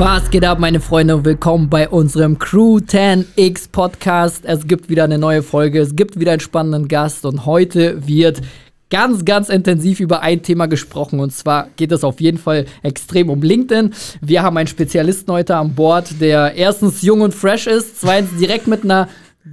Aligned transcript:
Was 0.00 0.30
geht 0.30 0.46
ab, 0.46 0.58
meine 0.58 0.80
Freunde, 0.80 1.14
und 1.14 1.26
willkommen 1.26 1.68
bei 1.68 1.86
unserem 1.86 2.38
Crew 2.38 2.78
10X 2.78 3.70
Podcast. 3.70 4.46
Es 4.46 4.66
gibt 4.66 4.88
wieder 4.88 5.04
eine 5.04 5.18
neue 5.18 5.42
Folge, 5.42 5.78
es 5.78 5.94
gibt 5.94 6.18
wieder 6.18 6.32
einen 6.32 6.40
spannenden 6.40 6.88
Gast 6.88 7.26
und 7.26 7.44
heute 7.44 8.06
wird 8.06 8.40
ganz, 8.88 9.26
ganz 9.26 9.50
intensiv 9.50 10.00
über 10.00 10.22
ein 10.22 10.42
Thema 10.42 10.68
gesprochen. 10.68 11.20
Und 11.20 11.34
zwar 11.34 11.68
geht 11.76 11.92
es 11.92 12.02
auf 12.02 12.18
jeden 12.22 12.38
Fall 12.38 12.64
extrem 12.82 13.28
um 13.28 13.42
LinkedIn. 13.42 13.92
Wir 14.22 14.42
haben 14.42 14.56
einen 14.56 14.68
Spezialisten 14.68 15.30
heute 15.34 15.56
an 15.56 15.74
Bord, 15.74 16.18
der 16.18 16.54
erstens 16.54 17.02
jung 17.02 17.20
und 17.20 17.34
fresh 17.34 17.66
ist, 17.66 18.00
zweitens 18.00 18.38
direkt 18.38 18.68
mit 18.68 18.84
einer 18.84 19.06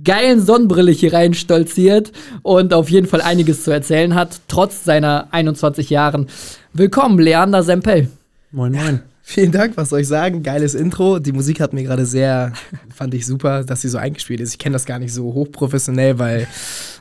geilen 0.06 0.40
Sonnenbrille 0.40 0.94
hier 0.94 1.12
rein 1.12 1.34
stolziert 1.34 2.14
und 2.42 2.74
auf 2.74 2.90
jeden 2.90 3.08
Fall 3.08 3.20
einiges 3.20 3.66
zu 3.66 3.72
erzählen 3.72 4.16
hat, 4.16 4.40
trotz 4.48 4.86
seiner 4.86 5.28
21 5.32 5.90
Jahren. 5.90 6.28
Willkommen, 6.72 7.20
Leander 7.20 7.64
Sempel. 7.64 8.08
Moin, 8.54 8.72
moin. 8.72 9.02
Vielen 9.30 9.52
Dank, 9.52 9.76
was 9.76 9.90
soll 9.90 10.00
ich 10.00 10.08
sagen? 10.08 10.42
Geiles 10.42 10.74
Intro. 10.74 11.20
Die 11.20 11.34
Musik 11.34 11.60
hat 11.60 11.74
mir 11.74 11.84
gerade 11.84 12.06
sehr, 12.06 12.54
fand 12.96 13.14
ich 13.14 13.26
super, 13.26 13.66
dass 13.66 13.82
sie 13.82 13.90
so 13.90 13.98
eingespielt 13.98 14.40
ist. 14.40 14.54
Ich 14.54 14.58
kenne 14.58 14.72
das 14.72 14.86
gar 14.86 15.00
nicht 15.00 15.14
so 15.14 15.34
hochprofessionell, 15.34 16.18
weil 16.18 16.48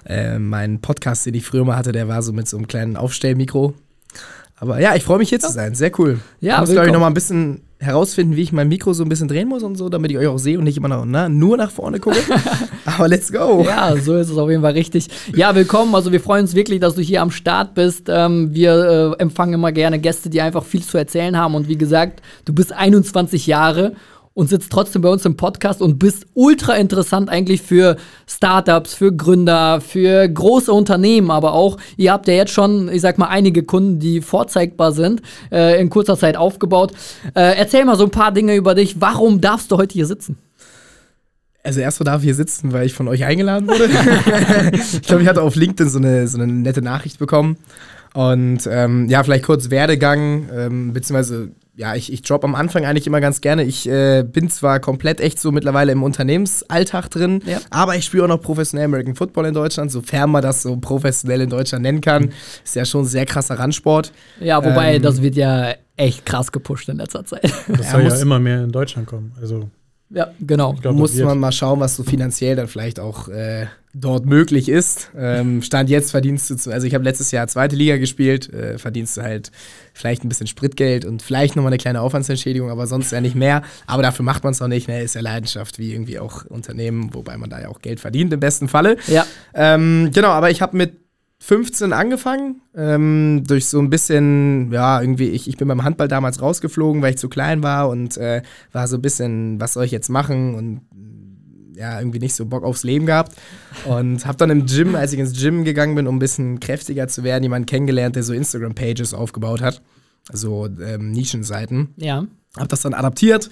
äh, 0.05 0.37
mein 0.41 0.81
Podcast, 0.81 1.25
den 1.25 1.35
ich 1.35 1.47
früher 1.47 1.65
mal 1.65 1.77
hatte, 1.77 1.93
der 1.93 2.09
war 2.09 2.23
so 2.23 2.33
mit 2.33 2.49
so 2.49 2.57
einem 2.57 2.67
kleinen 2.67 2.97
Aufstellmikro. 2.97 3.75
Aber 4.57 4.81
ja, 4.81 4.97
ich 4.97 5.05
freue 5.05 5.19
mich 5.19 5.29
hier 5.29 5.39
zu 5.39 5.53
sein. 5.53 5.77
Sehr 5.77 5.93
cool. 6.01 6.19
Ja, 6.41 6.55
ich 6.55 6.61
muss, 6.63 6.71
glaube 6.73 6.89
ich, 6.89 6.93
noch 6.93 6.99
mal 6.99 7.07
ein 7.07 7.15
bisschen 7.15 7.63
herausfinden, 7.79 8.37
wie 8.37 8.43
ich 8.43 8.53
mein 8.53 8.69
Mikro 8.69 8.93
so 8.95 9.05
ein 9.05 9.09
bisschen 9.09 9.29
drehen 9.29 9.49
muss 9.49 9.63
und 9.63 9.77
so, 9.77 9.89
damit 9.89 10.11
ich 10.11 10.19
euch 10.19 10.27
auch 10.27 10.39
sehe 10.39 10.59
und 10.59 10.65
nicht 10.65 10.79
immer 10.79 10.89
noch, 10.89 11.05
na, 11.05 11.29
nur 11.29 11.57
nach 11.57 11.71
vorne 11.71 12.01
gucke. 12.01 12.19
Aber 12.87 13.09
let's 13.09 13.31
go. 13.31 13.65
Ja, 13.67 13.95
so 13.97 14.17
ist 14.17 14.31
es 14.31 14.39
auf 14.39 14.49
jeden 14.49 14.63
Fall 14.63 14.73
richtig. 14.73 15.09
Ja, 15.35 15.55
willkommen. 15.55 15.95
Also 15.95 16.11
wir 16.13 16.21
freuen 16.21 16.43
uns 16.43 16.55
wirklich, 16.55 16.81
dass 16.81 16.95
du 16.95 17.03
hier 17.03 17.21
am 17.21 17.31
Start 17.31 17.75
bist. 17.75 18.09
Ähm, 18.09 18.55
wir 18.55 19.17
äh, 19.19 19.23
empfangen 19.23 19.55
immer 19.55 19.73
gerne 19.73 19.99
Gäste, 19.99 20.31
die 20.31 20.41
einfach 20.41 20.65
viel 20.65 20.83
zu 20.83 20.97
erzählen 20.97 21.37
haben. 21.37 21.55
Und 21.55 21.69
wie 21.69 21.77
gesagt, 21.77 22.23
du 22.45 22.55
bist 22.55 22.73
21 22.73 23.47
Jahre 23.47 23.93
und 24.37 24.51
sitzt 24.51 24.71
trotzdem 24.71 25.01
bei 25.01 25.09
uns 25.09 25.25
im 25.25 25.37
Podcast 25.37 25.81
und 25.81 25.99
bist 25.99 26.27
ultra 26.35 26.75
interessant 26.75 27.31
eigentlich 27.31 27.63
für 27.63 27.97
Startups, 28.29 28.93
für 28.93 29.11
Gründer, 29.11 29.81
für 29.81 30.29
große 30.29 30.71
Unternehmen, 30.71 31.31
aber 31.31 31.55
auch, 31.55 31.79
ihr 31.97 32.13
habt 32.13 32.29
ja 32.29 32.35
jetzt 32.35 32.53
schon, 32.53 32.91
ich 32.93 33.01
sag 33.01 33.17
mal, 33.17 33.29
einige 33.29 33.63
Kunden, 33.63 33.99
die 33.99 34.21
vorzeigbar 34.21 34.93
sind, 34.93 35.23
äh, 35.51 35.81
in 35.81 35.89
kurzer 35.89 36.19
Zeit 36.19 36.37
aufgebaut. 36.37 36.93
Äh, 37.35 37.57
erzähl 37.57 37.87
mal 37.87 37.97
so 37.97 38.05
ein 38.05 38.11
paar 38.11 38.31
Dinge 38.31 38.55
über 38.57 38.75
dich. 38.75 39.01
Warum 39.01 39.41
darfst 39.41 39.73
du 39.73 39.79
heute 39.79 39.95
hier 39.95 40.07
sitzen? 40.07 40.37
Also 41.65 41.81
erstmal 41.81 42.05
darf 42.05 42.21
ich 42.21 42.27
hier 42.27 42.35
sitzen, 42.35 42.75
weil 42.75 42.85
ich 42.85 42.93
von 42.93 43.09
euch 43.09 43.25
eingeladen 43.25 43.67
wurde. 43.67 43.89
ich 44.77 45.03
glaube, 45.03 45.23
ich 45.23 45.29
hatte 45.29 45.41
auf 45.41 45.57
LinkedIn 45.57 45.91
so 45.91 45.99
eine, 45.99 46.29
so 46.29 46.37
eine 46.37 46.47
nette 46.47 46.83
Nachricht 46.83 47.19
bekommen. 47.19 47.57
Und 48.13 48.69
ähm, 48.71 49.09
ja, 49.09 49.25
vielleicht 49.25 49.45
kurz 49.45 49.71
Werdegang, 49.71 50.51
ähm, 50.55 50.93
beziehungsweise 50.93 51.53
ja, 51.77 51.95
ich, 51.95 52.11
ich 52.13 52.23
droppe 52.23 52.47
am 52.47 52.55
Anfang 52.55 52.87
eigentlich 52.87 53.07
immer 53.07 53.21
ganz 53.21 53.41
gerne. 53.41 53.63
Ich 53.63 53.89
äh, 53.89 54.23
bin 54.23 54.49
zwar 54.49 54.81
komplett 54.81 55.21
echt 55.21 55.39
so 55.39 55.53
mittlerweile 55.53 55.93
im 55.93 56.03
Unternehmensalltag 56.03 57.11
drin, 57.11 57.43
ja. 57.45 57.59
aber 57.71 57.97
ich 57.97 58.07
spiele 58.07 58.25
auch 58.25 58.29
noch 58.29 58.41
professionell 58.41 58.87
American 58.87 59.15
Football 59.15 59.47
in 59.47 59.55
Deutschland, 59.55 59.93
sofern 59.93 60.31
man 60.31 60.43
das 60.43 60.63
so 60.63 60.77
professionell 60.77 61.43
in 61.43 61.51
Deutschland 61.51 61.83
nennen 61.83 62.01
kann. 62.01 62.33
Ist 62.65 62.77
ja 62.77 62.85
schon 62.85 63.03
ein 63.03 63.07
sehr 63.07 63.27
krasser 63.27 63.59
Randsport. 63.59 64.13
Ja, 64.41 64.65
wobei 64.65 64.97
ähm, 64.97 65.03
das 65.03 65.21
wird 65.21 65.37
ja 65.37 65.75
echt 65.97 66.25
krass 66.25 66.51
gepusht 66.51 66.89
in 66.89 66.97
letzter 66.97 67.25
Zeit. 67.25 67.53
Das 67.69 67.91
soll 67.91 68.03
ja, 68.03 68.09
ja 68.09 68.17
immer 68.17 68.39
mehr 68.39 68.65
in 68.65 68.73
Deutschland 68.73 69.07
kommen. 69.07 69.33
Also 69.41 69.69
ja, 70.11 70.31
genau. 70.41 70.75
Glaub, 70.75 70.95
Muss 70.95 71.15
man 71.17 71.39
mal 71.39 71.53
schauen, 71.53 71.81
was 71.81 71.97
so 71.97 72.05
finanziell 72.05 72.55
dann 72.55 72.69
vielleicht 72.69 73.01
auch 73.01 73.29
äh, 73.29 73.67
dort 73.93 74.27
möglich 74.27 74.69
ist. 74.69 75.11
Ähm, 75.17 75.63
Stand 75.63 75.91
jetzt 75.91 76.11
verdienst 76.11 76.51
du, 76.51 76.71
also 76.71 76.87
ich 76.87 76.95
habe 76.95 77.03
letztes 77.03 77.33
Jahr 77.33 77.49
zweite 77.49 77.75
Liga 77.75 77.97
gespielt, 77.97 78.53
äh, 78.53 78.79
verdienst 78.79 79.17
du 79.17 79.23
halt 79.23 79.51
vielleicht 79.95 80.25
ein 80.25 80.29
bisschen 80.29 80.47
Spritgeld 80.47 81.05
und 81.05 81.23
vielleicht 81.23 81.57
nochmal 81.57 81.71
eine 81.71 81.79
kleine 81.79 82.03
Aufwandsentschädigung, 82.03 82.71
aber 82.71 82.87
sonst 82.87 83.11
ja 83.11 83.21
nicht 83.21 83.35
mehr. 83.35 83.63
Aber 83.87 84.03
dafür 84.03 84.25
macht 84.25 84.45
man 84.45 84.53
es 84.53 84.63
auch 84.63 84.69
nicht, 84.69 84.87
ne? 84.87 85.03
Ist 85.03 85.15
ja 85.15 85.23
Leidenschaft, 85.23 85.79
wie 85.79 85.93
irgendwie 85.93 86.19
auch 86.19 86.45
Unternehmen, 86.45 87.13
wobei 87.15 87.37
man 87.37 87.51
da 87.51 87.61
ja 87.61 87.69
auch 87.69 87.81
Geld 87.81 87.99
verdient 87.99 88.33
im 88.33 88.41
besten 88.41 88.69
Falle. 88.69 88.99
Ja. 89.09 89.27
Ähm, 89.55 90.11
genau, 90.13 90.29
aber 90.29 90.51
ich 90.51 90.63
habe 90.63 90.77
mit 90.77 91.06
15 91.39 91.93
angefangen, 91.93 92.63
ähm, 92.75 93.45
durch 93.47 93.67
so 93.67 93.79
ein 93.79 93.91
bisschen, 93.91 94.73
ja, 94.73 95.01
irgendwie, 95.01 95.29
ich, 95.29 95.49
ich 95.49 95.57
bin 95.57 95.69
beim 95.69 95.85
Handball 95.85 96.09
damals 96.09 96.41
rausgeflogen, 96.41 97.03
weil 97.03 97.11
ich 97.11 97.19
zu 97.19 97.29
klein 97.29 97.63
war 97.63 97.89
und 97.89 98.17
äh, 98.17 98.43
war 98.73 98.89
so 98.89 98.97
ein 98.97 99.03
bisschen, 99.03 99.61
was 99.61 99.75
soll 99.75 99.85
ich 99.85 99.91
jetzt 99.91 100.09
machen 100.09 100.55
und 100.55 100.81
ja, 101.77 101.99
irgendwie 101.99 102.19
nicht 102.19 102.35
so 102.35 102.47
Bock 102.47 102.65
aufs 102.65 102.85
Leben 102.85 103.07
gehabt. 103.07 103.37
Und 103.85 104.25
habe 104.25 104.39
dann 104.39 104.51
im 104.51 104.65
Gym, 104.65 104.95
als 104.95 105.13
ich 105.13 105.19
ins 105.19 105.39
Gym 105.39 105.63
gegangen 105.65 105.95
bin, 105.95 106.07
um 106.07 106.17
ein 106.17 106.21
bisschen 106.21 106.59
kräftiger 106.59 107.07
zu 107.07 107.23
werden, 107.23 107.43
jemanden 107.43 107.67
kennengelernt, 107.67 108.17
der 108.17 108.23
so 108.23 108.33
Instagram-Pages 108.33 109.13
aufgebaut 109.13 109.61
hat. 109.61 109.83
So 110.33 110.67
ähm, 110.67 111.13
Nischenseiten. 111.13 111.95
Ja. 111.97 112.27
Hab 112.57 112.71
das 112.71 112.81
dann 112.81 112.95
adaptiert, 112.95 113.51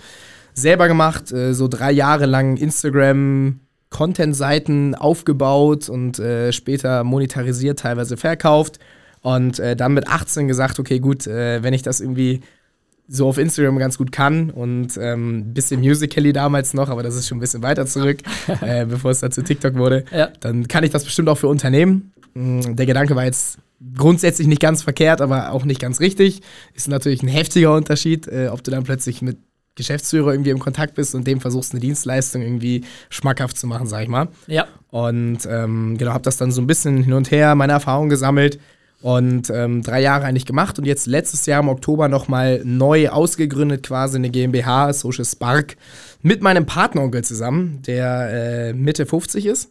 selber 0.55 0.89
gemacht, 0.89 1.31
äh, 1.33 1.53
so 1.53 1.69
drei 1.69 1.93
Jahre 1.93 2.25
lang 2.27 2.57
Instagram 2.57 3.61
Content-Seiten 3.95 4.97
aufgebaut 4.97 5.89
und 5.89 6.19
äh, 6.19 6.53
später 6.53 7.05
monetarisiert, 7.05 7.79
teilweise 7.79 8.17
verkauft. 8.17 8.81
Und 9.23 9.61
äh, 9.61 9.77
dann 9.77 9.95
mit 9.95 10.09
18 10.09 10.49
gesagt, 10.49 10.81
okay, 10.81 10.99
gut, 10.99 11.29
äh, 11.29 11.63
wenn 11.63 11.73
ich 11.73 11.83
das 11.83 12.01
irgendwie 12.01 12.41
so 13.07 13.29
auf 13.29 13.39
Instagram 13.39 13.79
ganz 13.79 13.97
gut 13.97 14.11
kann 14.11 14.51
und 14.51 14.97
ein 14.97 15.03
ähm, 15.03 15.55
bisschen 15.55 15.81
Musical.ly 15.81 16.33
damals 16.33 16.75
noch, 16.75 16.89
aber 16.89 17.03
das 17.05 17.15
ist 17.15 17.29
schon 17.29 17.39
ein 17.39 17.41
bisschen 17.41 17.63
weiter 17.63 17.87
zurück, 17.87 18.19
äh, 18.63 18.85
bevor 18.85 19.13
es 19.13 19.21
dann 19.21 19.31
zu 19.31 19.45
TikTok 19.45 19.77
wurde, 19.77 20.05
ja. 20.11 20.29
dann 20.41 20.67
kann 20.67 20.83
ich 20.83 20.91
das 20.91 21.05
bestimmt 21.05 21.29
auch 21.29 21.39
für 21.39 21.49
Unternehmen. 21.49 22.13
Mm, 22.35 22.75
der 22.75 22.87
Gedanke 22.87 23.15
war 23.15 23.25
jetzt 23.25 23.59
grundsätzlich 23.97 24.49
nicht 24.49 24.61
ganz 24.61 24.83
verkehrt, 24.83 25.21
aber 25.21 25.53
auch 25.53 25.65
nicht 25.65 25.81
ganz 25.81 26.01
richtig. 26.01 26.43
Ist 26.75 26.89
natürlich 26.89 27.23
ein 27.23 27.29
heftiger 27.29 27.75
Unterschied, 27.75 28.27
äh, 28.27 28.49
ob 28.51 28.65
du 28.65 28.73
dann 28.73 28.83
plötzlich 28.83 29.23
mit 29.23 29.37
Geschäftsführer 29.77 30.33
irgendwie 30.33 30.51
im 30.51 30.59
Kontakt 30.59 30.95
bist 30.95 31.15
und 31.15 31.27
dem 31.27 31.41
versuchst, 31.41 31.73
eine 31.73 31.81
Dienstleistung 31.81 32.43
irgendwie 32.43 32.85
schmackhaft 33.11 33.59
zu 33.59 33.67
machen, 33.67 33.87
sag 33.87 34.03
ich 34.03 34.09
mal. 34.09 34.29
Ja. 34.47 34.67
Und 34.91 35.41
ähm, 35.49 35.97
genau, 35.99 36.13
habe 36.13 36.25
das 36.25 36.37
dann 36.37 36.53
so 36.53 36.61
ein 36.61 36.67
bisschen 36.67 37.03
hin 37.03 37.13
und 37.13 37.31
her, 37.31 37.55
meine 37.55 37.73
Erfahrungen 37.73 38.11
gesammelt 38.11 38.61
und 39.05 39.51
ähm, 39.51 39.83
drei 39.83 40.01
Jahre 40.01 40.25
eigentlich 40.25 40.47
gemacht 40.47 40.79
und 40.79 40.87
jetzt 40.87 41.07
letztes 41.07 41.45
Jahr 41.45 41.61
im 41.61 41.69
Oktober 41.69 42.09
nochmal 42.09 42.63
neu 42.65 43.11
ausgegründet, 43.11 43.83
quasi 43.83 44.17
eine 44.17 44.31
GmbH, 44.31 44.95
Social 44.95 45.27
Spark, 45.27 45.77
mit 46.23 46.41
meinem 46.41 46.65
Partneronkel 46.65 47.23
zusammen, 47.23 47.83
der 47.87 48.31
äh, 48.31 48.73
Mitte 48.73 49.05
50 49.05 49.45
ist. 49.45 49.71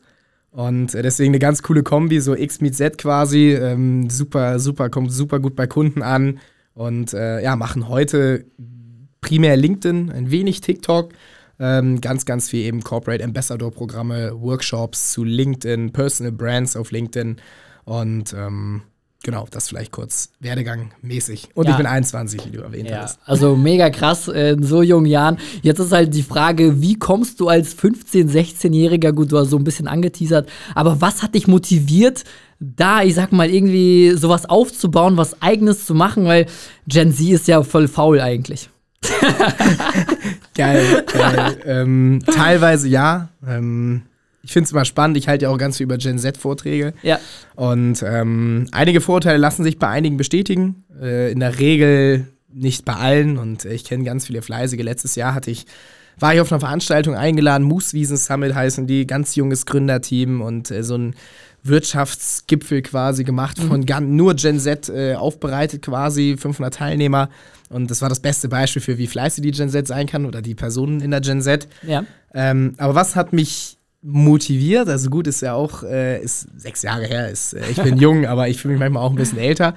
Und 0.51 0.93
deswegen 0.93 1.31
eine 1.31 1.39
ganz 1.39 1.63
coole 1.63 1.81
Kombi, 1.81 2.19
so 2.19 2.35
X 2.35 2.61
meet 2.61 2.75
Z 2.75 2.99
quasi. 2.99 3.53
Ähm, 3.53 4.07
super, 4.11 4.59
super, 4.59 4.91
kommt 4.91 5.11
super 5.11 5.39
gut 5.39 5.55
bei 5.55 5.65
Kunden 5.65 6.03
an. 6.03 6.39
Und 6.75 7.15
äh, 7.15 7.41
ja, 7.41 7.55
machen 7.55 7.89
heute 7.89 8.45
primär 9.23 9.57
LinkedIn, 9.57 10.11
ein 10.11 10.29
wenig 10.29 10.61
TikTok, 10.61 11.13
ähm, 11.59 12.01
ganz, 12.01 12.25
ganz 12.25 12.49
viel 12.49 12.65
eben 12.65 12.83
Corporate 12.83 13.23
Ambassador-Programme, 13.23 14.33
Workshops 14.39 15.13
zu 15.13 15.23
LinkedIn, 15.23 15.93
Personal 15.93 16.33
Brands 16.33 16.75
auf 16.75 16.91
LinkedIn 16.91 17.37
und 17.85 18.33
ähm, 18.33 18.81
genau, 19.23 19.47
das 19.49 19.69
vielleicht 19.69 19.91
kurz 19.91 20.33
Werdegang 20.41 20.91
mäßig. 21.01 21.49
Und 21.53 21.65
ja. 21.65 21.71
ich 21.71 21.77
bin 21.77 21.85
21, 21.85 22.45
wie 22.45 22.51
du 22.51 22.61
erwähnt 22.61 22.89
ja. 22.89 23.03
hast. 23.03 23.19
Also 23.25 23.55
mega 23.55 23.89
krass 23.89 24.27
in 24.27 24.61
so 24.63 24.81
jungen 24.81 25.05
Jahren. 25.05 25.37
Jetzt 25.61 25.79
ist 25.79 25.93
halt 25.93 26.13
die 26.13 26.23
Frage, 26.23 26.81
wie 26.81 26.99
kommst 26.99 27.39
du 27.39 27.47
als 27.47 27.77
15-, 27.77 28.29
16-Jähriger, 28.29 29.13
gut, 29.13 29.31
du 29.31 29.37
hast 29.37 29.49
so 29.49 29.57
ein 29.57 29.63
bisschen 29.63 29.87
angeteasert, 29.87 30.49
aber 30.75 30.99
was 30.99 31.23
hat 31.23 31.33
dich 31.33 31.47
motiviert, 31.47 32.25
da, 32.59 33.03
ich 33.03 33.15
sag 33.15 33.31
mal, 33.31 33.49
irgendwie 33.49 34.11
sowas 34.11 34.45
aufzubauen, 34.45 35.15
was 35.15 35.41
eigenes 35.41 35.85
zu 35.85 35.95
machen, 35.95 36.25
weil 36.25 36.45
Gen 36.87 37.13
Z 37.13 37.29
ist 37.29 37.47
ja 37.47 37.63
voll 37.63 37.87
faul 37.87 38.19
eigentlich. 38.19 38.69
geil, 40.55 41.05
geil. 41.11 41.57
ähm, 41.65 42.23
teilweise 42.25 42.87
ja. 42.87 43.29
Ähm, 43.47 44.03
ich 44.41 44.51
finde 44.51 44.65
es 44.65 44.71
immer 44.71 44.85
spannend. 44.85 45.17
Ich 45.17 45.27
halte 45.27 45.43
ja 45.43 45.49
auch 45.49 45.57
ganz 45.57 45.77
viel 45.77 45.85
über 45.85 45.97
Gen 45.97 46.19
Z-Vorträge. 46.19 46.93
Ja. 47.01 47.19
Und 47.55 48.03
ähm, 48.03 48.67
einige 48.71 48.99
Vorteile 48.99 49.37
lassen 49.37 49.63
sich 49.63 49.79
bei 49.79 49.87
einigen 49.87 50.17
bestätigen. 50.17 50.83
Äh, 51.01 51.31
in 51.31 51.39
der 51.39 51.59
Regel 51.59 52.27
nicht 52.51 52.83
bei 52.83 52.93
allen. 52.93 53.37
Und 53.37 53.65
ich 53.65 53.85
kenne 53.85 54.03
ganz 54.03 54.27
viele 54.27 54.41
Fleißige. 54.41 54.81
Letztes 54.81 55.15
Jahr 55.15 55.33
hatte 55.33 55.49
ich 55.49 55.65
war 56.19 56.33
ich 56.33 56.41
auf 56.41 56.51
einer 56.51 56.59
Veranstaltung 56.59 57.15
eingeladen, 57.15 57.63
Mooswiesen 57.63 58.17
Summit 58.17 58.53
heißen 58.53 58.87
die, 58.87 59.07
ganz 59.07 59.35
junges 59.35 59.65
Gründerteam 59.65 60.41
und 60.41 60.71
äh, 60.71 60.83
so 60.83 60.95
ein 60.95 61.15
Wirtschaftsgipfel 61.63 62.81
quasi 62.81 63.23
gemacht 63.23 63.57
von 63.57 63.81
mhm. 63.81 64.15
nur 64.15 64.35
Gen 64.35 64.59
Z 64.59 64.89
äh, 64.89 65.15
aufbereitet 65.15 65.81
quasi, 65.81 66.35
500 66.37 66.73
Teilnehmer. 66.73 67.29
Und 67.69 67.89
das 67.89 68.01
war 68.01 68.09
das 68.09 68.19
beste 68.19 68.49
Beispiel 68.49 68.81
für, 68.81 68.97
wie 68.97 69.07
fleißig 69.07 69.41
die 69.41 69.51
Gen 69.51 69.69
Z 69.69 69.87
sein 69.87 70.05
kann 70.07 70.25
oder 70.25 70.41
die 70.41 70.55
Personen 70.55 71.01
in 71.01 71.11
der 71.11 71.21
Gen 71.21 71.41
Z. 71.41 71.67
Ja. 71.81 72.05
Ähm, 72.33 72.75
aber 72.77 72.95
was 72.95 73.15
hat 73.15 73.33
mich 73.33 73.77
motiviert? 74.01 74.89
Also 74.89 75.09
gut, 75.09 75.27
ist 75.27 75.41
ja 75.41 75.53
auch, 75.53 75.83
äh, 75.83 76.21
ist 76.21 76.47
sechs 76.57 76.81
Jahre 76.81 77.05
her, 77.05 77.29
ist, 77.29 77.53
äh, 77.53 77.69
ich 77.71 77.81
bin 77.81 77.97
jung, 77.99 78.25
aber 78.25 78.49
ich 78.49 78.61
fühle 78.61 78.73
mich 78.73 78.79
manchmal 78.79 79.03
auch 79.03 79.11
ein 79.11 79.15
bisschen 79.15 79.39
älter. 79.39 79.75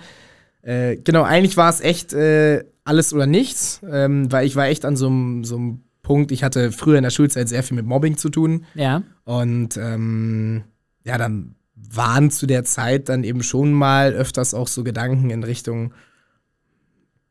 Äh, 0.63 0.97
genau, 0.97 1.23
eigentlich 1.23 1.57
war 1.57 1.71
es 1.71 1.81
echt 1.81 2.13
äh, 2.13 2.65
alles 2.85 3.13
oder 3.13 3.27
nichts, 3.27 3.81
ähm, 3.89 4.31
weil 4.33 4.47
ich 4.47 4.57
war 4.57 4.67
echt 4.67 4.85
an 4.85 4.97
so 4.97 5.07
einem 5.07 5.83
Punkt, 6.03 6.33
ich 6.33 6.43
hatte 6.43 6.73
früher 6.73 6.99
in 6.99 7.05
der 7.05 7.11
Schulzeit 7.11 7.49
sehr 7.49 7.63
viel 7.63 7.77
mit 7.77 7.87
Mobbing 7.87 8.17
zu 8.17 8.29
tun. 8.29 8.65
Ja. 8.75 9.03
Und 9.25 9.77
ähm, 9.77 10.65
ja, 11.05 11.19
dann 11.19 11.55
waren 11.77 12.31
zu 12.31 12.47
der 12.47 12.65
Zeit 12.65 13.09
dann 13.09 13.23
eben 13.23 13.43
schon 13.43 13.73
mal 13.73 14.13
öfters 14.13 14.55
auch 14.55 14.69
so 14.69 14.83
Gedanken 14.83 15.31
in 15.31 15.45
Richtung, 15.45 15.93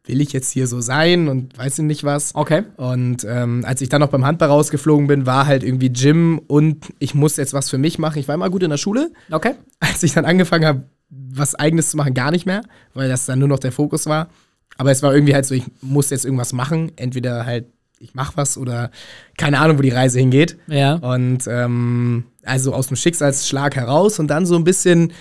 will 0.06 0.22
ich 0.22 0.34
jetzt 0.34 0.52
hier 0.52 0.68
so 0.68 0.82
sein 0.82 1.28
und 1.28 1.58
weiß 1.58 1.80
nicht 1.80 2.04
was. 2.04 2.36
Okay. 2.36 2.64
Und 2.78 3.26
ähm, 3.28 3.64
als 3.66 3.82
ich 3.82 3.90
dann 3.90 4.02
noch 4.02 4.10
beim 4.10 4.26
Handball 4.26 4.50
rausgeflogen 4.50 5.08
bin, 5.08 5.26
war 5.26 5.48
halt 5.48 5.64
irgendwie 5.64 5.90
Gym 5.90 6.40
und 6.48 6.94
ich 7.00 7.16
muss 7.16 7.38
jetzt 7.38 7.54
was 7.54 7.70
für 7.70 7.78
mich 7.78 7.98
machen. 7.98 8.20
Ich 8.20 8.28
war 8.28 8.36
immer 8.36 8.50
gut 8.50 8.64
in 8.64 8.70
der 8.70 8.78
Schule. 8.78 9.12
Okay. 9.32 9.56
Als 9.80 10.04
ich 10.04 10.14
dann 10.14 10.26
angefangen 10.26 10.66
habe, 10.66 10.84
was 11.10 11.56
Eigenes 11.56 11.90
zu 11.90 11.98
machen, 11.98 12.14
gar 12.14 12.32
nicht 12.32 12.46
mehr, 12.46 12.62
weil 12.94 13.10
das 13.10 13.26
dann 13.26 13.40
nur 13.40 13.48
noch 13.48 13.60
der 13.60 13.72
Fokus 13.72 14.06
war. 14.06 14.30
Aber 14.78 14.92
es 14.92 15.02
war 15.02 15.14
irgendwie 15.14 15.34
halt 15.34 15.46
so, 15.46 15.56
ich 15.56 15.66
muss 15.82 16.10
jetzt 16.10 16.26
irgendwas 16.26 16.54
machen. 16.54 16.92
Entweder 16.98 17.46
halt, 17.46 17.66
ich 18.00 18.14
mache 18.14 18.34
was 18.36 18.58
oder 18.58 18.92
keine 19.38 19.60
Ahnung, 19.60 19.78
wo 19.78 19.82
die 19.82 19.90
Reise 19.90 20.20
hingeht. 20.20 20.58
Ja. 20.68 20.96
Und 20.96 21.48
ähm, 21.48 22.26
also 22.46 22.74
aus 22.74 22.88
dem 22.88 22.96
Schicksalsschlag 22.96 23.76
heraus 23.76 24.20
und 24.20 24.28
dann 24.28 24.46
so 24.46 24.56
ein 24.56 24.64
bisschen, 24.64 25.14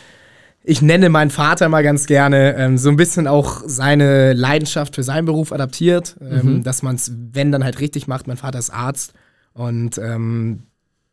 ich 0.63 0.83
nenne 0.83 1.09
meinen 1.09 1.31
Vater 1.31 1.69
mal 1.69 1.83
ganz 1.83 2.07
gerne, 2.07 2.57
ähm, 2.57 2.79
so 2.79 2.89
ein 2.89 2.97
bisschen 2.97 3.27
auch 3.27 3.63
seine 3.67 4.33
Leidenschaft 4.33 4.95
für 4.95 5.03
seinen 5.03 5.25
Beruf 5.25 5.53
adaptiert, 5.53 6.17
ähm, 6.21 6.63
dass 6.63 6.83
man 6.83 6.97
es, 6.97 7.13
wenn 7.33 7.53
dann 7.53 7.65
halt 7.65 7.81
richtig 7.81 8.07
macht. 8.07 8.27
Mein 8.27 8.37
Vater 8.37 8.59
ist 8.59 8.71
Arzt 8.71 9.15
und 9.53 9.99
ähm, 9.99 10.65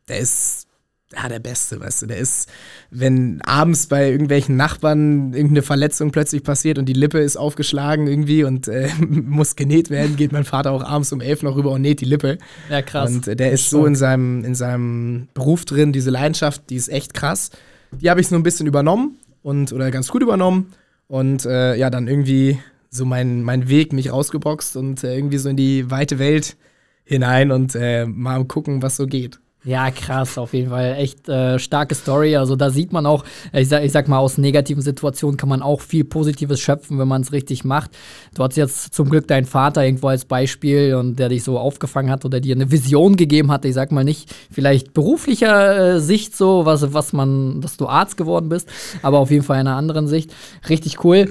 der 0.08 0.18
ist 0.18 0.66
ja, 1.14 1.28
der 1.28 1.38
Beste, 1.38 1.80
weißt 1.80 2.02
du. 2.02 2.06
Der 2.06 2.18
ist, 2.18 2.48
wenn 2.90 3.40
abends 3.42 3.86
bei 3.86 4.10
irgendwelchen 4.10 4.56
Nachbarn 4.56 5.32
irgendeine 5.32 5.62
Verletzung 5.62 6.10
plötzlich 6.10 6.42
passiert 6.42 6.78
und 6.78 6.86
die 6.86 6.92
Lippe 6.92 7.18
ist 7.18 7.36
aufgeschlagen 7.36 8.06
irgendwie 8.06 8.44
und 8.44 8.68
äh, 8.68 8.88
muss 8.98 9.56
genäht 9.56 9.90
werden, 9.90 10.16
geht 10.16 10.32
mein 10.32 10.44
Vater 10.44 10.72
auch 10.72 10.84
abends 10.84 11.12
um 11.12 11.20
elf 11.20 11.42
noch 11.42 11.56
rüber 11.56 11.70
und 11.70 11.82
näht 11.82 12.00
die 12.00 12.06
Lippe. 12.06 12.38
Ja, 12.70 12.82
krass. 12.82 13.10
Und 13.10 13.28
äh, 13.28 13.36
der 13.36 13.52
ist 13.52 13.70
so 13.70 13.86
in 13.86 13.96
seinem, 13.96 14.44
in 14.44 14.54
seinem 14.54 15.28
Beruf 15.34 15.64
drin, 15.64 15.92
diese 15.92 16.10
Leidenschaft, 16.10 16.70
die 16.70 16.76
ist 16.76 16.88
echt 16.88 17.14
krass. 17.14 17.50
Die 17.92 18.10
habe 18.10 18.20
ich 18.20 18.28
so 18.28 18.36
ein 18.36 18.42
bisschen 18.42 18.66
übernommen 18.66 19.18
und 19.42 19.72
oder 19.72 19.90
ganz 19.90 20.08
gut 20.08 20.22
übernommen 20.22 20.72
und 21.08 21.44
äh, 21.44 21.76
ja, 21.76 21.90
dann 21.90 22.08
irgendwie 22.08 22.58
so 22.88 23.04
mein, 23.04 23.42
mein 23.42 23.68
Weg 23.68 23.92
mich 23.92 24.12
rausgeboxt 24.12 24.76
und 24.76 25.02
äh, 25.04 25.14
irgendwie 25.14 25.38
so 25.38 25.48
in 25.48 25.56
die 25.56 25.90
weite 25.90 26.18
Welt 26.18 26.56
hinein 27.04 27.50
und 27.50 27.74
äh, 27.74 28.06
mal 28.06 28.44
gucken, 28.44 28.82
was 28.82 28.96
so 28.96 29.06
geht. 29.06 29.40
Ja, 29.64 29.92
krass, 29.92 30.38
auf 30.38 30.54
jeden 30.54 30.70
Fall. 30.70 30.96
Echt 30.98 31.28
äh, 31.28 31.56
starke 31.60 31.94
Story. 31.94 32.36
Also 32.36 32.56
da 32.56 32.70
sieht 32.70 32.92
man 32.92 33.06
auch, 33.06 33.24
ich 33.52 33.68
sag, 33.68 33.84
ich 33.84 33.92
sag 33.92 34.08
mal, 34.08 34.18
aus 34.18 34.36
negativen 34.36 34.82
Situationen 34.82 35.36
kann 35.36 35.48
man 35.48 35.62
auch 35.62 35.80
viel 35.80 36.02
Positives 36.02 36.58
schöpfen, 36.58 36.98
wenn 36.98 37.06
man 37.06 37.22
es 37.22 37.30
richtig 37.30 37.64
macht. 37.64 37.92
Du 38.34 38.42
hattest 38.42 38.56
jetzt 38.56 38.94
zum 38.94 39.08
Glück 39.08 39.28
deinen 39.28 39.44
Vater 39.46 39.84
irgendwo 39.84 40.08
als 40.08 40.24
Beispiel 40.24 40.96
und 40.96 41.16
der 41.20 41.28
dich 41.28 41.44
so 41.44 41.60
aufgefangen 41.60 42.10
hat 42.10 42.24
oder 42.24 42.40
dir 42.40 42.56
eine 42.56 42.72
Vision 42.72 43.14
gegeben 43.14 43.52
hat. 43.52 43.64
Ich 43.64 43.74
sag 43.74 43.92
mal 43.92 44.02
nicht 44.02 44.34
vielleicht 44.50 44.94
beruflicher 44.94 45.94
äh, 45.94 46.00
Sicht 46.00 46.36
so, 46.36 46.66
was, 46.66 46.92
was 46.92 47.12
man, 47.12 47.60
dass 47.60 47.76
du 47.76 47.86
Arzt 47.86 48.16
geworden 48.16 48.48
bist, 48.48 48.68
aber 49.02 49.20
auf 49.20 49.30
jeden 49.30 49.44
Fall 49.44 49.60
in 49.60 49.68
einer 49.68 49.76
anderen 49.76 50.08
Sicht. 50.08 50.34
Richtig 50.68 51.04
cool. 51.04 51.28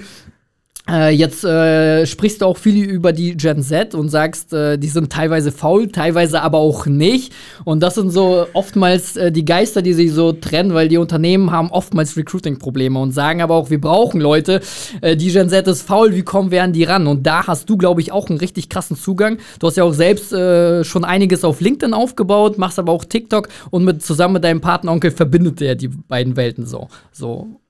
Äh, 0.89 1.13
jetzt 1.13 1.43
äh, 1.43 2.07
sprichst 2.07 2.41
du 2.41 2.45
auch 2.45 2.57
viel 2.57 2.83
über 2.83 3.13
die 3.13 3.37
Gen 3.37 3.61
Z 3.61 3.93
und 3.93 4.09
sagst, 4.09 4.51
äh, 4.51 4.77
die 4.79 4.87
sind 4.87 5.11
teilweise 5.11 5.51
faul, 5.51 5.87
teilweise 5.89 6.41
aber 6.41 6.57
auch 6.57 6.87
nicht. 6.87 7.33
Und 7.65 7.81
das 7.81 7.95
sind 7.95 8.09
so 8.09 8.47
oftmals 8.53 9.15
äh, 9.15 9.31
die 9.31 9.45
Geister, 9.45 9.83
die 9.83 9.93
sich 9.93 10.11
so 10.11 10.31
trennen, 10.31 10.73
weil 10.73 10.87
die 10.87 10.97
Unternehmen 10.97 11.51
haben 11.51 11.69
oftmals 11.69 12.17
Recruiting-Probleme 12.17 12.97
und 12.97 13.11
sagen 13.11 13.43
aber 13.43 13.55
auch, 13.55 13.69
wir 13.69 13.79
brauchen 13.79 14.19
Leute. 14.19 14.61
Äh, 15.01 15.15
die 15.15 15.31
Gen 15.31 15.49
Z 15.49 15.67
ist 15.67 15.83
faul, 15.83 16.15
wie 16.15 16.23
kommen 16.23 16.49
wir 16.49 16.63
an 16.63 16.73
die 16.73 16.83
ran? 16.83 17.05
Und 17.05 17.27
da 17.27 17.45
hast 17.45 17.69
du, 17.69 17.77
glaube 17.77 18.01
ich, 18.01 18.11
auch 18.11 18.29
einen 18.29 18.39
richtig 18.39 18.67
krassen 18.67 18.97
Zugang. 18.97 19.37
Du 19.59 19.67
hast 19.67 19.77
ja 19.77 19.83
auch 19.83 19.93
selbst 19.93 20.31
schon 20.31 21.03
einiges 21.03 21.43
auf 21.43 21.61
LinkedIn 21.61 21.93
aufgebaut, 21.93 22.57
machst 22.57 22.79
aber 22.79 22.91
auch 22.91 23.05
TikTok 23.05 23.49
und 23.69 23.83
mit, 23.83 24.03
zusammen 24.03 24.35
mit 24.35 24.43
deinem 24.43 24.61
Patenonkel 24.61 25.11
verbindet 25.11 25.61
er 25.61 25.75
die 25.75 25.89
beiden 25.89 26.35
Welten 26.35 26.65
so. 26.65 26.87
So. 27.11 27.60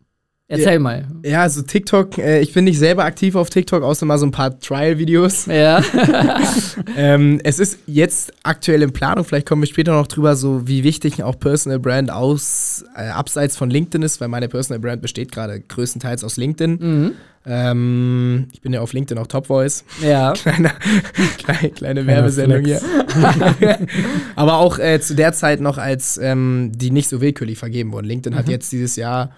Erzähl 0.52 0.74
Ja. 0.74 0.80
mal. 0.80 1.06
Ja, 1.24 1.42
also 1.44 1.62
TikTok, 1.62 2.18
äh, 2.18 2.42
ich 2.42 2.52
bin 2.54 2.66
nicht 2.66 2.78
selber 2.78 3.06
aktiv 3.06 3.36
auf 3.36 3.50
TikTok, 3.50 3.84
außer 3.84 4.06
mal 4.06 4.18
so 4.18 4.26
ein 4.26 4.32
paar 4.32 4.60
Trial-Videos. 4.60 5.46
Ja. 5.52 5.82
ähm, 6.98 7.40
es 7.44 7.58
ist 7.60 7.80
jetzt 7.88 8.34
aktuell 8.44 8.82
in 8.82 8.92
Planung, 8.92 9.24
vielleicht 9.24 9.48
kommen 9.48 9.62
wir 9.62 9.68
später 9.68 9.94
noch 9.94 10.08
drüber, 10.08 10.36
so 10.36 10.68
wie 10.68 10.84
wichtig 10.84 11.24
auch 11.24 11.40
Personal 11.40 11.80
Brand 11.80 12.12
aus, 12.12 12.84
äh, 12.98 13.08
abseits 13.08 13.56
von 13.56 13.70
LinkedIn 13.70 14.02
ist, 14.02 14.20
weil 14.20 14.28
meine 14.28 14.50
Personal 14.50 14.80
Brand 14.80 15.02
besteht 15.02 15.32
gerade 15.32 15.62
größtenteils 15.62 16.24
aus 16.26 16.36
LinkedIn. 16.36 16.72
mhm. 16.80 17.12
Ähm, 17.44 18.50
ich 18.54 18.62
bin 18.62 18.72
ja 18.72 18.82
auf 18.82 18.94
LinkedIn 18.94 19.18
auch 19.18 19.26
Top 19.26 19.48
Voice. 19.48 19.84
Ja. 20.04 20.34
Kleine, 20.44 20.72
kleine, 21.40 21.70
kleine 21.72 22.06
Werbesendung 22.06 22.64
hier. 22.64 22.80
Aber 24.36 24.58
auch 24.58 24.78
äh, 24.78 25.00
zu 25.02 25.16
der 25.16 25.34
Zeit 25.34 25.60
noch, 25.60 25.80
als 25.80 26.20
ähm, 26.22 26.72
die 26.76 26.92
nicht 26.92 27.10
so 27.10 27.20
willkürlich 27.20 27.58
vergeben 27.58 27.94
wurden. 27.94 28.06
LinkedIn 28.06 28.38
hat 28.38 28.48
jetzt 28.48 28.72
dieses 28.72 28.96
Jahr 28.96 29.32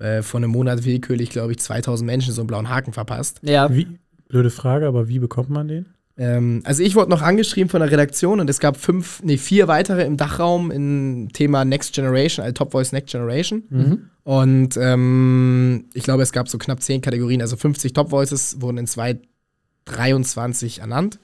äh, 0.00 0.22
vor 0.22 0.38
einem 0.38 0.50
Monat 0.50 0.84
willkürlich, 0.84 1.30
glaube 1.30 1.52
ich, 1.52 1.58
2000 1.58 2.06
Menschen 2.06 2.32
so 2.32 2.40
einen 2.40 2.48
blauen 2.48 2.68
Haken 2.68 2.92
verpasst. 2.92 3.40
Ja. 3.42 3.72
Wie, 3.72 3.86
blöde 4.28 4.50
Frage, 4.50 4.86
aber 4.86 5.08
wie 5.08 5.18
bekommt 5.18 5.50
man 5.50 5.68
den? 5.68 5.86
Ähm, 6.16 6.62
also 6.64 6.82
ich 6.82 6.96
wurde 6.96 7.10
noch 7.10 7.22
angeschrieben 7.22 7.68
von 7.70 7.80
der 7.80 7.90
Redaktion 7.90 8.40
und 8.40 8.50
es 8.50 8.60
gab 8.60 8.76
fünf, 8.76 9.22
nee, 9.22 9.38
vier 9.38 9.68
weitere 9.68 10.04
im 10.04 10.16
Dachraum 10.16 10.70
im 10.70 11.28
Thema 11.32 11.64
Next 11.64 11.94
Generation, 11.94 12.44
also 12.44 12.52
Top 12.52 12.72
Voice 12.72 12.92
Next 12.92 13.12
Generation. 13.12 13.62
Mhm. 13.70 14.10
Und 14.24 14.76
ähm, 14.76 15.86
ich 15.94 16.02
glaube, 16.02 16.22
es 16.22 16.32
gab 16.32 16.48
so 16.48 16.58
knapp 16.58 16.82
zehn 16.82 17.00
Kategorien, 17.00 17.40
also 17.40 17.56
50 17.56 17.92
Top 17.92 18.10
Voices 18.10 18.60
wurden 18.60 18.78
in 18.78 18.86
2023 18.86 20.80
ernannt. 20.80 21.18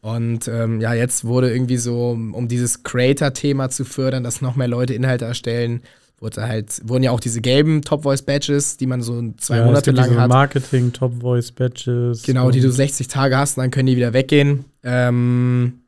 Und 0.00 0.48
ähm, 0.48 0.80
ja, 0.80 0.94
jetzt 0.94 1.24
wurde 1.24 1.52
irgendwie 1.52 1.76
so, 1.76 2.10
um 2.10 2.32
um 2.34 2.48
dieses 2.48 2.84
Creator-Thema 2.84 3.68
zu 3.68 3.84
fördern, 3.84 4.24
dass 4.24 4.40
noch 4.40 4.56
mehr 4.56 4.68
Leute 4.68 4.94
Inhalte 4.94 5.24
erstellen, 5.24 5.82
wurde 6.20 6.42
halt, 6.42 6.80
wurden 6.84 7.02
ja 7.04 7.10
auch 7.12 7.20
diese 7.20 7.40
gelben 7.40 7.82
Top 7.82 8.02
Voice 8.02 8.22
Badges, 8.22 8.76
die 8.76 8.86
man 8.86 9.02
so 9.02 9.22
zwei 9.38 9.58
Ja, 9.58 9.64
Monate 9.66 9.90
lang 9.92 10.08
diese 10.08 10.20
hat. 10.20 10.28
Marketing, 10.28 10.92
Top 10.92 11.20
Voice, 11.20 11.52
Badges. 11.52 12.22
Genau, 12.24 12.50
die 12.50 12.58
und- 12.58 12.64
du 12.66 12.72
60 12.72 13.06
Tage 13.08 13.36
hast 13.38 13.56
und 13.56 13.62
dann 13.62 13.70
können 13.70 13.86
die 13.86 13.96
wieder 13.96 14.12
weggehen. 14.12 14.64
Ähm, 14.82 15.80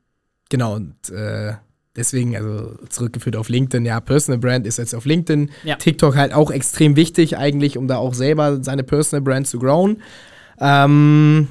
genau, 0.48 0.76
und 0.76 0.94
äh, 1.10 1.54
deswegen, 1.96 2.36
also 2.36 2.74
zurückgeführt 2.88 3.34
auf 3.36 3.48
LinkedIn, 3.48 3.84
ja, 3.84 4.00
Personal 4.00 4.38
Brand 4.38 4.66
ist 4.66 4.78
jetzt 4.78 4.94
auf 4.94 5.04
LinkedIn. 5.04 5.50
Ja. 5.64 5.76
TikTok 5.76 6.16
halt 6.16 6.32
auch 6.32 6.50
extrem 6.50 6.94
wichtig 6.96 7.36
eigentlich, 7.36 7.76
um 7.76 7.88
da 7.88 7.96
auch 7.96 8.14
selber 8.14 8.62
seine 8.62 8.84
Personal 8.84 9.22
Brand 9.22 9.48
zu 9.48 9.58
growen. 9.58 10.00
Ähm, 10.60 11.48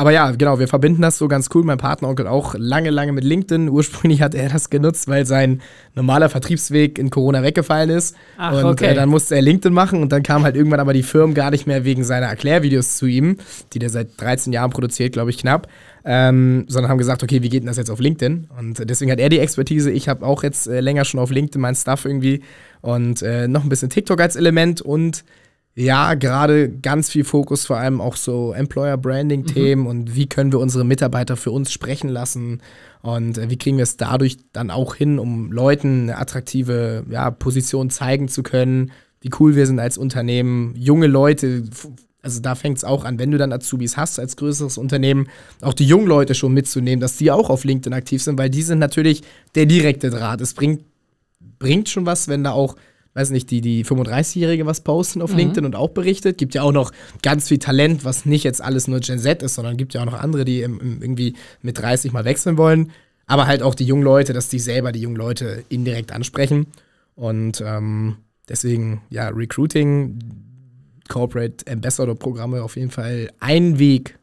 aber 0.00 0.12
ja, 0.12 0.30
genau, 0.30 0.58
wir 0.58 0.66
verbinden 0.66 1.02
das 1.02 1.18
so 1.18 1.28
ganz 1.28 1.50
cool. 1.52 1.62
Mein 1.62 1.76
Partneronkel 1.76 2.26
auch 2.26 2.54
lange, 2.56 2.88
lange 2.88 3.12
mit 3.12 3.22
LinkedIn. 3.22 3.68
Ursprünglich 3.68 4.22
hat 4.22 4.34
er 4.34 4.48
das 4.48 4.70
genutzt, 4.70 5.08
weil 5.08 5.26
sein 5.26 5.60
normaler 5.94 6.30
Vertriebsweg 6.30 6.98
in 6.98 7.10
Corona 7.10 7.42
weggefallen 7.42 7.90
ist. 7.90 8.16
Ach, 8.38 8.54
und 8.54 8.64
okay. 8.64 8.92
äh, 8.92 8.94
dann 8.94 9.10
musste 9.10 9.34
er 9.34 9.42
LinkedIn 9.42 9.74
machen 9.74 10.00
und 10.00 10.10
dann 10.10 10.22
kamen 10.22 10.46
halt 10.46 10.56
irgendwann 10.56 10.80
aber 10.80 10.94
die 10.94 11.02
Firmen 11.02 11.34
gar 11.34 11.50
nicht 11.50 11.66
mehr 11.66 11.84
wegen 11.84 12.02
seiner 12.02 12.28
Erklärvideos 12.28 12.96
zu 12.96 13.04
ihm, 13.04 13.36
die 13.74 13.78
der 13.78 13.90
seit 13.90 14.18
13 14.18 14.54
Jahren 14.54 14.70
produziert, 14.70 15.12
glaube 15.12 15.28
ich, 15.28 15.36
knapp. 15.36 15.68
Ähm, 16.02 16.64
sondern 16.66 16.90
haben 16.90 16.96
gesagt, 16.96 17.22
okay, 17.22 17.42
wie 17.42 17.50
geht 17.50 17.62
denn 17.62 17.68
das 17.68 17.76
jetzt 17.76 17.90
auf 17.90 18.00
LinkedIn? 18.00 18.48
Und 18.58 18.80
äh, 18.80 18.86
deswegen 18.86 19.12
hat 19.12 19.20
er 19.20 19.28
die 19.28 19.38
Expertise. 19.38 19.90
Ich 19.90 20.08
habe 20.08 20.24
auch 20.24 20.42
jetzt 20.42 20.66
äh, 20.66 20.80
länger 20.80 21.04
schon 21.04 21.20
auf 21.20 21.30
LinkedIn 21.30 21.60
mein 21.60 21.74
Stuff 21.74 22.06
irgendwie 22.06 22.40
und 22.80 23.20
äh, 23.20 23.48
noch 23.48 23.64
ein 23.64 23.68
bisschen 23.68 23.90
TikTok 23.90 24.18
als 24.18 24.34
Element 24.34 24.80
und 24.80 25.24
ja, 25.80 26.14
gerade 26.14 26.68
ganz 26.68 27.08
viel 27.10 27.24
Fokus, 27.24 27.64
vor 27.64 27.78
allem 27.78 28.00
auch 28.00 28.16
so 28.16 28.52
Employer-Branding-Themen 28.52 29.86
und 29.86 30.14
wie 30.14 30.28
können 30.28 30.52
wir 30.52 30.58
unsere 30.58 30.84
Mitarbeiter 30.84 31.36
für 31.36 31.50
uns 31.52 31.72
sprechen 31.72 32.10
lassen 32.10 32.60
und 33.02 33.38
äh, 33.38 33.48
wie 33.48 33.56
kriegen 33.56 33.78
wir 33.78 33.84
es 33.84 33.96
dadurch 33.96 34.36
dann 34.52 34.70
auch 34.70 34.94
hin, 34.94 35.18
um 35.18 35.50
Leuten 35.52 36.02
eine 36.02 36.18
attraktive 36.18 37.04
ja, 37.08 37.30
Position 37.30 37.88
zeigen 37.88 38.28
zu 38.28 38.42
können, 38.42 38.92
wie 39.22 39.30
cool 39.40 39.56
wir 39.56 39.66
sind 39.66 39.80
als 39.80 39.96
Unternehmen, 39.96 40.74
junge 40.76 41.06
Leute, 41.06 41.64
also 42.20 42.40
da 42.40 42.54
fängt 42.54 42.76
es 42.76 42.84
auch 42.84 43.04
an, 43.04 43.18
wenn 43.18 43.30
du 43.30 43.38
dann 43.38 43.52
Azubis 43.52 43.96
hast 43.96 44.20
als 44.20 44.36
größeres 44.36 44.76
Unternehmen, 44.76 45.28
auch 45.62 45.74
die 45.74 45.86
jungen 45.86 46.06
Leute 46.06 46.34
schon 46.34 46.52
mitzunehmen, 46.52 47.00
dass 47.00 47.16
die 47.16 47.30
auch 47.30 47.48
auf 47.48 47.64
LinkedIn 47.64 47.94
aktiv 47.94 48.22
sind, 48.22 48.38
weil 48.38 48.50
die 48.50 48.62
sind 48.62 48.80
natürlich 48.80 49.22
der 49.54 49.64
direkte 49.64 50.10
Draht. 50.10 50.42
Es 50.42 50.52
bringt, 50.52 50.82
bringt 51.58 51.88
schon 51.88 52.04
was, 52.04 52.28
wenn 52.28 52.44
da 52.44 52.52
auch 52.52 52.76
weiß 53.14 53.30
nicht, 53.30 53.50
die, 53.50 53.60
die 53.60 53.84
35-Jährige 53.84 54.66
was 54.66 54.82
posten 54.82 55.20
auf 55.20 55.34
LinkedIn 55.34 55.64
und 55.64 55.74
auch 55.74 55.90
berichtet. 55.90 56.38
Gibt 56.38 56.54
ja 56.54 56.62
auch 56.62 56.72
noch 56.72 56.92
ganz 57.22 57.48
viel 57.48 57.58
Talent, 57.58 58.04
was 58.04 58.24
nicht 58.24 58.44
jetzt 58.44 58.62
alles 58.62 58.86
nur 58.86 59.00
Gen 59.00 59.18
Z 59.18 59.42
ist, 59.42 59.54
sondern 59.54 59.76
gibt 59.76 59.94
ja 59.94 60.02
auch 60.02 60.06
noch 60.06 60.20
andere, 60.20 60.44
die 60.44 60.62
im, 60.62 60.78
im 60.80 61.02
irgendwie 61.02 61.34
mit 61.62 61.78
30 61.78 62.12
mal 62.12 62.24
wechseln 62.24 62.56
wollen. 62.56 62.92
Aber 63.26 63.46
halt 63.46 63.62
auch 63.62 63.74
die 63.74 63.84
jungen 63.84 64.02
Leute, 64.02 64.32
dass 64.32 64.48
die 64.48 64.58
selber 64.58 64.92
die 64.92 65.00
jungen 65.00 65.16
Leute 65.16 65.64
indirekt 65.68 66.12
ansprechen. 66.12 66.66
Und 67.16 67.62
ähm, 67.66 68.16
deswegen, 68.48 69.02
ja, 69.10 69.28
Recruiting, 69.28 70.18
Corporate 71.08 71.70
Ambassador-Programme 71.70 72.62
auf 72.62 72.76
jeden 72.76 72.90
Fall 72.90 73.30
ein 73.40 73.78
Weg. 73.78 74.19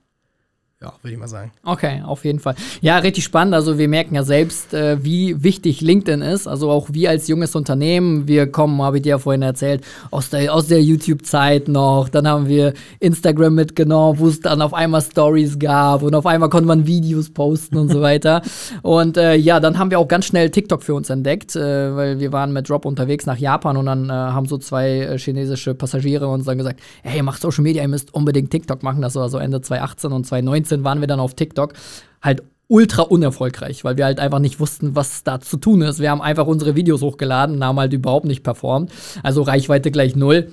Ja, 0.79 0.93
würde 1.01 1.13
ich 1.13 1.19
mal 1.19 1.27
sagen. 1.27 1.51
Okay, 1.65 2.03
auf 2.05 2.23
jeden 2.23 2.37
Fall. 2.37 2.53
Ja, 2.81 2.99
richtig 2.99 3.23
spannend. 3.23 3.55
Also 3.55 3.79
wir 3.79 3.87
merken 3.87 4.13
ja 4.13 4.21
selbst, 4.21 4.75
äh, 4.75 5.03
wie 5.03 5.41
wichtig 5.41 5.81
LinkedIn 5.81 6.21
ist. 6.21 6.47
Also 6.47 6.69
auch 6.69 6.89
wir 6.91 7.09
als 7.09 7.27
junges 7.27 7.55
Unternehmen, 7.55 8.27
wir 8.27 8.45
kommen, 8.45 8.79
habe 8.83 8.97
ich 8.97 9.01
dir 9.01 9.09
ja 9.09 9.17
vorhin 9.17 9.41
erzählt, 9.41 9.83
aus 10.11 10.29
der, 10.29 10.53
aus 10.53 10.67
der 10.67 10.83
YouTube-Zeit 10.83 11.67
noch. 11.67 12.09
Dann 12.09 12.27
haben 12.27 12.47
wir 12.47 12.73
Instagram 12.99 13.55
mitgenommen, 13.55 14.19
wo 14.19 14.27
es 14.27 14.39
dann 14.39 14.61
auf 14.61 14.75
einmal 14.75 15.01
Stories 15.01 15.57
gab 15.57 16.03
und 16.03 16.13
auf 16.13 16.27
einmal 16.27 16.49
konnte 16.49 16.67
man 16.67 16.85
Videos 16.85 17.31
posten 17.31 17.77
und 17.77 17.89
so 17.89 18.01
weiter. 18.03 18.43
Und 18.83 19.17
äh, 19.17 19.33
ja, 19.33 19.59
dann 19.59 19.79
haben 19.79 19.89
wir 19.89 19.97
auch 19.97 20.07
ganz 20.07 20.25
schnell 20.25 20.51
TikTok 20.51 20.83
für 20.83 20.93
uns 20.93 21.09
entdeckt, 21.09 21.55
äh, 21.55 21.95
weil 21.95 22.19
wir 22.19 22.31
waren 22.31 22.53
mit 22.53 22.69
Drop 22.69 22.85
unterwegs 22.85 23.25
nach 23.25 23.39
Japan 23.39 23.77
und 23.77 23.87
dann 23.87 24.11
äh, 24.11 24.13
haben 24.13 24.45
so 24.45 24.59
zwei 24.59 24.99
äh, 24.99 25.17
chinesische 25.17 25.73
Passagiere 25.73 26.27
uns 26.27 26.45
dann 26.45 26.59
gesagt, 26.59 26.79
hey, 27.01 27.23
macht 27.23 27.41
Social 27.41 27.63
Media, 27.63 27.81
ihr 27.81 27.87
müsst 27.87 28.13
unbedingt 28.13 28.51
TikTok 28.51 28.83
machen. 28.83 29.01
Das 29.01 29.15
war 29.15 29.27
so 29.29 29.39
Ende 29.39 29.59
2018 29.59 30.11
und 30.11 30.27
2019. 30.27 30.66
2019 30.67 30.83
waren 30.83 31.01
wir 31.01 31.07
dann 31.07 31.19
auf 31.19 31.33
TikTok, 31.33 31.73
halt 32.21 32.43
ultra 32.67 33.03
unerfolgreich, 33.03 33.83
weil 33.83 33.97
wir 33.97 34.05
halt 34.05 34.19
einfach 34.19 34.39
nicht 34.39 34.59
wussten, 34.59 34.95
was 34.95 35.23
da 35.23 35.39
zu 35.39 35.57
tun 35.57 35.81
ist. 35.81 35.99
Wir 35.99 36.11
haben 36.11 36.21
einfach 36.21 36.47
unsere 36.47 36.75
Videos 36.75 37.01
hochgeladen, 37.01 37.63
haben 37.63 37.79
halt 37.79 37.93
überhaupt 37.93 38.25
nicht 38.25 38.43
performt. 38.43 38.91
Also 39.23 39.41
Reichweite 39.41 39.91
gleich 39.91 40.15
null. 40.15 40.51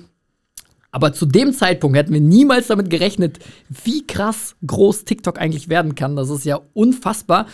Aber 0.91 1.11
zu 1.11 1.25
dem 1.25 1.51
Zeitpunkt 1.51 1.97
hätten 1.97 2.13
wir 2.13 2.21
niemals 2.21 2.67
damit 2.67 2.89
gerechnet, 2.89 3.39
wie 3.67 4.07
krass 4.07 4.55
groß 4.65 5.03
TikTok 5.03 5.39
eigentlich 5.39 5.67
werden 5.67 5.95
kann. 5.95 6.15
Das 6.15 6.29
ist 6.29 6.45
ja 6.45 6.61
unfassbar. 6.73 7.47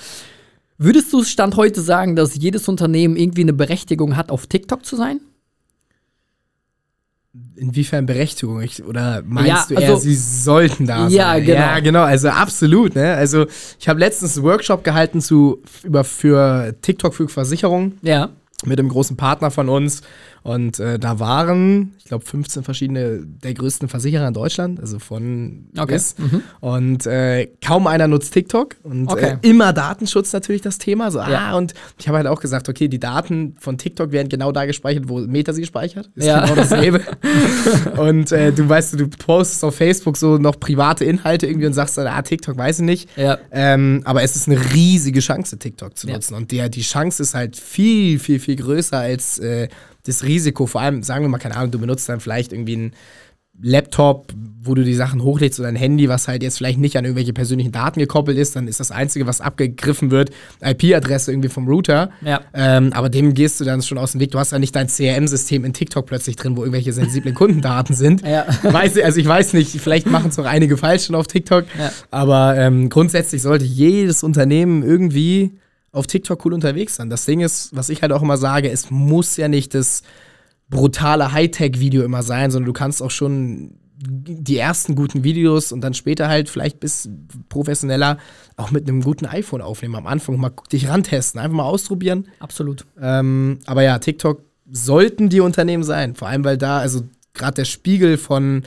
Würdest 0.77 1.12
du 1.12 1.24
Stand 1.24 1.58
heute 1.58 1.82
sagen, 1.82 2.15
dass 2.15 2.36
jedes 2.36 2.68
Unternehmen 2.68 3.15
irgendwie 3.15 3.41
eine 3.41 3.53
Berechtigung 3.53 4.15
hat, 4.15 4.30
auf 4.32 4.46
TikTok 4.46 4.86
zu 4.86 4.96
sein? 4.96 5.22
Inwiefern 7.56 8.06
Berechtigung? 8.06 8.62
Ich, 8.62 8.84
oder 8.84 9.22
meinst 9.26 9.48
Ja, 9.50 9.66
du 9.70 9.74
eher, 9.76 9.90
also- 9.92 10.02
sie 10.02 10.16
sollten 10.16 10.86
da 10.86 11.08
Ja, 11.08 11.32
sein? 11.34 11.46
genau. 11.46 11.60
Ja, 11.60 11.80
genau. 11.80 12.04
Also 12.04 12.28
absolut. 12.30 12.96
Ne? 12.96 13.14
Also 13.14 13.46
ich 13.80 13.88
habe 13.88 14.00
letztens 14.02 14.36
einen 14.38 14.46
Workshop 14.46 14.84
gehalten 14.84 15.22
zu, 15.22 15.62
über, 15.84 16.04
für 16.04 16.76
TikTok 16.82 17.14
für 17.14 17.30
Versicherungen 17.30 17.98
Ja. 18.02 18.30
mit 18.66 18.80
einem 18.80 18.90
großen 18.90 19.16
Partner 19.16 19.50
von 19.50 19.70
uns. 19.70 20.02
Und 20.43 20.79
äh, 20.79 20.98
da 20.98 21.19
waren, 21.19 21.93
ich 22.00 22.05
glaube, 22.05 22.25
15 22.25 22.63
verschiedene 22.63 23.19
der 23.25 23.53
größten 23.53 23.88
Versicherer 23.88 24.27
in 24.27 24.33
Deutschland, 24.33 24.79
also 24.79 24.98
von 25.00 25.67
Okay. 25.77 25.93
bis. 25.93 26.15
Mhm. 26.17 26.41
Und 26.60 27.05
äh, 27.05 27.48
kaum 27.63 27.86
einer 27.86 28.07
nutzt 28.07 28.33
TikTok. 28.33 28.75
Und 28.83 29.07
Okay. 29.12 29.38
äh, 29.41 29.48
immer 29.48 29.71
Datenschutz 29.71 30.33
natürlich 30.33 30.62
das 30.62 30.77
Thema. 30.79 31.12
So, 31.12 31.19
Ja. 31.19 31.51
ah, 31.51 31.57
und 31.57 31.74
ich 32.00 32.07
habe 32.07 32.17
halt 32.17 32.27
auch 32.27 32.39
gesagt, 32.41 32.69
okay, 32.69 32.88
die 32.88 33.00
Daten 33.00 33.55
von 33.60 33.77
TikTok 33.77 34.12
werden 34.12 34.29
genau 34.29 34.51
da 34.51 34.65
gespeichert, 34.65 35.07
wo 35.10 35.19
Meta 35.19 35.53
sie 35.53 35.65
speichert. 35.65 36.10
Ist 36.15 36.25
Ja. 36.25 36.41
genau 36.41 36.55
dasselbe. 36.55 37.01
und 37.98 38.31
äh, 38.31 38.51
du 38.51 38.67
weißt, 38.67 39.00
du 39.00 39.07
postest 39.07 39.63
auf 39.63 39.75
Facebook 39.75 40.17
so 40.17 40.38
noch 40.38 40.60
private 40.60 41.05
Inhalte 41.05 41.45
irgendwie 41.48 41.67
und 41.67 41.74
sagst 41.74 41.98
dann, 41.98 42.07
ah, 42.07 42.21
TikTok 42.21 42.57
weiß 42.57 42.79
ich 42.79 42.86
nicht. 42.86 43.10
Ja. 43.17 43.38
Ähm, 43.51 44.01
aber 44.05 44.24
es 44.24 44.36
ist 44.36 44.48
eine 44.48 44.60
riesige 44.74 45.19
Chance, 45.19 45.57
TikTok 45.60 45.98
zu 45.98 46.07
Ja. 46.07 46.13
nutzen. 46.15 46.33
Und 46.36 46.51
der, 46.51 46.69
die 46.69 46.81
Chance 46.81 47.21
ist 47.24 47.33
halt 47.36 47.55
viel, 47.57 48.19
viel, 48.19 48.39
viel 48.39 48.55
größer 48.55 48.98
als 48.98 49.39
äh, 49.39 49.67
das 50.05 50.24
Risiko. 50.24 50.65
Vor 50.65 50.81
allem, 50.81 51.03
sagen 51.03 51.24
wir 51.24 51.29
mal, 51.29 51.38
keine 51.38 51.55
Ahnung, 51.58 51.72
du 51.72 51.79
benutzt 51.79 52.08
dann 52.10 52.20
vielleicht 52.20 52.53
irgendwie 52.53 52.74
einen 52.75 52.93
Laptop, 53.63 54.34
wo 54.63 54.74
du 54.74 54.84
die 54.84 54.93
Sachen 54.96 55.22
hochlädst 55.22 55.60
oder 55.60 55.70
ein 55.70 55.75
Handy, 55.75 56.08
was 56.10 56.27
halt 56.27 56.41
jetzt 56.41 56.58
vielleicht 56.58 56.79
nicht 56.79 56.98
an 56.98 57.03
irgendwelche 57.05 57.34
persönlichen 57.34 57.72
Daten 57.72 58.00
gekoppelt 58.00 58.38
ist, 58.38 58.55
dann 58.55 58.67
ist 58.67 58.79
das 58.79 58.91
Einzige, 58.91 59.27
was 59.27 59.41
abgegriffen 59.41 60.10
wird, 60.10 60.31
IP-Adresse 60.63 61.31
irgendwie 61.31 61.50
vom 61.50 61.67
Router. 61.67 62.10
Ja. 62.22 62.41
Ähm, 62.53 62.91
aber 62.93 63.10
dem 63.10 63.34
gehst 63.34 63.60
du 63.60 63.63
dann 63.65 63.81
schon 63.84 63.98
aus 63.98 64.13
dem 64.13 64.22
Weg. 64.22 64.31
Du 64.31 64.39
hast 64.39 64.51
ja 64.51 64.58
nicht 64.58 64.75
dein 64.75 64.88
CRM-System 64.88 65.63
in 65.65 65.74
TikTok 65.74 66.05
plötzlich 66.08 66.38
drin, 66.38 66.55
wo 66.58 66.62
irgendwelche 66.62 66.93
sensiblen 66.93 67.36
Kundendaten 67.36 67.93
sind. 67.93 68.25
Ja. 68.25 68.46
Weiß, 68.63 68.98
also 69.00 69.20
ich 69.20 69.27
weiß 69.27 69.53
nicht, 69.53 69.79
vielleicht 69.79 70.10
machen 70.10 70.29
es 70.29 70.38
noch 70.38 70.46
einige 70.46 70.77
falsch 70.77 71.05
schon 71.05 71.15
auf 71.15 71.27
TikTok, 71.27 71.65
Ja. 71.77 71.91
aber 72.10 72.58
ähm, 72.58 72.89
grundsätzlich 72.89 73.41
sollte 73.41 73.65
jedes 73.65 74.24
Unternehmen 74.24 74.81
irgendwie 74.81 75.51
auf 75.91 76.07
TikTok 76.07 76.45
cool 76.45 76.53
unterwegs 76.53 76.95
sein. 76.95 77.10
Das 77.10 77.25
Ding 77.25 77.41
ist, 77.41 77.75
was 77.75 77.89
ich 77.89 78.01
halt 78.01 78.12
auch 78.12 78.21
immer 78.21 78.38
sage, 78.38 78.69
es 78.69 78.91
muss 78.91 79.38
ja 79.38 79.48
nicht 79.48 79.74
das 79.74 80.03
brutale 80.69 81.33
Hightech-Video 81.33 82.03
immer 82.03 82.24
sein, 82.24 82.50
sondern 82.50 82.67
du 82.67 82.74
kannst 82.74 83.03
auch 83.03 83.12
schon 83.12 83.77
die 84.03 84.57
ersten 84.57 84.95
guten 84.95 85.24
Videos 85.24 85.71
und 85.71 85.81
dann 85.81 85.93
später 85.93 86.27
halt 86.27 86.50
vielleicht 86.50 86.79
bis 86.79 87.10
professioneller 87.50 88.17
auch 88.57 88.71
mit 88.71 88.88
einem 88.88 89.01
guten 89.01 89.25
iPhone 89.25 89.62
aufnehmen. 89.62 89.95
Am 89.95 90.07
Anfang 90.07 90.38
mal 90.38 90.51
dich 90.71 90.88
rantesten, 90.89 91.39
einfach 91.39 91.57
mal 91.57 91.65
ausprobieren. 91.65 92.27
Absolut. 92.39 92.86
Ähm, 93.00 93.60
aber 93.65 93.83
ja, 93.83 94.00
TikTok 94.00 94.43
sollten 94.71 95.29
die 95.29 95.41
Unternehmen 95.41 95.83
sein. 95.83 96.15
Vor 96.15 96.29
allem, 96.29 96.43
weil 96.43 96.57
da, 96.57 96.79
also 96.79 97.03
gerade 97.33 97.55
der 97.55 97.65
Spiegel 97.65 98.17
von 98.17 98.63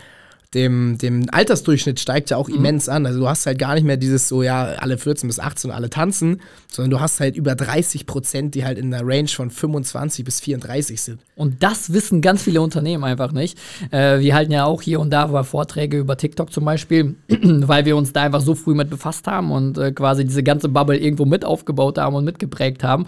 dem, 0.55 0.99
dem 0.99 1.27
Altersdurchschnitt 1.31 1.99
steigt 2.01 2.31
ja 2.31 2.37
auch 2.37 2.49
immens 2.49 2.89
an. 2.89 3.07
Also 3.07 3.21
du 3.21 3.29
hast 3.29 3.47
halt 3.47 3.59
gar 3.59 3.75
nicht 3.75 3.85
mehr 3.85 3.97
dieses 3.97 4.29
so, 4.29 4.43
ja, 4.43 4.65
alle 4.79 4.99
14 4.99 5.27
bis 5.27 5.41
18 5.41 5.71
alle 5.71 5.91
tanzen, 5.91 6.41
sondern 6.71 6.91
du 6.91 7.01
hast 7.01 7.21
halt 7.21 7.37
über 7.37 7.55
30 7.55 8.07
Prozent, 8.07 8.55
die 8.55 8.65
halt 8.65 8.79
in 8.79 8.91
der 8.91 9.03
Range 9.05 9.29
von 9.29 9.51
25 9.51 10.25
bis 10.25 10.41
34 10.41 11.01
sind. 11.01 11.21
Und 11.37 11.63
das 11.63 11.93
wissen 11.93 12.21
ganz 12.21 12.43
viele 12.43 12.63
Unternehmen 12.63 13.05
einfach 13.05 13.33
nicht. 13.33 13.59
Äh, 13.91 14.21
wir 14.21 14.35
halten 14.35 14.53
ja 14.53 14.65
auch 14.65 14.83
hier 14.83 15.01
und 15.01 15.11
da 15.11 15.27
mal 15.27 15.43
Vorträge 15.43 15.99
über 15.99 16.17
TikTok 16.17 16.53
zum 16.53 16.65
Beispiel, 16.65 17.17
weil 17.29 17.85
wir 17.85 17.97
uns 17.97 18.13
da 18.13 18.23
einfach 18.23 18.41
so 18.41 18.55
früh 18.55 18.75
mit 18.75 18.91
befasst 18.91 19.27
haben 19.27 19.51
und 19.51 19.77
äh, 19.79 19.93
quasi 19.93 20.25
diese 20.25 20.43
ganze 20.43 20.69
Bubble 20.69 20.97
irgendwo 20.97 21.25
mit 21.25 21.45
aufgebaut 21.45 21.99
haben 21.99 22.15
und 22.15 22.25
mitgeprägt 22.25 22.85
haben. 22.85 23.07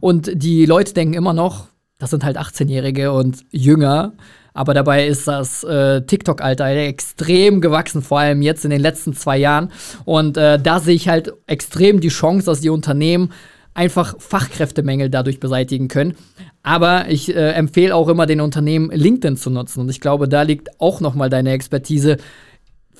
Und 0.00 0.30
die 0.34 0.66
Leute 0.66 0.94
denken 0.94 1.14
immer 1.14 1.32
noch, 1.32 1.68
das 1.98 2.10
sind 2.10 2.24
halt 2.24 2.38
18-Jährige 2.38 3.12
und 3.12 3.44
jünger. 3.50 4.12
Aber 4.54 4.74
dabei 4.74 5.06
ist 5.06 5.28
das 5.28 5.62
äh, 5.64 6.02
TikTok-Alter 6.02 6.66
extrem 6.66 7.60
gewachsen, 7.60 8.02
vor 8.02 8.20
allem 8.20 8.42
jetzt 8.42 8.64
in 8.64 8.70
den 8.70 8.80
letzten 8.80 9.14
zwei 9.14 9.38
Jahren. 9.38 9.70
Und 10.04 10.36
äh, 10.36 10.58
da 10.58 10.80
sehe 10.80 10.94
ich 10.94 11.08
halt 11.08 11.32
extrem 11.46 12.00
die 12.00 12.08
Chance, 12.08 12.46
dass 12.46 12.60
die 12.60 12.70
Unternehmen 12.70 13.32
einfach 13.74 14.16
Fachkräftemängel 14.18 15.08
dadurch 15.08 15.38
beseitigen 15.38 15.86
können. 15.86 16.16
Aber 16.64 17.08
ich 17.08 17.34
äh, 17.34 17.52
empfehle 17.52 17.94
auch 17.94 18.08
immer 18.08 18.26
den 18.26 18.40
Unternehmen 18.40 18.90
LinkedIn 18.90 19.36
zu 19.36 19.50
nutzen. 19.50 19.80
Und 19.80 19.88
ich 19.88 20.00
glaube, 20.00 20.28
da 20.28 20.42
liegt 20.42 20.80
auch 20.80 21.00
noch 21.00 21.14
mal 21.14 21.30
deine 21.30 21.52
Expertise. 21.52 22.16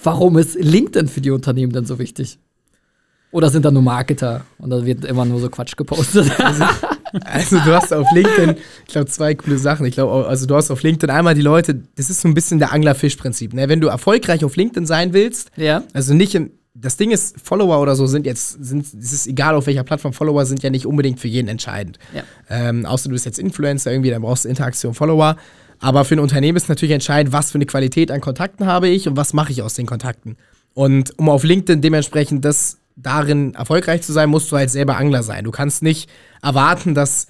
Warum 0.03 0.39
ist 0.39 0.55
LinkedIn 0.55 1.09
für 1.09 1.21
die 1.21 1.33
Unternehmen 1.33 1.73
denn 1.73 1.85
so 1.85 1.99
wichtig? 1.99 2.39
Oder 3.31 3.51
sind 3.51 3.65
da 3.65 3.71
nur 3.71 3.83
Marketer 3.83 4.45
und 4.59 4.71
da 4.71 4.87
wird 4.87 5.05
immer 5.05 5.25
nur 5.25 5.41
so 5.41 5.51
Quatsch 5.51 5.77
gepostet? 5.77 6.31
Also 7.25 7.57
du 7.59 7.75
hast 7.75 7.93
auf 7.93 8.07
LinkedIn, 8.13 8.57
ich 8.87 8.93
glaube, 8.93 9.07
zwei 9.07 9.35
coole 9.35 9.59
Sachen. 9.59 9.87
Ich 9.87 9.95
glaube, 9.95 10.27
also 10.27 10.47
du 10.47 10.55
hast 10.55 10.71
auf 10.71 10.83
LinkedIn 10.83 11.11
einmal 11.11 11.35
die 11.35 11.43
Leute, 11.43 11.83
das 11.97 12.11
ist 12.11 12.21
so 12.21 12.29
ein 12.29 12.35
bisschen 12.35 12.59
der 12.59 12.73
Angler-Fisch-Prinzip. 12.73 13.55
Ne? 13.55 13.69
Wenn 13.69 13.81
du 13.81 13.89
erfolgreich 13.89 14.45
auf 14.45 14.57
LinkedIn 14.57 14.87
sein 14.87 15.13
willst, 15.13 15.51
ja. 15.57 15.83
Also 15.93 16.15
nicht 16.15 16.35
im, 16.35 16.51
das 16.75 16.97
Ding 16.97 17.11
ist, 17.11 17.41
Follower 17.41 17.81
oder 17.81 17.97
so 17.97 18.07
sind 18.07 18.27
jetzt, 18.27 18.65
sind, 18.65 18.87
es 18.87 19.13
ist 19.13 19.27
egal 19.27 19.55
auf 19.55 19.67
welcher 19.67 19.85
Plattform, 19.85 20.13
Follower 20.13 20.47
sind 20.47 20.63
ja 20.63 20.71
nicht 20.71 20.87
unbedingt 20.87 21.19
für 21.19 21.29
jeden 21.29 21.49
entscheidend. 21.49 21.99
Ja. 22.15 22.23
Ähm, 22.49 22.87
außer 22.87 23.09
du 23.09 23.15
bist 23.15 23.27
jetzt 23.27 23.39
Influencer 23.39 23.91
irgendwie, 23.91 24.11
dann 24.11 24.23
brauchst 24.23 24.45
du 24.45 24.49
Interaktion, 24.49 24.95
Follower. 24.95 25.37
Aber 25.81 26.05
für 26.05 26.17
ein 26.17 26.21
Unternehmen 26.21 26.57
ist 26.57 26.69
natürlich 26.69 26.93
entscheidend, 26.95 27.33
was 27.33 27.51
für 27.51 27.57
eine 27.57 27.67
Qualität 27.67 28.11
an 28.11 28.21
Kontakten 28.21 28.67
habe 28.67 28.89
ich 28.89 29.09
und 29.09 29.17
was 29.17 29.33
mache 29.33 29.53
ich 29.53 29.63
aus 29.63 29.75
den 29.75 29.87
Kontakten. 29.87 30.37
Und 30.75 31.19
um 31.19 31.29
auf 31.29 31.45
LinkedIn 31.45 31.81
dementsprechend 31.81 32.45
das 32.45 32.78
darin 33.01 33.55
erfolgreich 33.55 34.03
zu 34.03 34.13
sein, 34.13 34.29
musst 34.29 34.51
du 34.53 34.57
halt 34.57 34.71
selber 34.71 34.97
Angler 34.97 35.23
sein. 35.23 35.45
Du 35.45 35.51
kannst 35.51 35.83
nicht 35.83 36.11
erwarten, 36.43 36.95
dass 36.95 37.27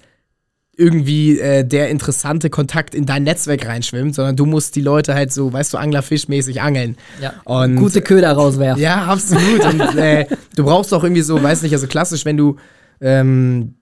irgendwie 0.75 1.37
äh, 1.39 1.65
der 1.65 1.89
interessante 1.89 2.49
Kontakt 2.49 2.95
in 2.95 3.05
dein 3.05 3.23
Netzwerk 3.23 3.67
reinschwimmt, 3.67 4.15
sondern 4.15 4.37
du 4.37 4.45
musst 4.45 4.75
die 4.77 4.81
Leute 4.81 5.13
halt 5.13 5.33
so, 5.33 5.51
weißt 5.51 5.73
du, 5.73 5.77
Anglerfischmäßig 5.77 6.61
angeln. 6.61 6.95
ja. 7.21 7.33
Und 7.43 7.75
Gute 7.75 8.01
Köder 8.01 8.31
rauswerfen. 8.31 8.81
ja, 8.81 9.05
absolut. 9.05 9.65
Und 9.65 9.81
äh, 9.97 10.25
du 10.55 10.63
brauchst 10.63 10.93
auch 10.93 11.03
irgendwie 11.03 11.21
so, 11.21 11.41
weiß 11.43 11.63
nicht, 11.63 11.73
also 11.73 11.85
klassisch, 11.87 12.23
wenn 12.23 12.37
du 12.37 12.55
ähm, 13.01 13.75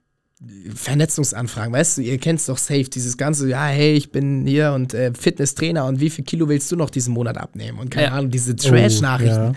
Vernetzungsanfragen, 0.73 1.73
weißt 1.73 1.97
du, 1.97 2.01
ihr 2.01 2.17
kennt 2.17 2.47
doch 2.47 2.57
safe, 2.57 2.83
dieses 2.85 3.17
ganze, 3.17 3.49
ja, 3.49 3.65
hey, 3.67 3.93
ich 3.93 4.11
bin 4.11 4.45
hier 4.45 4.73
und 4.73 4.93
äh, 4.93 5.11
Fitnesstrainer 5.13 5.85
und 5.85 5.99
wie 5.99 6.09
viel 6.09 6.25
Kilo 6.25 6.47
willst 6.49 6.71
du 6.71 6.75
noch 6.75 6.89
diesen 6.89 7.13
Monat 7.13 7.37
abnehmen? 7.37 7.79
Und 7.79 7.89
keine 7.91 8.07
Ja. 8.07 8.13
Ahnung, 8.13 8.31
diese 8.31 8.55
Trash-Nachrichten. 8.55 9.35
ja. 9.35 9.51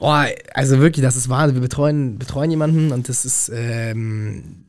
Oh, 0.00 0.14
also 0.54 0.78
wirklich, 0.78 1.02
das 1.02 1.16
ist 1.16 1.28
Wahnsinn. 1.28 1.56
Wir 1.56 1.62
betreuen, 1.62 2.18
betreuen 2.18 2.50
jemanden 2.50 2.92
und 2.92 3.08
das 3.08 3.24
ist 3.24 3.50
ähm, 3.52 4.64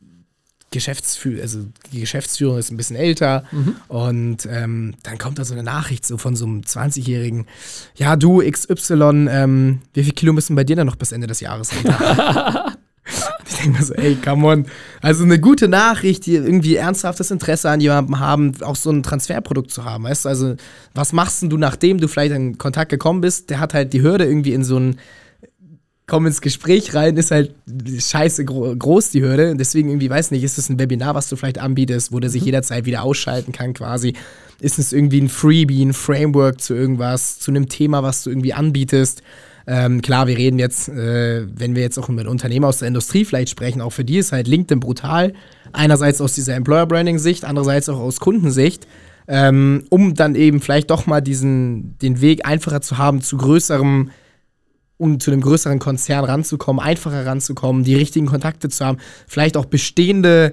Geschäftsführer, 0.72 1.42
also 1.42 1.66
die 1.92 2.00
Geschäftsführung 2.00 2.56
ist 2.56 2.70
ein 2.70 2.76
bisschen 2.76 2.96
älter 2.96 3.44
und 3.88 4.46
ähm, 4.48 4.94
dann 5.02 5.18
kommt 5.18 5.38
da 5.40 5.44
so 5.44 5.52
eine 5.52 5.64
Nachricht 5.64 6.06
so 6.06 6.16
von 6.16 6.36
so 6.36 6.46
einem 6.46 6.60
20-Jährigen, 6.60 7.46
ja 7.96 8.14
du 8.14 8.38
XY, 8.38 9.26
ähm, 9.28 9.80
wie 9.94 10.04
viel 10.04 10.12
Kilo 10.12 10.32
müssen 10.32 10.54
bei 10.54 10.62
dir 10.62 10.76
dann 10.76 10.86
noch 10.86 10.94
bis 10.94 11.10
Ende 11.10 11.26
des 11.26 11.40
Jahres 11.40 11.72
runter? 11.74 12.76
ich 13.48 13.56
denke 13.56 13.78
mir 13.78 13.84
so, 13.84 13.94
ey, 13.94 14.14
come 14.14 14.46
on. 14.46 14.66
Also 15.00 15.24
eine 15.24 15.40
gute 15.40 15.66
Nachricht, 15.66 16.26
die 16.26 16.36
irgendwie 16.36 16.76
ernsthaftes 16.76 17.32
Interesse 17.32 17.68
an 17.68 17.80
jemandem 17.80 18.20
haben, 18.20 18.52
auch 18.62 18.76
so 18.76 18.90
ein 18.90 19.02
Transferprodukt 19.02 19.72
zu 19.72 19.84
haben, 19.84 20.04
weißt 20.04 20.24
du? 20.24 20.28
Also 20.28 20.54
was 20.94 21.12
machst 21.12 21.42
denn 21.42 21.50
du, 21.50 21.56
nachdem 21.56 21.98
du 21.98 22.06
vielleicht 22.06 22.32
in 22.32 22.58
Kontakt 22.58 22.90
gekommen 22.90 23.20
bist, 23.22 23.50
der 23.50 23.58
hat 23.58 23.74
halt 23.74 23.92
die 23.92 24.02
Hürde 24.02 24.24
irgendwie 24.24 24.52
in 24.52 24.62
so 24.62 24.78
ein 24.78 25.00
komm 26.10 26.26
ins 26.26 26.40
Gespräch 26.40 26.92
rein, 26.94 27.16
ist 27.16 27.30
halt 27.30 27.54
scheiße 27.98 28.44
gro 28.44 28.74
groß 28.76 29.10
die 29.10 29.22
Hürde. 29.22 29.54
Deswegen 29.56 29.88
irgendwie, 29.88 30.10
weiß 30.10 30.32
nicht, 30.32 30.42
ist 30.42 30.58
es 30.58 30.68
ein 30.68 30.78
Webinar, 30.78 31.14
was 31.14 31.28
du 31.28 31.36
vielleicht 31.36 31.58
anbietest, 31.58 32.12
wo 32.12 32.18
der 32.18 32.28
sich 32.28 32.44
jederzeit 32.44 32.84
wieder 32.84 33.04
ausschalten 33.04 33.52
kann 33.52 33.74
quasi. 33.74 34.14
Ist 34.60 34.78
es 34.80 34.92
irgendwie 34.92 35.20
ein 35.20 35.28
Freebie, 35.28 35.82
ein 35.82 35.94
Framework 35.94 36.60
zu 36.60 36.74
irgendwas, 36.74 37.38
zu 37.38 37.52
einem 37.52 37.68
Thema, 37.68 38.02
was 38.02 38.24
du 38.24 38.30
irgendwie 38.30 38.52
anbietest? 38.52 39.22
Ähm, 39.68 40.02
klar, 40.02 40.26
wir 40.26 40.36
reden 40.36 40.58
jetzt, 40.58 40.88
äh, 40.88 41.46
wenn 41.54 41.76
wir 41.76 41.82
jetzt 41.82 41.96
auch 41.96 42.08
mit 42.08 42.26
Unternehmen 42.26 42.64
aus 42.64 42.78
der 42.78 42.88
Industrie 42.88 43.24
vielleicht 43.24 43.50
sprechen, 43.50 43.80
auch 43.80 43.92
für 43.92 44.04
die 44.04 44.18
ist 44.18 44.32
halt 44.32 44.48
LinkedIn 44.48 44.80
brutal. 44.80 45.32
Einerseits 45.72 46.20
aus 46.20 46.34
dieser 46.34 46.56
Employer-Branding-Sicht, 46.56 47.44
andererseits 47.44 47.88
auch 47.88 48.00
aus 48.00 48.18
Kundensicht, 48.18 48.88
ähm, 49.28 49.84
um 49.90 50.14
dann 50.14 50.34
eben 50.34 50.60
vielleicht 50.60 50.90
doch 50.90 51.06
mal 51.06 51.20
diesen, 51.20 51.96
den 51.98 52.20
Weg 52.20 52.44
einfacher 52.44 52.80
zu 52.80 52.98
haben 52.98 53.20
zu 53.20 53.36
größerem 53.36 54.10
um 55.00 55.18
zu 55.18 55.30
einem 55.30 55.40
größeren 55.40 55.78
Konzern 55.78 56.24
ranzukommen, 56.24 56.80
einfacher 56.80 57.24
ranzukommen, 57.24 57.84
die 57.84 57.94
richtigen 57.94 58.26
Kontakte 58.26 58.68
zu 58.68 58.84
haben, 58.84 58.98
vielleicht 59.26 59.56
auch 59.56 59.64
bestehende 59.64 60.52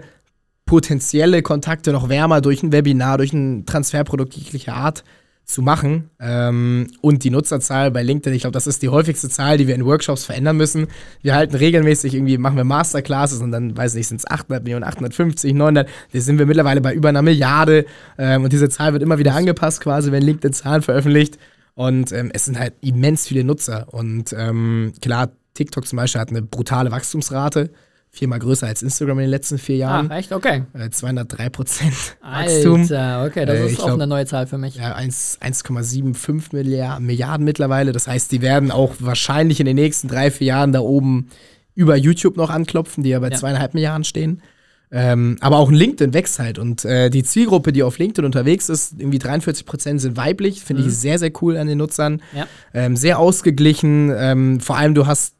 potenzielle 0.65 1.41
Kontakte 1.41 1.91
noch 1.91 2.07
wärmer 2.07 2.39
durch 2.39 2.63
ein 2.63 2.71
Webinar, 2.71 3.17
durch 3.17 3.33
ein 3.33 3.65
Transferprodukt 3.65 4.33
jeglicher 4.35 4.73
Art 4.73 5.03
zu 5.43 5.61
machen. 5.61 6.11
Ähm, 6.19 6.87
und 7.01 7.23
die 7.25 7.29
Nutzerzahl 7.29 7.91
bei 7.91 8.03
LinkedIn, 8.03 8.33
ich 8.33 8.41
glaube, 8.41 8.53
das 8.53 8.67
ist 8.67 8.81
die 8.83 8.89
häufigste 8.89 9.29
Zahl, 9.29 9.57
die 9.57 9.67
wir 9.67 9.75
in 9.75 9.85
Workshops 9.85 10.23
verändern 10.23 10.55
müssen. 10.55 10.87
Wir 11.21 11.35
halten 11.35 11.55
regelmäßig 11.55 12.13
irgendwie, 12.13 12.37
machen 12.37 12.57
wir 12.57 12.63
Masterclasses 12.63 13.41
und 13.41 13.51
dann, 13.51 13.75
weiß 13.75 13.95
nicht, 13.95 14.07
sind 14.07 14.17
es 14.17 14.27
800 14.27 14.63
Millionen, 14.63 14.83
850, 14.83 15.53
900. 15.53 15.89
Jetzt 16.11 16.25
sind 16.25 16.37
wir 16.37 16.45
mittlerweile 16.45 16.79
bei 16.79 16.93
über 16.93 17.09
einer 17.09 17.21
Milliarde. 17.21 17.85
Ähm, 18.17 18.45
und 18.45 18.53
diese 18.53 18.69
Zahl 18.69 18.93
wird 18.93 19.03
immer 19.03 19.19
wieder 19.19 19.35
angepasst 19.35 19.81
quasi, 19.81 20.11
wenn 20.11 20.23
LinkedIn 20.23 20.53
Zahlen 20.53 20.81
veröffentlicht. 20.81 21.37
Und 21.77 22.11
ähm, 22.11 22.31
es 22.33 22.45
sind 22.45 22.57
halt 22.57 22.73
immens 22.81 23.27
viele 23.27 23.43
Nutzer. 23.43 23.85
Und 23.93 24.33
ähm, 24.35 24.93
klar, 24.99 25.29
TikTok 25.53 25.87
zum 25.87 25.97
Beispiel 25.97 26.19
hat 26.19 26.29
eine 26.29 26.41
brutale 26.41 26.89
Wachstumsrate 26.91 27.69
viermal 28.09 28.39
größer 28.39 28.65
als 28.65 28.81
Instagram 28.81 29.19
in 29.19 29.25
den 29.25 29.29
letzten 29.29 29.59
vier 29.59 29.75
Jahren. 29.75 30.09
Ah, 30.11 30.17
echt? 30.17 30.31
Okay. 30.33 30.63
Äh, 30.73 30.89
203 30.89 31.49
Prozent 31.49 31.93
Wachstum. 32.23 32.81
Alter, 32.81 33.25
okay, 33.27 33.45
das 33.45 33.59
Äh, 33.59 33.65
ist 33.67 33.71
ich 33.73 33.79
auch 33.79 33.85
glaub- 33.85 33.93
eine 33.99 34.07
neue 34.07 34.25
Zahl 34.25 34.47
für 34.47 34.57
mich. 34.57 34.75
Ja, 34.77 34.95
1 34.95 35.37
1,75 35.39 36.47
Milliarden, 36.55 37.05
Milliarden 37.05 37.45
mittlerweile. 37.45 37.91
Das 37.91 38.07
heißt, 38.07 38.31
die 38.31 38.41
werden 38.41 38.71
auch 38.71 38.95
wahrscheinlich 38.99 39.59
in 39.59 39.67
den 39.67 39.75
nächsten 39.75 40.07
drei, 40.07 40.31
vier 40.31 40.47
Jahren 40.47 40.71
da 40.71 40.79
oben 40.79 41.27
über 41.75 41.95
YouTube 41.95 42.37
noch 42.37 42.49
anklopfen, 42.49 43.03
die 43.03 43.11
ja 43.11 43.19
bei 43.19 43.29
Ja. 43.29 43.37
zweieinhalb 43.37 43.75
Milliarden 43.75 44.03
stehen. 44.03 44.41
Ähm, 44.89 45.35
aber 45.41 45.57
auch 45.57 45.69
ein 45.69 45.75
LinkedIn 45.75 46.13
wächst 46.13 46.39
halt. 46.39 46.59
Und 46.59 46.85
äh, 46.85 47.09
die 47.09 47.23
Zielgruppe, 47.23 47.73
die 47.73 47.83
auf 47.83 47.97
LinkedIn 47.97 48.23
unterwegs 48.23 48.69
ist, 48.69 48.95
irgendwie 48.97 49.19
43 49.19 49.65
Prozent 49.65 49.99
sind 50.01 50.15
weiblich. 50.15 50.61
Finde 50.63 50.83
ich 50.83 50.95
sehr, 50.95 51.19
sehr 51.19 51.31
cool 51.41 51.57
an 51.57 51.67
den 51.67 51.77
Nutzern. 51.77 52.21
Ja. 52.33 52.47
Ähm, 52.73 52.95
sehr 52.95 53.19
ausgeglichen. 53.19 54.11
Ähm, 54.15 54.59
vor 54.61 54.77
allem, 54.77 54.93
du 54.93 55.05
hast 55.05 55.33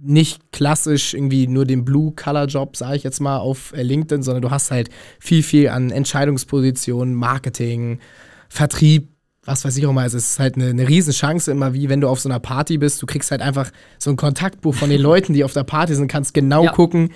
nicht 0.00 0.52
klassisch 0.52 1.14
irgendwie 1.14 1.46
nur 1.46 1.64
den 1.66 1.84
Blue-Color-Job, 1.84 2.76
sage 2.76 2.96
ich 2.96 3.02
jetzt 3.02 3.20
mal, 3.20 3.38
auf 3.38 3.72
äh, 3.74 3.82
LinkedIn, 3.82 4.22
sondern 4.22 4.42
du 4.42 4.50
hast 4.50 4.70
halt 4.70 4.88
viel, 5.18 5.42
viel 5.42 5.68
an 5.68 5.90
Entscheidungspositionen, 5.90 7.14
Marketing, 7.14 7.98
Vertrieb, 8.48 9.08
was 9.44 9.64
weiß 9.64 9.76
ich 9.76 9.86
auch 9.86 9.92
mal. 9.92 10.02
Also 10.02 10.16
es 10.16 10.30
ist 10.32 10.38
halt 10.38 10.56
eine, 10.56 10.66
eine 10.70 10.88
Riesenchance 10.88 11.50
immer, 11.50 11.74
wie 11.74 11.88
wenn 11.88 12.00
du 12.00 12.08
auf 12.08 12.20
so 12.20 12.28
einer 12.28 12.40
Party 12.40 12.78
bist. 12.78 13.00
Du 13.02 13.06
kriegst 13.06 13.30
halt 13.30 13.42
einfach 13.42 13.70
so 13.98 14.10
ein 14.10 14.16
Kontaktbuch 14.16 14.74
von 14.74 14.90
den 14.90 15.00
Leuten, 15.02 15.34
die 15.34 15.44
auf 15.44 15.52
der 15.52 15.64
Party 15.64 15.94
sind, 15.94 16.08
kannst 16.08 16.34
genau 16.34 16.64
Ja. 16.64 16.72
gucken, 16.72 17.10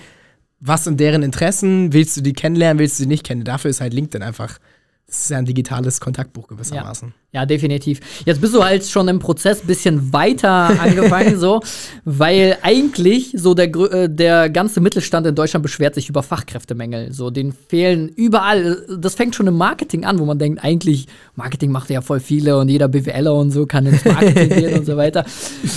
was 0.61 0.83
sind 0.83 0.99
deren 0.99 1.23
Interessen, 1.23 1.91
willst 1.91 2.15
du 2.15 2.21
die 2.21 2.33
kennenlernen, 2.33 2.79
willst 2.79 2.99
du 2.99 3.03
sie 3.03 3.09
nicht 3.09 3.25
kennen. 3.25 3.43
Dafür 3.43 3.71
ist 3.71 3.81
halt 3.81 3.93
LinkedIn 3.93 4.21
einfach, 4.21 4.59
das 5.07 5.23
ist 5.23 5.29
ja 5.29 5.39
ein 5.39 5.45
digitales 5.45 5.99
Kontaktbuch 5.99 6.47
gewissermaßen. 6.47 7.13
Ja, 7.33 7.45
definitiv. 7.45 7.99
Jetzt 8.25 8.39
bist 8.39 8.53
du 8.53 8.63
halt 8.63 8.85
schon 8.85 9.07
im 9.07 9.19
Prozess 9.19 9.61
ein 9.61 9.67
bisschen 9.67 10.13
weiter 10.13 10.49
angefangen, 10.79 11.39
so, 11.39 11.61
weil 12.05 12.57
eigentlich 12.61 13.33
so 13.35 13.53
der, 13.53 13.73
äh, 13.75 14.07
der 14.07 14.49
ganze 14.49 14.81
Mittelstand 14.81 15.25
in 15.25 15.35
Deutschland 15.35 15.63
beschwert 15.63 15.95
sich 15.95 16.07
über 16.07 16.23
Fachkräftemängel. 16.23 17.11
So, 17.11 17.29
den 17.29 17.51
fehlen 17.53 18.07
überall. 18.09 18.85
Das 18.99 19.15
fängt 19.15 19.33
schon 19.33 19.47
im 19.47 19.57
Marketing 19.57 20.05
an, 20.05 20.19
wo 20.19 20.25
man 20.25 20.39
denkt, 20.39 20.63
eigentlich, 20.63 21.07
Marketing 21.35 21.71
macht 21.71 21.89
ja 21.89 22.01
voll 22.01 22.19
viele 22.19 22.57
und 22.57 22.69
jeder 22.69 22.87
BWLer 22.87 23.33
und 23.33 23.51
so 23.51 23.65
kann 23.65 23.85
ins 23.87 24.05
Marketing 24.05 24.49
gehen 24.57 24.77
und 24.77 24.85
so 24.85 24.95
weiter. 24.95 25.25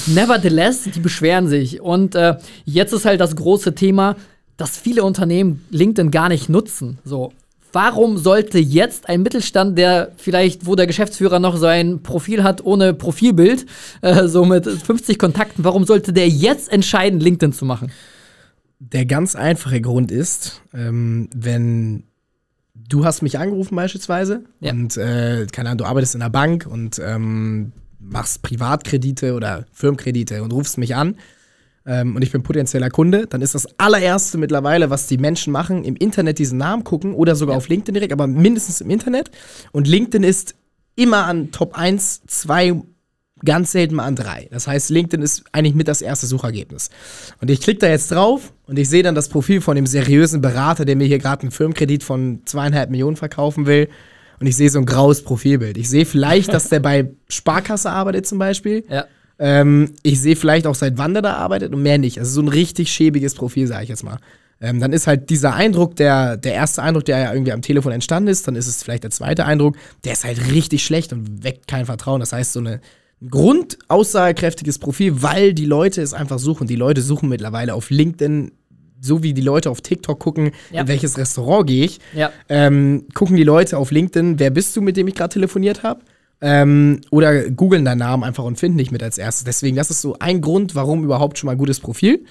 Nevertheless, 0.07 0.83
die 0.85 1.01
beschweren 1.01 1.49
sich. 1.49 1.81
Und 1.81 2.15
äh, 2.15 2.37
jetzt 2.65 2.93
ist 2.93 3.07
halt 3.07 3.21
das 3.21 3.35
große 3.35 3.75
Thema, 3.75 4.17
dass 4.57 4.77
viele 4.77 5.05
Unternehmen 5.05 5.65
LinkedIn 5.71 6.11
gar 6.11 6.29
nicht 6.29 6.49
nutzen. 6.49 6.99
So, 7.05 7.33
Warum 7.73 8.19
sollte 8.19 8.61
jetzt 8.61 9.09
ein 9.09 9.23
Mittelstand, 9.25 9.77
der 9.77 10.13
vielleicht, 10.17 10.65
wo 10.65 10.77
der 10.77 10.87
Geschäftsführer 10.87 11.41
noch 11.41 11.57
sein 11.57 12.05
Profil 12.05 12.45
hat 12.45 12.65
ohne 12.65 12.95
Profilbild, 12.95 13.67
äh, 14.01 14.29
so 14.29 14.45
mit 14.45 14.65
50 14.65 15.19
Kontakten, 15.19 15.65
warum 15.65 15.85
sollte 15.85 16.13
der 16.13 16.29
jetzt 16.29 16.71
entscheiden, 16.73 17.19
LinkedIn 17.19 17.53
zu 17.53 17.65
machen? 17.65 17.91
Der 18.79 19.07
ganz 19.07 19.35
einfache 19.35 19.81
Grund 19.81 20.13
ist, 20.13 20.63
ähm, 20.73 21.29
wenn 21.35 22.05
du 22.75 23.05
hast 23.05 23.23
mich 23.23 23.41
angerufen 23.41 23.75
beispielsweise 23.75 24.45
Ja. 24.61 24.71
und 24.71 24.97
äh, 24.97 25.47
keine 25.51 25.71
Ahnung, 25.71 25.79
du 25.79 25.85
arbeitest 25.87 26.15
in 26.15 26.23
einer 26.23 26.31
Bank 26.31 26.69
und 26.71 27.01
ähm, 27.05 27.73
machst 27.99 28.43
Privatkredite 28.43 29.35
oder 29.35 29.65
Firmenkredite 29.73 30.45
und 30.45 30.53
rufst 30.53 30.79
mich 30.79 30.95
an 30.95 31.17
ähm, 31.87 32.17
und 32.17 32.23
ich 32.23 32.33
bin 32.33 32.43
potenzieller 32.43 32.91
Kunde, 32.91 33.27
dann 33.27 33.43
ist 33.43 33.55
das 33.55 33.67
allererste 33.79 34.39
mittlerweile, 34.39 34.91
was 34.91 35.07
die 35.07 35.19
Menschen 35.19 35.53
machen, 35.53 35.85
im 35.85 35.97
Internet 35.97 36.39
diesen 36.39 36.59
Namen 36.59 36.85
gucken 36.85 37.15
oder 37.15 37.35
sogar 37.37 37.55
Ja. 37.55 37.59
auf 37.59 37.69
LinkedIn 37.69 37.95
direkt, 37.95 38.13
aber 38.13 38.27
mindestens 38.27 38.81
im 38.81 38.91
Internet. 38.91 39.31
Und 39.73 39.87
LinkedIn 39.89 40.23
ist 40.25 40.55
immer 40.97 41.27
an 41.27 41.51
Top 41.51 41.77
1, 41.77 42.23
2, 42.27 42.75
ganz 43.45 43.73
selten 43.73 43.97
mal 43.97 44.05
an 44.05 44.17
3. 44.17 44.49
Das 44.51 44.67
heißt, 44.67 44.89
LinkedIn 44.91 45.23
ist 45.23 45.45
eigentlich 45.53 45.75
mit 45.75 45.89
das 45.89 46.01
erste 46.01 46.27
Suchergebnis. 46.27 46.89
Und 47.41 47.51
ich 47.51 47.61
klicke 47.61 47.81
da 47.81 47.89
jetzt 47.89 48.11
drauf 48.11 48.53
und 48.67 48.79
ich 48.79 48.89
sehe 48.89 49.03
dann 49.03 49.15
das 49.15 49.29
Profil 49.29 49.61
von 49.61 49.77
dem 49.77 49.87
seriösen 49.87 50.41
Berater, 50.41 50.85
der 50.87 50.97
mir 50.97 51.07
hier 51.07 51.19
gerade 51.19 51.43
einen 51.43 51.51
Firmenkredit 51.51 52.03
von 52.03 52.41
zweieinhalb 52.47 52.89
Millionen 52.91 53.17
verkaufen 53.17 53.67
will. 53.67 53.89
Und 54.41 54.47
ich 54.47 54.57
sehe 54.57 54.71
so 54.71 54.79
ein 54.79 54.87
graues 54.87 55.23
Profilbild. 55.23 55.77
Ich 55.77 55.91
sehe 55.91 56.07
vielleicht, 56.07 56.53
dass 56.55 56.69
der 56.71 56.81
bei 56.81 57.11
Sparkasse 57.29 57.91
arbeitet 57.91 58.27
zum 58.27 58.39
Beispiel. 58.39 58.85
Ja. 58.89 59.05
Ähm, 59.39 59.93
ich 60.03 60.21
sehe 60.21 60.37
vielleicht 60.37 60.67
auch, 60.67 60.75
seit 60.75 60.97
wann 60.99 61.13
der 61.13 61.23
da 61.23 61.35
arbeitet 61.35 61.73
und 61.75 61.83
mehr 61.83 61.99
nicht. 61.99 62.19
Also 62.19 62.33
so 62.33 62.41
ein 62.43 62.49
richtig 62.49 62.91
schäbiges 62.93 63.35
Profil, 63.35 63.67
sage 63.67 63.83
ich 63.85 63.89
jetzt 63.89 64.05
mal. 64.05 64.19
Ähm, 64.61 64.79
dann 64.81 64.93
ist 64.93 65.07
halt 65.09 65.29
dieser 65.31 65.55
Eindruck, 65.55 65.97
der, 65.97 66.37
der 66.37 66.55
erste 66.55 66.83
Eindruck, 66.83 67.05
der 67.05 67.19
ja 67.19 67.33
irgendwie 67.33 67.53
am 67.53 67.61
Telefon 67.61 67.93
entstanden 67.93 68.29
ist, 68.29 68.47
dann 68.47 68.55
ist 68.57 68.69
es 68.69 68.83
vielleicht 68.83 69.03
der 69.03 69.11
zweite 69.11 69.45
Eindruck, 69.45 69.77
der 70.05 70.13
ist 70.13 70.25
halt 70.25 70.53
richtig 70.53 70.85
schlecht 70.85 71.13
und 71.13 71.43
weckt 71.43 71.67
kein 71.67 71.87
Vertrauen. 71.87 72.21
Das 72.21 72.33
heißt, 72.33 72.53
so 72.53 72.61
eine, 72.61 72.81
ein 73.21 73.29
grundaussagekräftiges 73.89 74.79
Profil, 74.79 75.23
weil 75.23 75.55
die 75.55 75.67
Leute 75.67 76.03
es 76.03 76.15
einfach 76.15 76.39
suchen. 76.39 76.67
Die 76.67 76.77
Leute 76.77 77.03
suchen 77.03 77.29
mittlerweile 77.29 77.75
auf 77.75 77.91
LinkedIn, 77.91 78.53
so 79.01 79.23
wie 79.23 79.35
die 79.35 79.43
Leute 79.43 79.71
auf 79.71 79.81
TikTok 79.81 80.19
gucken, 80.19 80.53
Ja. 80.71 80.83
in 80.83 80.89
welches 80.89 81.19
Restaurant 81.19 81.67
gehe 81.67 81.85
ich 81.85 81.99
Ja. 82.15 82.31
ähm, 82.49 83.07
gucken 83.15 83.37
die 83.37 83.45
Leute 83.45 83.77
auf 83.77 83.91
LinkedIn, 83.91 84.39
wer 84.39 84.51
bist 84.51 84.75
du, 84.77 84.81
mit 84.81 84.97
dem 84.97 85.09
ich 85.09 85.15
gerade 85.15 85.33
telefoniert 85.35 85.83
habe? 85.83 86.01
Ähm, 86.47 87.01
oder 87.11 87.49
googeln 87.49 87.87
deinen 87.87 88.01
Namen 88.01 88.23
einfach 88.23 88.45
und 88.45 88.59
finden 88.59 88.77
dich 88.77 88.91
mit 88.91 89.03
als 89.03 89.17
erstes. 89.17 89.45
Deswegen, 89.45 89.77
das 89.77 89.89
ist 89.89 90.03
so 90.03 90.17
ein 90.19 90.43
Grund, 90.43 90.75
warum 90.75 91.03
überhaupt 91.03 91.39
schon 91.39 91.47
mal 91.47 91.53
ein 91.53 91.59
gutes 91.59 91.81
Profil. 91.81 92.27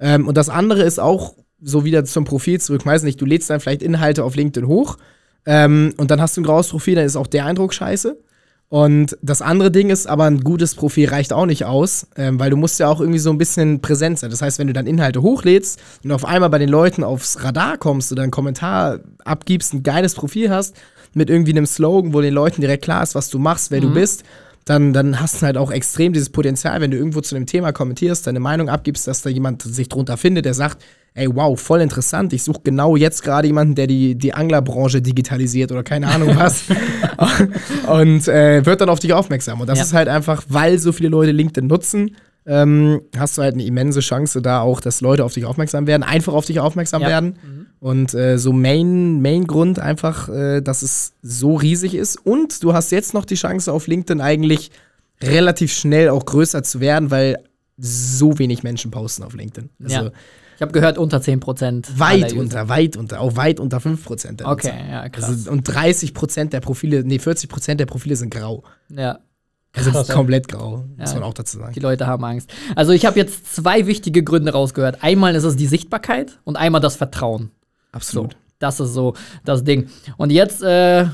Ähm, 0.00 0.26
und 0.26 0.38
das 0.38 0.48
andere 0.48 0.84
ist 0.84 0.98
auch 0.98 1.34
so 1.60 1.84
wieder 1.84 2.06
zum 2.06 2.24
Profil 2.24 2.58
zurück. 2.62 2.86
Weiß 2.86 3.02
nicht, 3.02 3.20
du 3.20 3.26
lädst 3.26 3.50
dann 3.50 3.60
vielleicht 3.60 3.82
Inhalte 3.82 4.24
auf 4.24 4.36
LinkedIn 4.36 4.66
hoch 4.66 4.96
ähm, 5.44 5.92
und 5.98 6.10
dann 6.10 6.18
hast 6.18 6.34
du 6.36 6.40
ein 6.40 6.44
graues 6.44 6.68
Profil, 6.68 6.94
dann 6.94 7.04
ist 7.04 7.16
auch 7.16 7.26
der 7.26 7.44
Eindruck 7.44 7.74
scheiße. 7.74 8.18
Und 8.70 9.16
das 9.22 9.40
andere 9.40 9.70
Ding 9.70 9.90
ist, 9.90 10.06
aber 10.06 10.24
ein 10.24 10.40
gutes 10.40 10.74
Profil 10.74 11.08
reicht 11.08 11.34
auch 11.34 11.46
nicht 11.46 11.64
aus, 11.64 12.06
ähm, 12.16 12.38
weil 12.38 12.48
du 12.48 12.56
musst 12.56 12.78
ja 12.80 12.88
auch 12.88 13.00
irgendwie 13.00 13.18
so 13.18 13.30
ein 13.30 13.38
bisschen 13.38 13.80
präsent 13.80 14.18
sein. 14.18 14.30
Das 14.30 14.42
heißt, 14.42 14.58
wenn 14.58 14.66
du 14.66 14.74
dann 14.74 14.86
Inhalte 14.86 15.22
hochlädst 15.22 15.80
und 16.04 16.12
auf 16.12 16.26
einmal 16.26 16.50
bei 16.50 16.58
den 16.58 16.68
Leuten 16.68 17.02
aufs 17.02 17.42
Radar 17.42 17.78
kommst 17.78 18.12
oder 18.12 18.22
einen 18.22 18.30
Kommentar 18.30 19.00
abgibst, 19.24 19.72
ein 19.72 19.82
geiles 19.82 20.14
Profil 20.14 20.50
hast, 20.50 20.74
mit 21.14 21.30
irgendwie 21.30 21.52
einem 21.52 21.66
Slogan, 21.66 22.12
wo 22.12 22.20
den 22.20 22.34
Leuten 22.34 22.60
direkt 22.60 22.84
klar 22.84 23.02
ist, 23.02 23.14
was 23.14 23.30
du 23.30 23.38
machst, 23.38 23.70
wer 23.70 23.80
du 23.80 23.90
bist, 23.90 24.24
dann, 24.64 24.92
dann 24.92 25.18
hast 25.20 25.40
du 25.40 25.46
halt 25.46 25.56
auch 25.56 25.70
extrem 25.70 26.12
dieses 26.12 26.28
Potenzial, 26.30 26.80
wenn 26.80 26.90
du 26.90 26.96
irgendwo 26.98 27.20
zu 27.22 27.34
einem 27.34 27.46
Thema 27.46 27.72
kommentierst, 27.72 28.26
deine 28.26 28.40
Meinung 28.40 28.68
abgibst, 28.68 29.06
dass 29.06 29.22
da 29.22 29.30
jemand 29.30 29.62
sich 29.62 29.88
drunter 29.88 30.16
findet, 30.18 30.44
der 30.44 30.52
sagt, 30.54 30.82
ey, 31.14 31.26
wow, 31.34 31.58
voll 31.58 31.80
interessant, 31.80 32.32
ich 32.32 32.42
suche 32.44 32.60
genau 32.64 32.94
jetzt 32.94 33.22
gerade 33.22 33.46
jemanden, 33.48 33.74
der 33.74 33.86
die, 33.86 34.14
die 34.14 34.34
Anglerbranche 34.34 35.00
digitalisiert 35.02 35.72
oder 35.72 35.82
keine 35.82 36.08
Ahnung 36.08 36.36
was. 36.36 36.62
und 37.88 38.28
äh, 38.28 38.64
wird 38.64 38.80
dann 38.80 38.88
auf 38.88 39.00
dich 39.00 39.12
aufmerksam. 39.12 39.60
Und 39.60 39.68
das 39.68 39.78
Ja. 39.78 39.84
ist 39.84 39.92
halt 39.94 40.08
einfach, 40.08 40.44
weil 40.48 40.78
so 40.78 40.92
viele 40.92 41.08
Leute 41.08 41.32
LinkedIn 41.32 41.66
nutzen, 41.66 42.16
ähm, 42.48 43.02
hast 43.16 43.36
du 43.38 43.42
halt 43.42 43.54
eine 43.54 43.64
immense 43.64 44.00
Chance 44.00 44.40
da 44.42 44.60
auch, 44.62 44.80
dass 44.80 45.00
Leute 45.02 45.24
auf 45.24 45.34
dich 45.34 45.44
aufmerksam 45.44 45.86
werden, 45.86 46.02
einfach 46.02 46.32
auf 46.32 46.46
dich 46.46 46.58
aufmerksam 46.60 47.02
Ja. 47.02 47.08
werden. 47.08 47.38
Und 47.78 48.14
äh, 48.14 48.38
so 48.38 48.52
Main, 48.52 49.20
Main 49.20 49.46
Grund 49.46 49.78
einfach, 49.78 50.28
äh, 50.30 50.60
dass 50.62 50.82
es 50.82 51.12
so 51.22 51.54
riesig 51.54 51.94
ist. 51.94 52.16
Und 52.16 52.62
du 52.64 52.72
hast 52.72 52.90
jetzt 52.90 53.14
noch 53.14 53.24
die 53.24 53.34
Chance 53.36 53.72
auf 53.72 53.86
LinkedIn 53.86 54.20
eigentlich 54.20 54.70
relativ 55.22 55.72
schnell 55.72 56.08
auch 56.08 56.24
größer 56.24 56.62
zu 56.62 56.80
werden, 56.80 57.10
weil 57.10 57.36
so 57.76 58.38
wenig 58.38 58.62
Menschen 58.62 58.90
posten 58.90 59.22
auf 59.22 59.34
LinkedIn. 59.34 59.68
Also 59.84 59.96
ja. 60.06 60.10
Ich 60.56 60.62
habe 60.62 60.72
gehört, 60.72 60.98
unter 60.98 61.22
10 61.22 61.38
Prozent. 61.38 61.88
weit 62.00 62.32
unter, 62.32 62.68
weit 62.68 62.96
unter, 62.96 63.20
auch 63.20 63.36
weit 63.36 63.60
unter 63.60 63.78
5 63.78 64.04
Prozent. 64.04 64.44
Okay, 64.44 64.72
ja, 64.90 65.08
krass. 65.08 65.26
Also, 65.26 65.52
und 65.52 65.62
30 65.62 66.14
Prozent 66.14 66.52
der 66.52 66.58
Profile, 66.60 67.04
nee, 67.04 67.20
40 67.20 67.48
Prozent 67.48 67.78
der 67.78 67.86
Profile 67.86 68.16
sind 68.16 68.30
grau. 68.30 68.64
ja. 68.88 69.20
Also 69.78 69.90
Krass. 69.92 70.08
komplett 70.08 70.48
grau, 70.48 70.84
muss 70.96 71.10
Ja. 71.10 71.14
man 71.16 71.24
auch 71.24 71.34
dazu 71.34 71.58
sagen. 71.58 71.72
Die 71.74 71.80
Leute 71.80 72.06
haben 72.06 72.24
Angst. 72.24 72.50
Also 72.76 72.92
ich 72.92 73.06
habe 73.06 73.18
jetzt 73.18 73.54
zwei 73.54 73.86
wichtige 73.86 74.22
Gründe 74.22 74.52
rausgehört. 74.52 75.02
Einmal 75.02 75.34
ist 75.34 75.44
es 75.44 75.56
die 75.56 75.66
Sichtbarkeit 75.66 76.38
und 76.44 76.56
einmal 76.56 76.80
das 76.80 76.96
Vertrauen. 76.96 77.50
So, 77.92 77.96
Absolut. 77.96 78.36
das 78.58 78.80
ist 78.80 78.92
so 78.94 79.14
das 79.44 79.64
Ding. 79.64 79.88
Und 80.16 80.30
jetzt, 80.30 80.62
äh, 80.62 81.06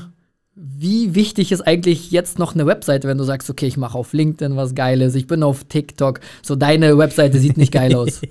wie 0.55 1.15
wichtig 1.15 1.51
ist 1.51 1.61
eigentlich 1.61 2.11
jetzt 2.11 2.39
noch 2.39 2.53
eine 2.53 2.65
Webseite, 2.65 3.07
wenn 3.07 3.17
du 3.17 3.23
sagst, 3.23 3.49
okay, 3.49 3.65
ich 3.67 3.77
mache 3.77 3.97
auf 3.97 4.13
LinkedIn 4.13 4.55
was 4.55 4.73
Geiles, 4.75 5.15
ich 5.15 5.27
bin 5.27 5.43
auf 5.43 5.65
TikTok. 5.65 6.19
So, 6.41 6.55
deine 6.55 6.97
Webseite 6.97 7.39
sieht 7.39 7.57
nicht 7.57 7.71
geil 7.73 7.93
aus. 7.95 8.21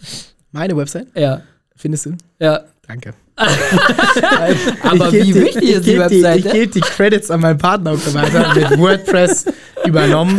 Meine 0.52 0.76
Website, 0.76 1.08
Ja, 1.16 1.42
findest 1.76 2.06
du? 2.06 2.16
ja. 2.38 2.60
Danke. 2.86 3.14
Aber 4.82 5.12
wie 5.12 5.34
wichtig 5.34 5.62
ich 5.62 5.70
ist 5.76 5.86
die 5.86 5.98
Webseite? 5.98 6.38
ich 6.38 6.52
gebe 6.52 6.66
die 6.68 6.80
Credits 6.80 7.30
an 7.30 7.40
meinen 7.40 7.58
Partner 7.58 7.92
und 7.92 8.00
so 8.02 8.12
weiter 8.14 8.54
mit 8.54 8.78
WordPress 8.78 9.46
übernommen. 9.86 10.38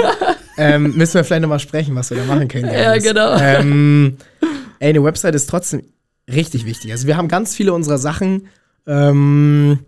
Ähm, 0.58 0.96
müssen 0.96 1.16
wir 1.16 1.24
vielleicht 1.24 1.42
nochmal 1.42 1.60
sprechen, 1.60 1.96
was 1.96 2.10
wir 2.12 2.18
da 2.18 2.24
machen 2.26 2.48
können. 2.48 2.72
Ja, 2.72 2.98
genau. 2.98 3.36
Ähm, 3.40 4.18
ey, 4.80 4.90
eine 4.90 5.04
Website 5.04 5.36
ist 5.36 5.50
trotzdem 5.50 5.84
richtig 6.32 6.66
wichtig. 6.66 6.92
Also 6.92 7.08
wir 7.08 7.18
haben 7.18 7.28
ganz 7.28 7.56
viele 7.56 7.74
unserer 7.74 7.98
Sachen, 7.98 8.48
ähm, 8.88 9.80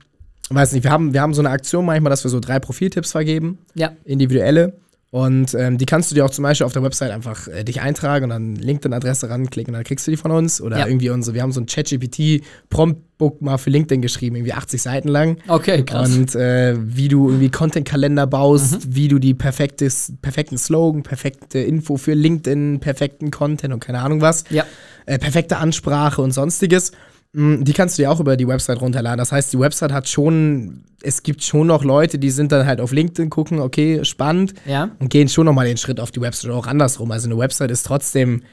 weiß 0.49 0.73
nicht, 0.73 0.83
wir 0.83 0.91
haben, 0.91 1.13
wir 1.13 1.21
haben 1.21 1.33
so 1.33 1.41
eine 1.41 1.49
Aktion 1.51 1.85
manchmal, 1.85 2.09
dass 2.09 2.23
wir 2.25 2.29
so 2.31 2.39
drei 2.39 2.59
Profiltipps 2.59 3.11
vergeben, 3.11 3.59
Ja. 3.75 3.91
individuelle. 4.03 4.73
Und 5.09 5.53
ähm, 5.53 5.77
die 5.77 5.85
kannst 5.85 6.11
du 6.11 6.15
dir 6.15 6.25
auch 6.25 6.29
zum 6.31 6.43
Beispiel 6.43 6.65
auf 6.65 6.73
der 6.73 6.83
Website 6.83 7.11
einfach 7.11 7.47
äh, 7.47 7.63
dich 7.63 7.79
eintragen 7.79 8.25
und 8.25 8.29
dann 8.31 8.55
LinkedIn-Adresse 8.57 9.29
ranklicken 9.29 9.73
und 9.73 9.77
dann 9.79 9.85
kriegst 9.85 10.05
du 10.05 10.11
die 10.11 10.17
von 10.17 10.31
uns. 10.31 10.59
Oder 10.59 10.79
Ja. 10.79 10.87
irgendwie 10.87 11.09
unsere, 11.09 11.33
wir 11.33 11.41
haben 11.43 11.53
so 11.53 11.61
ein 11.61 11.65
ChatGPT-Promptbook 11.65 13.41
mal 13.41 13.57
für 13.57 13.69
LinkedIn 13.69 14.01
geschrieben, 14.01 14.35
irgendwie 14.35 14.53
80 14.53 14.81
Seiten 14.81 15.07
lang. 15.07 15.37
Okay, 15.47 15.83
krass. 15.83 16.13
Und 16.13 16.35
äh, 16.35 16.75
wie 16.77 17.07
du 17.07 17.29
irgendwie 17.29 17.49
Content-Kalender 17.49 18.27
baust, 18.27 18.95
wie 18.95 19.07
du 19.07 19.19
die 19.19 19.33
perfektes, 19.33 20.13
perfekten 20.21 20.57
Slogan, 20.57 21.03
perfekte 21.03 21.59
Info 21.59 21.97
für 21.97 22.13
LinkedIn, 22.13 22.79
perfekten 22.79 23.31
Content 23.31 23.73
und 23.73 23.79
keine 23.79 23.99
Ahnung 23.99 24.21
was, 24.21 24.43
ja. 24.49 24.65
äh, 25.05 25.17
perfekte 25.17 25.57
Ansprache 25.57 26.21
und 26.21 26.31
sonstiges. 26.31 26.91
Mm, 27.33 27.63
Die 27.63 27.73
kannst 27.73 27.97
du 27.97 28.03
dir 28.03 28.11
auch 28.11 28.19
über 28.19 28.37
die 28.37 28.47
Website 28.47 28.81
runterladen. 28.81 29.17
Das 29.17 29.31
heißt, 29.31 29.51
die 29.53 29.59
Website 29.59 29.91
hat 29.91 30.07
schon, 30.07 30.83
es 31.01 31.23
gibt 31.23 31.43
schon 31.43 31.67
noch 31.67 31.83
Leute, 31.83 32.17
die 32.19 32.29
sind 32.31 32.51
dann 32.51 32.65
halt 32.65 32.79
auf 32.81 32.91
LinkedIn, 32.91 33.29
gucken, 33.29 33.59
okay, 33.59 34.03
spannend 34.05 34.53
Ja. 34.65 34.91
und 34.99 35.09
gehen 35.09 35.27
schon 35.29 35.45
nochmal 35.45 35.65
den 35.67 35.77
Schritt 35.77 35.99
auf 35.99 36.11
die 36.11 36.21
Website 36.21 36.49
oder 36.51 36.59
auch 36.59 36.67
andersrum. 36.67 37.11
Also 37.11 37.27
eine 37.29 37.37
Website 37.37 37.71
ist 37.71 37.85
trotzdem, 37.85 38.43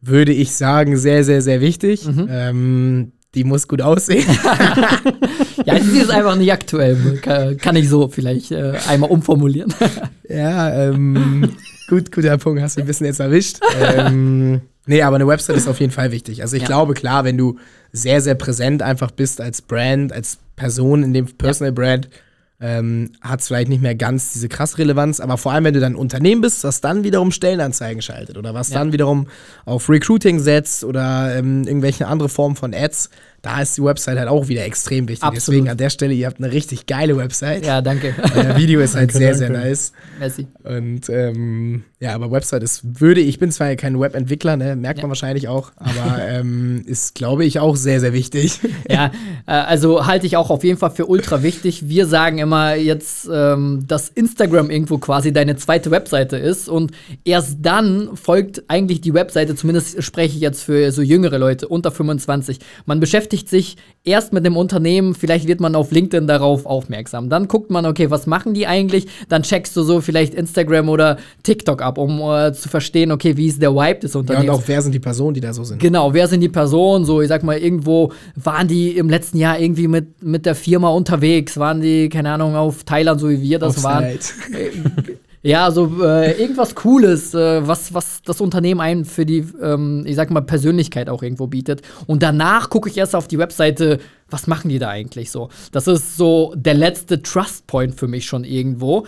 würde 0.00 0.32
ich 0.32 0.52
sagen, 0.54 0.96
sehr, 0.96 1.24
sehr, 1.24 1.40
sehr 1.42 1.60
wichtig. 1.60 2.06
Ähm, 2.28 3.12
die 3.34 3.44
muss 3.44 3.66
gut 3.68 3.80
aussehen. 3.82 4.24
Ja, 5.66 5.80
sie 5.80 6.00
ist 6.00 6.10
einfach 6.10 6.36
nicht 6.36 6.52
aktuell. 6.52 7.18
Kann, 7.22 7.56
kann 7.56 7.74
ich 7.76 7.88
so 7.88 8.08
vielleicht 8.08 8.50
äh, 8.50 8.74
einmal 8.88 9.10
umformulieren. 9.10 9.72
Ja, 10.28 10.88
ähm, 10.88 11.50
gut, 11.88 12.10
guter 12.12 12.36
Punkt, 12.38 12.60
hast 12.60 12.76
du 12.76 12.80
ein 12.80 12.86
bisschen 12.86 13.06
jetzt 13.06 13.20
erwischt. 13.20 13.60
ähm, 13.96 14.60
nee, 14.86 15.02
aber 15.02 15.16
eine 15.16 15.26
Website 15.26 15.56
ist 15.56 15.68
auf 15.68 15.80
jeden 15.80 15.92
Fall 15.92 16.10
wichtig. 16.12 16.42
Also 16.42 16.56
ich 16.56 16.62
Ja. 16.62 16.68
glaube, 16.68 16.94
klar, 16.94 17.24
wenn 17.24 17.36
du 17.38 17.58
sehr, 17.92 18.20
sehr 18.20 18.34
präsent 18.34 18.82
einfach 18.82 19.10
bist 19.10 19.40
als 19.40 19.62
Brand, 19.62 20.12
als 20.12 20.38
Person 20.56 21.02
in 21.02 21.12
dem 21.12 21.26
Personal 21.26 21.72
Brand, 21.72 22.08
ähm, 22.60 23.10
hat 23.20 23.40
es 23.40 23.48
vielleicht 23.48 23.68
nicht 23.68 23.82
mehr 23.82 23.94
ganz 23.96 24.32
diese 24.32 24.48
krasse 24.48 24.78
Relevanz, 24.78 25.20
aber 25.20 25.36
vor 25.36 25.52
allem, 25.52 25.64
wenn 25.64 25.74
du 25.74 25.80
dann 25.80 25.92
ein 25.94 25.96
Unternehmen 25.96 26.40
bist, 26.40 26.62
was 26.64 26.80
dann 26.80 27.02
wiederum 27.04 27.30
Stellenanzeigen 27.32 28.00
schaltet 28.00 28.38
oder 28.38 28.54
was 28.54 28.70
Ja. 28.70 28.78
dann 28.78 28.92
wiederum 28.92 29.26
auf 29.64 29.88
Recruiting 29.90 30.38
setzt 30.38 30.84
oder 30.84 31.34
ähm, 31.36 31.64
irgendwelche 31.66 32.06
andere 32.06 32.28
Formen 32.28 32.54
von 32.56 32.72
Ads, 32.72 33.10
da 33.44 33.60
ist 33.62 33.76
die 33.76 33.82
Website 33.84 34.18
halt 34.18 34.28
auch 34.28 34.48
wieder 34.48 34.64
extrem 34.64 35.06
wichtig. 35.08 35.22
Absolut. 35.22 35.46
Deswegen 35.48 35.68
an 35.68 35.76
der 35.76 35.90
Stelle, 35.90 36.14
ihr 36.14 36.26
habt 36.26 36.38
eine 36.38 36.50
richtig 36.50 36.86
geile 36.86 37.16
Website. 37.16 37.64
ja, 37.66 37.80
danke. 37.82 38.08
Äh, 38.34 38.56
Video 38.56 38.80
ist 38.80 38.94
halt 38.94 39.10
Danke, 39.10 39.18
sehr, 39.18 39.34
sehr 39.34 39.50
danke. 39.50 39.68
nice. 39.68 39.92
Merci. 40.18 40.46
Und 40.62 41.08
ähm, 41.10 41.84
ja, 42.00 42.14
aber 42.14 42.30
Website 42.30 42.62
ist, 42.62 43.00
würde 43.00 43.20
ich, 43.20 43.38
bin 43.38 43.50
zwar 43.50 43.74
kein 43.76 43.98
Webentwickler, 44.00 44.56
ne, 44.56 44.76
merkt 44.76 44.98
man 44.98 45.04
Ja. 45.04 45.08
wahrscheinlich 45.10 45.48
auch, 45.48 45.72
aber 45.76 46.22
ähm, 46.28 46.82
ist, 46.86 47.14
glaube 47.14 47.44
ich, 47.44 47.58
auch 47.60 47.76
sehr, 47.76 48.00
sehr 48.00 48.12
wichtig. 48.12 48.60
Ja, 48.88 49.06
äh, 49.46 49.52
also 49.52 50.06
halte 50.06 50.26
ich 50.26 50.36
auch 50.36 50.50
auf 50.50 50.62
jeden 50.62 50.78
Fall 50.78 50.90
für 50.90 51.06
ultra 51.06 51.42
wichtig. 51.42 51.88
Wir 51.88 52.06
sagen 52.06 52.38
immer 52.38 52.74
jetzt, 52.74 53.28
ähm, 53.32 53.84
dass 53.88 54.08
Instagram 54.10 54.68
irgendwo 54.70 54.98
quasi 54.98 55.32
deine 55.32 55.56
zweite 55.56 55.90
Webseite 55.90 56.36
ist 56.36 56.68
und 56.68 56.92
erst 57.24 57.58
dann 57.62 58.10
folgt 58.14 58.62
eigentlich 58.68 59.00
die 59.00 59.14
Webseite, 59.14 59.54
zumindest 59.54 60.02
spreche 60.02 60.34
ich 60.34 60.40
jetzt 60.40 60.62
für 60.64 60.92
so 60.92 61.00
jüngere 61.02 61.38
Leute 61.38 61.66
unter 61.68 61.90
25. 61.90 62.58
Man 62.84 63.00
beschäftigt 63.00 63.33
sich 63.42 63.76
erst 64.04 64.32
mit 64.32 64.44
dem 64.44 64.56
Unternehmen, 64.56 65.14
vielleicht 65.14 65.48
wird 65.48 65.60
man 65.60 65.74
auf 65.74 65.90
LinkedIn 65.90 66.26
darauf 66.26 66.66
aufmerksam. 66.66 67.30
Dann 67.30 67.48
guckt 67.48 67.70
man, 67.70 67.86
okay, 67.86 68.10
was 68.10 68.26
machen 68.26 68.52
die 68.54 68.66
eigentlich? 68.66 69.06
Dann 69.28 69.42
checkst 69.42 69.74
du 69.76 69.82
so 69.82 70.00
vielleicht 70.00 70.34
Instagram 70.34 70.88
oder 70.90 71.16
TikTok 71.42 71.80
ab, 71.82 71.96
um 71.98 72.20
äh, 72.20 72.52
zu 72.52 72.68
verstehen, 72.68 73.10
okay, 73.12 73.36
wie 73.36 73.46
ist 73.46 73.62
der 73.62 73.74
Vibe 73.74 74.00
des 74.00 74.12
Ja, 74.12 74.20
und 74.20 74.28
Unternehmens. 74.28 74.58
auch 74.58 74.62
wer 74.66 74.82
sind 74.82 74.92
die 74.92 75.00
Personen, 75.00 75.34
die 75.34 75.40
da 75.40 75.52
so 75.52 75.64
sind. 75.64 75.80
Genau, 75.80 76.12
wer 76.12 76.28
sind 76.28 76.40
die 76.40 76.48
Personen? 76.50 77.04
So, 77.04 77.22
ich 77.22 77.28
sag 77.28 77.42
mal, 77.42 77.56
irgendwo 77.58 78.12
waren 78.36 78.68
die 78.68 78.90
im 78.96 79.08
letzten 79.08 79.38
Jahr 79.38 79.58
irgendwie 79.58 79.88
mit, 79.88 80.22
mit 80.22 80.44
der 80.44 80.54
Firma 80.54 80.90
unterwegs, 80.90 81.56
waren 81.56 81.80
die, 81.80 82.08
keine 82.10 82.30
Ahnung, 82.30 82.54
auf 82.56 82.84
Thailand, 82.84 83.20
so 83.20 83.30
wie 83.30 83.40
wir 83.40 83.58
das 83.58 83.78
Auf 83.78 83.84
waren. 83.84 84.04
Slide. 84.20 85.18
Ja, 85.46 85.70
so 85.70 86.02
äh, 86.02 86.40
irgendwas 86.40 86.74
Cooles, 86.74 87.34
äh, 87.34 87.68
was, 87.68 87.92
was 87.92 88.22
das 88.22 88.40
Unternehmen 88.40 88.80
einen 88.80 89.04
für 89.04 89.26
die, 89.26 89.46
ähm, 89.60 90.02
ich 90.06 90.16
sag 90.16 90.30
mal, 90.30 90.40
Persönlichkeit 90.40 91.10
auch 91.10 91.22
irgendwo 91.22 91.46
bietet. 91.46 91.82
Und 92.06 92.22
danach 92.22 92.70
gucke 92.70 92.88
ich 92.88 92.96
erst 92.96 93.14
auf 93.14 93.28
die 93.28 93.38
Webseite, 93.38 93.98
was 94.30 94.46
machen 94.46 94.70
die 94.70 94.78
da 94.78 94.88
eigentlich 94.88 95.30
so? 95.30 95.50
Das 95.70 95.86
ist 95.86 96.16
so 96.16 96.54
der 96.56 96.72
letzte 96.72 97.20
Trust 97.20 97.66
Point 97.66 97.94
für 97.94 98.08
mich 98.08 98.24
schon 98.24 98.44
irgendwo. 98.44 99.04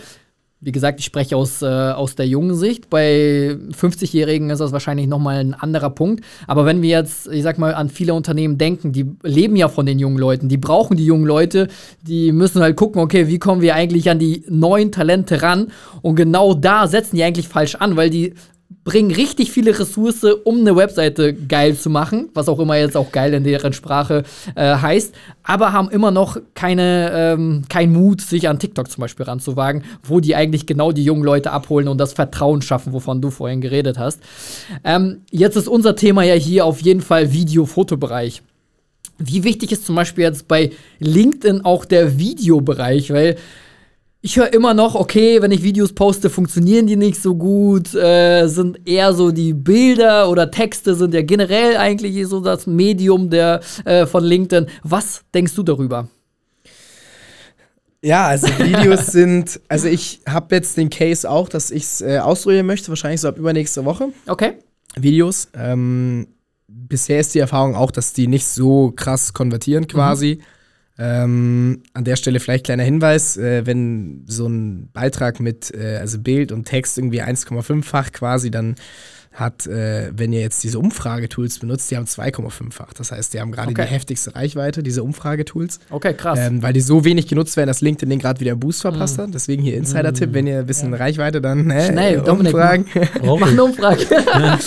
Wie 0.59 0.71
gesagt, 0.71 0.99
ich 0.99 1.05
spreche 1.05 1.37
aus, 1.37 1.61
äh, 1.61 1.65
aus 1.67 2.15
der 2.15 2.27
jungen 2.27 2.55
Sicht. 2.55 2.89
Bei 2.89 3.55
50-Jährigen 3.71 4.49
ist 4.49 4.57
das 4.57 4.71
wahrscheinlich 4.71 5.05
nochmal 5.05 5.37
ein 5.37 5.53
anderer 5.53 5.91
Punkt. 5.91 6.23
Aber 6.47 6.65
wenn 6.65 6.81
wir 6.81 6.89
jetzt, 6.89 7.27
ich 7.27 7.43
sag 7.43 7.59
mal, 7.59 7.75
an 7.75 7.89
viele 7.89 8.15
Unternehmen 8.15 8.57
denken, 8.57 8.91
die 8.91 9.05
leben 9.21 9.55
ja 9.55 9.69
von 9.69 9.85
den 9.85 9.99
jungen 9.99 10.17
Leuten, 10.17 10.49
die 10.49 10.57
brauchen 10.57 10.97
die 10.97 11.05
jungen 11.05 11.25
Leute, 11.25 11.67
die 12.01 12.31
müssen 12.31 12.61
halt 12.63 12.75
gucken, 12.75 13.01
okay, 13.01 13.27
wie 13.27 13.37
kommen 13.37 13.61
wir 13.61 13.75
eigentlich 13.75 14.09
an 14.09 14.17
die 14.17 14.45
neuen 14.49 14.91
Talente 14.91 15.43
ran? 15.43 15.71
Und 16.01 16.15
genau 16.15 16.55
da 16.55 16.87
setzen 16.87 17.17
die 17.17 17.23
eigentlich 17.23 17.47
falsch 17.47 17.75
an, 17.75 17.95
weil 17.95 18.09
die 18.09 18.33
bringen 18.83 19.11
richtig 19.11 19.51
viele 19.51 19.77
Ressourcen, 19.77 20.33
um 20.43 20.59
eine 20.59 20.75
Webseite 20.75 21.33
geil 21.33 21.75
zu 21.75 21.89
machen, 21.89 22.29
was 22.33 22.49
auch 22.49 22.59
immer 22.59 22.77
jetzt 22.77 22.97
auch 22.97 23.11
geil 23.11 23.33
in 23.33 23.43
deren 23.43 23.73
Sprache 23.73 24.23
äh, 24.55 24.75
heißt, 24.75 25.13
aber 25.43 25.73
haben 25.73 25.89
immer 25.89 26.11
noch 26.11 26.37
keine, 26.53 27.11
ähm, 27.13 27.63
keinen 27.69 27.93
Mut, 27.93 28.21
sich 28.21 28.47
an 28.47 28.59
TikTok 28.59 28.89
zum 28.89 29.01
Beispiel 29.01 29.25
ranzuwagen, 29.25 29.83
wo 30.03 30.19
die 30.19 30.35
eigentlich 30.35 30.65
genau 30.65 30.91
die 30.91 31.03
jungen 31.03 31.23
Leute 31.23 31.51
abholen 31.51 31.87
und 31.87 31.97
das 31.97 32.13
Vertrauen 32.13 32.61
schaffen, 32.61 32.93
wovon 32.93 33.21
du 33.21 33.29
vorhin 33.29 33.61
geredet 33.61 33.97
hast. 33.97 34.21
Ähm, 34.83 35.21
jetzt 35.31 35.55
ist 35.55 35.67
unser 35.67 35.95
Thema 35.95 36.23
ja 36.23 36.35
hier 36.35 36.65
auf 36.65 36.81
jeden 36.81 37.01
Fall 37.01 37.31
Video-Fotobereich. 37.33 38.41
Wie 39.17 39.43
wichtig 39.43 39.71
ist 39.71 39.85
zum 39.85 39.95
Beispiel 39.95 40.25
jetzt 40.25 40.47
bei 40.47 40.71
LinkedIn 40.99 41.65
auch 41.65 41.85
der 41.85 42.19
Videobereich? 42.19 43.11
Weil 43.11 43.37
ich 44.21 44.37
höre 44.37 44.51
immer 44.53 44.73
noch, 44.73 44.95
okay, 44.95 45.41
wenn 45.41 45.51
ich 45.51 45.63
Videos 45.63 45.93
poste, 45.93 46.29
funktionieren 46.29 46.87
die 46.87 46.95
nicht 46.95 47.21
so 47.21 47.35
gut, 47.35 47.93
äh, 47.93 48.47
sind 48.47 48.87
eher 48.87 49.13
so 49.13 49.31
die 49.31 49.53
Bilder 49.53 50.29
oder 50.29 50.49
Texte 50.49 50.95
sind 50.95 51.13
ja 51.13 51.21
generell 51.21 51.77
eigentlich 51.77 52.27
so 52.27 52.39
das 52.39 52.67
Medium 52.67 53.29
der, 53.29 53.61
äh, 53.85 54.05
von 54.05 54.23
LinkedIn. 54.23 54.67
Was 54.83 55.21
denkst 55.33 55.53
du 55.55 55.63
darüber? 55.63 56.09
Ja, 58.01 58.27
also 58.27 58.47
Videos 58.47 59.07
sind, 59.11 59.59
also 59.67 59.87
ich 59.87 60.21
habe 60.27 60.55
jetzt 60.55 60.77
den 60.77 60.89
Case 60.89 61.29
auch, 61.29 61.49
dass 61.49 61.71
ich 61.71 61.83
es 61.83 62.01
äh, 62.01 62.19
ausprobieren 62.19 62.65
möchte, 62.65 62.89
wahrscheinlich 62.89 63.21
so 63.21 63.27
ab 63.27 63.37
übernächste 63.37 63.85
Woche. 63.85 64.09
Okay. 64.27 64.53
Videos. 64.95 65.49
Ähm, 65.53 66.27
bisher 66.67 67.19
ist 67.19 67.35
die 67.35 67.39
Erfahrung 67.39 67.75
auch, 67.75 67.91
dass 67.91 68.13
die 68.13 68.27
nicht 68.27 68.47
so 68.47 68.91
krass 68.95 69.33
konvertieren 69.33 69.87
quasi. 69.87 70.39
Ähm, 70.99 71.83
an 71.93 72.03
der 72.05 72.15
Stelle 72.15 72.39
vielleicht 72.39 72.65
kleiner 72.65 72.83
Hinweis, 72.83 73.37
äh, 73.37 73.65
wenn 73.65 74.23
so 74.27 74.47
ein 74.47 74.89
Beitrag 74.93 75.39
mit 75.39 75.71
äh, 75.73 75.97
also 75.97 76.17
Bild 76.19 76.51
und 76.51 76.65
Text 76.65 76.97
irgendwie 76.97 77.21
1,5-fach 77.21 78.11
quasi 78.11 78.49
dann 78.49 78.75
hat, 79.31 79.67
äh, 79.67 80.09
wenn 80.15 80.33
ihr 80.33 80.39
jetzt 80.41 80.63
diese 80.63 80.79
Umfragetools 80.79 81.59
benutzt, 81.59 81.91
die 81.91 81.97
haben 81.97 82.05
2,5-fach. 82.05 82.93
Das 82.93 83.11
heißt, 83.11 83.35
die 83.35 83.39
haben 83.39 83.51
gerade 83.51 83.69
Okay. 83.69 83.83
die 83.85 83.91
heftigste 83.93 84.33
Reichweite, 84.33 84.81
diese 84.81 85.03
Umfragetools. 85.03 85.79
Okay, 85.91 86.15
krass. 86.15 86.39
Ähm, 86.41 86.63
weil 86.63 86.73
die 86.73 86.81
so 86.81 87.05
wenig 87.05 87.27
genutzt 87.27 87.55
werden, 87.55 87.67
dass 87.67 87.81
LinkedIn 87.81 88.09
den 88.09 88.17
gerade 88.17 88.39
wieder 88.39 88.53
einen 88.53 88.59
Boost 88.59 88.81
verpasst 88.81 89.19
hat. 89.19 89.31
Deswegen 89.35 89.61
hier 89.61 89.77
Insider-Tipp, 89.77 90.33
wenn 90.33 90.47
ihr 90.47 90.59
ein 90.61 90.65
bisschen 90.65 90.91
Reichweite 90.95 91.39
dann 91.39 91.69
äh, 91.69 91.85
Schnell, 91.91 92.21
Dominik, 92.21 92.55
Umfragen. 92.55 92.85
Mach 93.23 93.47
eine 93.51 93.63
Umfrage. 93.63 94.05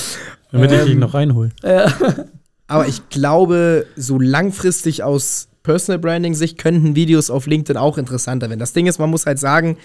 damit 0.52 0.70
ich 0.70 0.78
Ähm, 0.82 0.88
ihn 0.88 0.98
noch 1.00 1.14
reinhole. 1.14 1.50
Aber 2.68 2.86
ich 2.86 3.08
glaube, 3.08 3.86
so 3.96 4.20
langfristig 4.20 5.02
aus 5.02 5.48
Personal 5.62 5.98
Branding 5.98 6.34
Sicht 6.34 6.58
könnten 6.58 6.94
Videos 6.96 7.30
auf 7.30 7.46
LinkedIn 7.46 7.76
auch 7.76 7.98
interessanter 7.98 8.48
werden. 8.48 8.60
Das 8.60 8.72
Ding 8.72 8.86
ist, 8.86 8.98
man 8.98 9.10
muss 9.10 9.26
halt 9.26 9.38
sagen, 9.38 9.76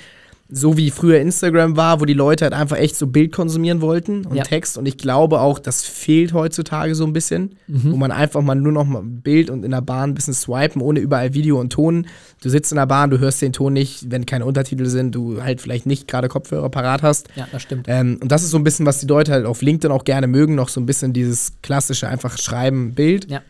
so 0.48 0.78
wie 0.78 0.92
früher 0.92 1.20
Instagram 1.20 1.76
war, 1.76 2.00
wo 2.02 2.06
die 2.06 2.14
Leute 2.14 2.46
halt 2.46 2.54
einfach 2.54 2.78
echt 2.78 2.96
so 2.96 3.08
Bild 3.08 3.32
konsumieren 3.32 3.82
wollten 3.82 4.28
und 4.28 4.36
Ja. 4.36 4.44
Text. 4.44 4.78
Und 4.78 4.86
ich 4.86 4.96
glaube 5.00 5.40
auch, 5.40 5.58
das 5.58 5.84
fehlt 5.84 6.34
heutzutage 6.34 6.94
so 6.94 7.04
ein 7.04 7.14
bisschen, 7.14 7.56
wo 7.68 7.96
man 7.98 8.12
einfach 8.12 8.44
mal 8.44 8.54
nur 8.54 8.72
noch 8.72 8.86
mal 8.86 9.02
Bild 9.04 9.50
und 9.50 9.66
in 9.66 9.72
der 9.72 9.82
Bahn 9.82 10.12
ein 10.12 10.14
bisschen 10.14 10.36
swipen, 10.36 10.84
ohne 10.84 11.00
überall 11.00 11.34
Video 11.34 11.60
und 11.60 11.72
Ton. 11.72 12.06
Du 12.44 12.50
sitzt 12.50 12.72
in 12.72 12.76
der 12.76 12.86
Bahn, 12.86 13.10
du 13.10 13.18
hörst 13.18 13.42
den 13.42 13.54
Ton 13.54 13.74
nicht, 13.74 14.12
wenn 14.12 14.28
keine 14.28 14.46
Untertitel 14.46 14.86
sind, 14.86 15.16
du 15.16 15.42
halt 15.42 15.62
vielleicht 15.62 15.88
nicht 15.88 16.08
gerade 16.08 16.28
Kopfhörer 16.28 16.70
parat 16.70 17.02
hast. 17.02 17.28
ja, 17.36 17.48
das 17.52 17.64
stimmt. 17.64 17.88
Ähm, 17.90 18.20
und 18.22 18.32
das 18.32 18.44
ist 18.44 18.52
so 18.52 18.58
ein 18.58 18.64
bisschen, 18.64 18.86
was 18.86 19.00
die 19.00 19.08
Leute 19.08 19.32
halt 19.32 19.48
auf 19.48 19.64
LinkedIn 19.64 19.92
auch 19.92 20.04
gerne 20.04 20.28
mögen, 20.28 20.54
noch 20.54 20.70
so 20.70 20.80
ein 20.80 20.86
bisschen 20.86 21.12
dieses 21.12 21.54
klassische 21.64 22.08
einfach 22.08 22.38
schreiben, 22.38 22.94
Bild. 22.94 23.32
Ja. 23.32 23.42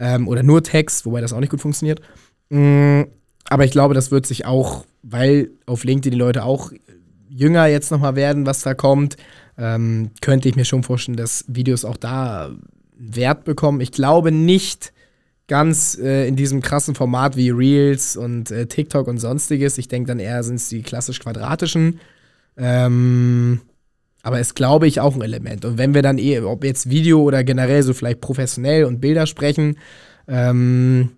Ähm, 0.00 0.26
oder 0.26 0.42
nur 0.42 0.64
Text, 0.64 1.06
wobei 1.06 1.20
das 1.20 1.32
auch 1.32 1.40
nicht 1.40 1.50
gut 1.50 1.60
funktioniert. 1.60 2.00
Mm, 2.48 3.02
aber 3.48 3.64
ich 3.64 3.70
glaube, 3.70 3.94
das 3.94 4.10
wird 4.10 4.26
sich 4.26 4.46
auch, 4.46 4.84
weil 5.02 5.50
auf 5.66 5.84
LinkedIn 5.84 6.12
die 6.12 6.18
Leute 6.18 6.42
auch 6.44 6.72
jünger 7.28 7.66
jetzt 7.66 7.90
nochmal 7.92 8.16
werden, 8.16 8.46
was 8.46 8.62
da 8.62 8.74
kommt, 8.74 9.16
ähm, 9.56 10.10
könnte 10.20 10.48
ich 10.48 10.56
mir 10.56 10.64
schon 10.64 10.82
vorstellen, 10.82 11.16
dass 11.16 11.44
Videos 11.46 11.84
auch 11.84 11.96
da 11.96 12.50
Wert 12.96 13.44
bekommen. 13.44 13.80
Ich 13.80 13.92
glaube 13.92 14.32
nicht 14.32 14.92
ganz 15.46 15.98
äh, 15.98 16.28
in 16.28 16.36
diesem 16.36 16.60
krassen 16.60 16.94
Format 16.94 17.36
wie 17.36 17.50
Reels 17.50 18.16
und 18.16 18.50
äh, 18.50 18.66
TikTok 18.66 19.06
und 19.06 19.18
sonstiges. 19.18 19.78
Ich 19.78 19.88
denke 19.88 20.08
dann 20.08 20.20
eher 20.20 20.42
sind 20.42 20.56
es 20.56 20.68
die 20.68 20.82
klassisch 20.82 21.20
quadratischen. 21.20 22.00
Ähm, 22.56 23.60
aber 24.22 24.40
ist, 24.40 24.54
glaube 24.54 24.86
ich, 24.86 25.00
auch 25.00 25.14
ein 25.14 25.22
Element. 25.22 25.64
Und 25.64 25.78
wenn 25.78 25.94
wir 25.94 26.02
dann 26.02 26.18
eh, 26.18 26.40
ob 26.40 26.64
jetzt 26.64 26.90
Video 26.90 27.22
oder 27.22 27.44
generell 27.44 27.82
so 27.82 27.94
vielleicht 27.94 28.20
professionell 28.20 28.84
und 28.84 29.00
Bilder 29.00 29.26
sprechen, 29.26 29.76
ähm, 30.28 31.10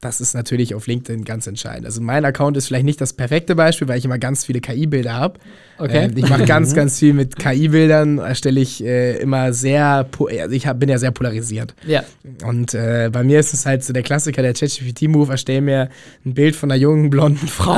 das 0.00 0.22
ist 0.22 0.32
natürlich 0.32 0.74
auf 0.74 0.86
LinkedIn 0.86 1.24
ganz 1.26 1.46
entscheidend. 1.46 1.84
Also 1.84 2.00
mein 2.00 2.24
Account 2.24 2.56
ist 2.56 2.68
vielleicht 2.68 2.86
nicht 2.86 3.00
das 3.02 3.12
perfekte 3.12 3.54
Beispiel, 3.54 3.86
weil 3.86 3.98
ich 3.98 4.04
immer 4.06 4.18
ganz 4.18 4.46
viele 4.46 4.60
KI-Bilder 4.60 5.12
habe. 5.12 5.38
Okay. 5.76 6.04
Ähm, 6.04 6.12
ich 6.16 6.28
mache 6.28 6.44
ganz, 6.44 6.74
ganz 6.74 6.98
viel 6.98 7.12
mit 7.12 7.36
KI-Bildern, 7.36 8.18
erstelle 8.18 8.60
ich 8.60 8.82
äh, 8.82 9.16
immer 9.18 9.52
sehr, 9.52 10.06
also 10.18 10.54
ich 10.54 10.66
hab, 10.66 10.80
bin 10.80 10.88
ja 10.88 10.96
sehr 10.98 11.10
polarisiert. 11.10 11.74
Ja. 11.86 12.02
Und 12.46 12.72
äh, 12.72 13.10
bei 13.12 13.22
mir 13.22 13.40
ist 13.40 13.52
es 13.52 13.66
halt 13.66 13.84
so 13.84 13.92
der 13.92 14.02
Klassiker, 14.02 14.40
der 14.40 14.54
ChatGPT-Move, 14.54 15.32
erstell 15.32 15.60
mir 15.60 15.90
ein 16.24 16.32
Bild 16.32 16.56
von 16.56 16.70
einer 16.70 16.80
jungen, 16.80 17.10
blonden 17.10 17.46
Frau. 17.48 17.76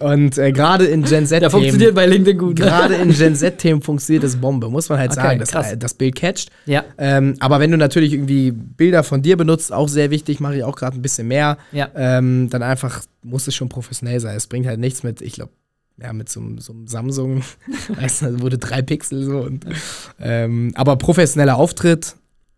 Und 0.00 0.38
äh, 0.38 0.52
gerade 0.52 0.86
in 0.86 1.04
Gen 1.04 1.26
Z 1.26 1.42
Der 1.42 1.50
funktioniert 1.50 1.94
bei 1.94 2.06
LinkedIn 2.06 2.38
gut. 2.38 2.58
Ne? 2.58 2.64
Gerade 2.64 2.94
in 2.94 3.10
Gen 3.10 3.34
Z-Themen 3.34 3.82
funktioniert 3.82 4.24
das 4.24 4.36
Bombe, 4.36 4.70
muss 4.70 4.88
man 4.88 4.98
halt 4.98 5.12
Okay, 5.12 5.20
sagen. 5.20 5.38
Das, 5.40 5.50
krass. 5.50 5.72
äh, 5.72 5.76
das 5.76 5.94
Bild 5.94 6.14
catcht. 6.14 6.50
Ja. 6.64 6.84
Ähm, 6.96 7.34
aber 7.40 7.60
wenn 7.60 7.70
du 7.70 7.76
natürlich 7.76 8.14
irgendwie 8.14 8.50
Bilder 8.50 9.02
von 9.02 9.20
dir 9.22 9.36
benutzt, 9.36 9.72
auch 9.72 9.88
sehr 9.88 10.10
wichtig, 10.10 10.40
mache 10.40 10.56
ich 10.56 10.64
auch 10.64 10.69
gerade 10.76 10.96
ein 10.98 11.02
bisschen 11.02 11.28
mehr, 11.28 11.58
Ja. 11.72 11.90
ähm, 11.94 12.48
dann 12.50 12.62
einfach 12.62 13.02
muss 13.22 13.46
es 13.46 13.54
schon 13.54 13.68
professionell 13.68 14.20
sein. 14.20 14.36
Es 14.36 14.46
bringt 14.46 14.66
halt 14.66 14.80
nichts 14.80 15.02
mit, 15.02 15.20
ich 15.20 15.34
glaube, 15.34 15.52
ja, 16.02 16.12
mit 16.12 16.28
so, 16.30 16.40
einem- 16.40 16.58
so 16.58 16.72
einem 16.72 16.86
Samsung, 16.86 17.42
weißt 17.88 18.22
du, 18.22 18.40
wurde 18.40 18.56
drei 18.58 18.80
Pixel 18.82 19.22
so. 19.24 19.38
Und, 19.40 19.66
ähm, 20.18 20.72
aber 20.74 20.96
professioneller 20.96 21.56
Auftritt 21.56 22.16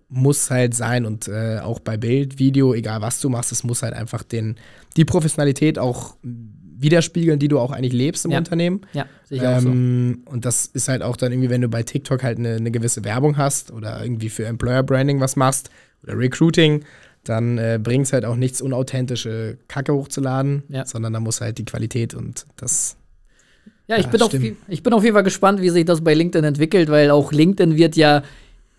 muss 0.08 0.50
halt 0.50 0.74
sein 0.74 1.06
und 1.06 1.26
äh, 1.28 1.58
auch 1.60 1.80
bei 1.80 1.96
Bild, 1.96 2.38
Video, 2.38 2.74
egal 2.74 3.00
was 3.00 3.20
du 3.20 3.28
machst, 3.30 3.50
es 3.50 3.64
muss 3.64 3.82
halt 3.82 3.94
einfach 3.94 4.22
den, 4.22 4.56
die 4.96 5.04
Professionalität 5.06 5.78
auch 5.78 6.16
widerspiegeln, 6.22 7.38
die 7.38 7.48
du 7.48 7.58
auch 7.58 7.70
eigentlich 7.70 7.92
lebst 7.92 8.24
im 8.24 8.32
Ja. 8.32 8.38
Unternehmen. 8.38 8.80
Ja, 8.92 9.06
sehe 9.24 9.38
ich 9.38 9.46
auch 9.46 9.60
so. 9.60 9.68
Ähm, 9.68 10.22
Und 10.26 10.44
das 10.44 10.66
ist 10.66 10.88
halt 10.88 11.02
auch 11.02 11.16
dann 11.16 11.32
irgendwie, 11.32 11.48
wenn 11.50 11.60
du 11.60 11.68
bei 11.68 11.82
TikTok 11.82 12.22
halt 12.22 12.38
eine, 12.38 12.56
eine 12.56 12.70
gewisse 12.70 13.04
Werbung 13.04 13.36
hast 13.36 13.70
oder 13.70 14.02
irgendwie 14.02 14.28
für 14.28 14.44
Employer 14.46 14.82
Branding 14.82 15.20
was 15.20 15.36
machst 15.36 15.70
oder 16.02 16.18
Recruiting, 16.18 16.84
dann 17.24 17.58
äh, 17.58 17.78
bringt 17.82 18.06
es 18.06 18.12
halt 18.12 18.24
auch 18.24 18.36
nichts, 18.36 18.60
unauthentische 18.60 19.58
Kacke 19.68 19.94
hochzuladen, 19.94 20.64
Ja. 20.68 20.84
sondern 20.86 21.12
da 21.12 21.20
muss 21.20 21.40
halt 21.40 21.58
die 21.58 21.64
Qualität 21.64 22.14
und 22.14 22.46
das. 22.56 22.96
Ja, 23.88 23.96
ich, 23.96 24.04
Ja, 24.06 24.10
bin 24.10 24.22
auf, 24.22 24.34
ich 24.68 24.82
bin 24.82 24.92
auf 24.92 25.02
jeden 25.04 25.14
Fall 25.14 25.22
gespannt, 25.22 25.60
wie 25.60 25.70
sich 25.70 25.84
das 25.84 26.02
bei 26.02 26.14
LinkedIn 26.14 26.44
entwickelt, 26.44 26.88
weil 26.88 27.10
auch 27.10 27.32
LinkedIn 27.32 27.76
wird 27.76 27.96
ja 27.96 28.22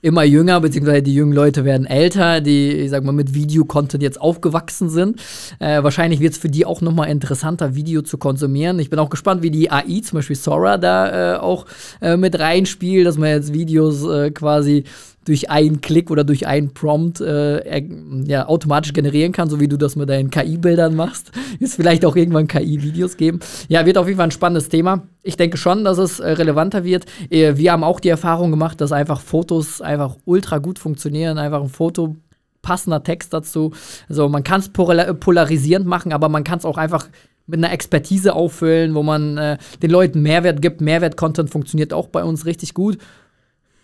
immer 0.02 0.24
jünger, 0.24 0.60
beziehungsweise 0.60 1.02
die 1.02 1.14
jungen 1.16 1.32
Leute 1.32 1.64
werden 1.64 1.86
älter, 1.86 2.42
die, 2.42 2.72
ich 2.72 2.90
sag 2.90 3.06
mal, 3.06 3.14
mit 3.14 3.34
Videocontent 3.34 4.04
jetzt 4.04 4.20
aufgewachsen 4.20 4.90
sind. 4.90 5.22
Äh, 5.60 5.82
wahrscheinlich 5.82 6.20
wird 6.20 6.34
es 6.34 6.38
für 6.40 6.50
die 6.50 6.66
auch 6.66 6.82
noch 6.82 6.92
mal 6.92 7.06
interessanter, 7.06 7.74
Video 7.76 8.02
zu 8.02 8.18
konsumieren. 8.18 8.80
Ich 8.80 8.90
bin 8.90 9.00
auch 9.00 9.10
gespannt, 9.10 9.44
wie 9.44 9.52
die 9.52 9.72
AI, 9.72 10.02
zum 10.04 10.18
Beispiel 10.18 10.36
Sora, 10.36 10.78
da 10.78 11.36
äh, 11.36 11.38
auch 11.38 11.66
äh, 12.02 12.18
mit 12.18 12.38
reinspielt, 12.38 13.08
dass 13.08 13.18
man 13.18 13.30
jetzt 13.30 13.54
Videos 13.54 14.04
äh, 14.06 14.32
quasi 14.32 14.84
durch 15.26 15.50
einen 15.50 15.82
Klick 15.82 16.12
oder 16.12 16.24
durch 16.24 16.48
einen 16.48 16.74
Prompt 16.74 17.22
äh, 17.22 17.84
ja, 18.26 18.48
automatisch 18.48 18.94
generieren 18.94 19.32
kann, 19.32 19.50
so 19.50 19.60
wie 19.60 19.68
du 19.68 19.78
das 19.78 19.96
mit 19.96 20.10
deinen 20.10 20.30
KI-Bildern 20.30 20.96
machst. 20.96 21.32
Ist 21.60 21.76
vielleicht 21.76 22.06
auch 22.06 22.16
irgendwann 22.16 22.48
KI-Videos 22.48 23.18
geben. 23.18 23.40
Ja, 23.68 23.86
wird 23.86 23.98
auf 23.98 24.08
jeden 24.08 24.18
Fall 24.18 24.28
ein 24.28 24.32
spannendes 24.32 24.70
Thema. 24.70 25.04
Ich 25.22 25.38
denke 25.38 25.58
schon, 25.58 25.84
dass 25.84 25.98
es 25.98 26.20
äh, 26.20 26.32
relevanter 26.32 26.84
wird. 26.84 27.06
Äh, 27.30 27.58
wir 27.58 27.72
haben 27.72 27.84
auch 27.84 28.00
die 28.00 28.10
Erfahrung 28.10 28.52
gemacht, 28.52 28.82
dass 28.82 28.92
einfach 28.92 29.22
Fotos 29.22 29.82
einfach 29.82 30.18
ultra 30.26 30.58
gut 30.58 30.80
funktionieren. 30.80 31.38
Einfach 31.38 31.62
ein 31.62 31.70
Foto, 31.70 32.18
passender 32.62 33.04
Text 33.04 33.34
dazu. 33.34 33.72
Also 34.10 34.28
man 34.30 34.44
kann 34.44 34.62
es 34.62 34.70
polarisierend 34.70 35.86
machen, 35.86 36.12
aber 36.12 36.30
man 36.30 36.44
kann 36.44 36.60
es 36.60 36.66
auch 36.66 36.78
einfach 36.78 37.08
mit 37.46 37.58
einer 37.58 37.74
Expertise 37.74 38.34
auffüllen, 38.34 38.96
wo 38.96 39.04
man 39.04 39.38
äh, 39.38 39.58
den 39.82 39.92
Leuten 39.92 40.22
Mehrwert 40.22 40.62
gibt. 40.62 40.82
Mehrwert-Content 40.82 41.50
funktioniert 41.50 41.94
auch 41.94 42.08
bei 42.08 42.24
uns 42.24 42.46
richtig 42.46 42.74
gut. 42.74 42.98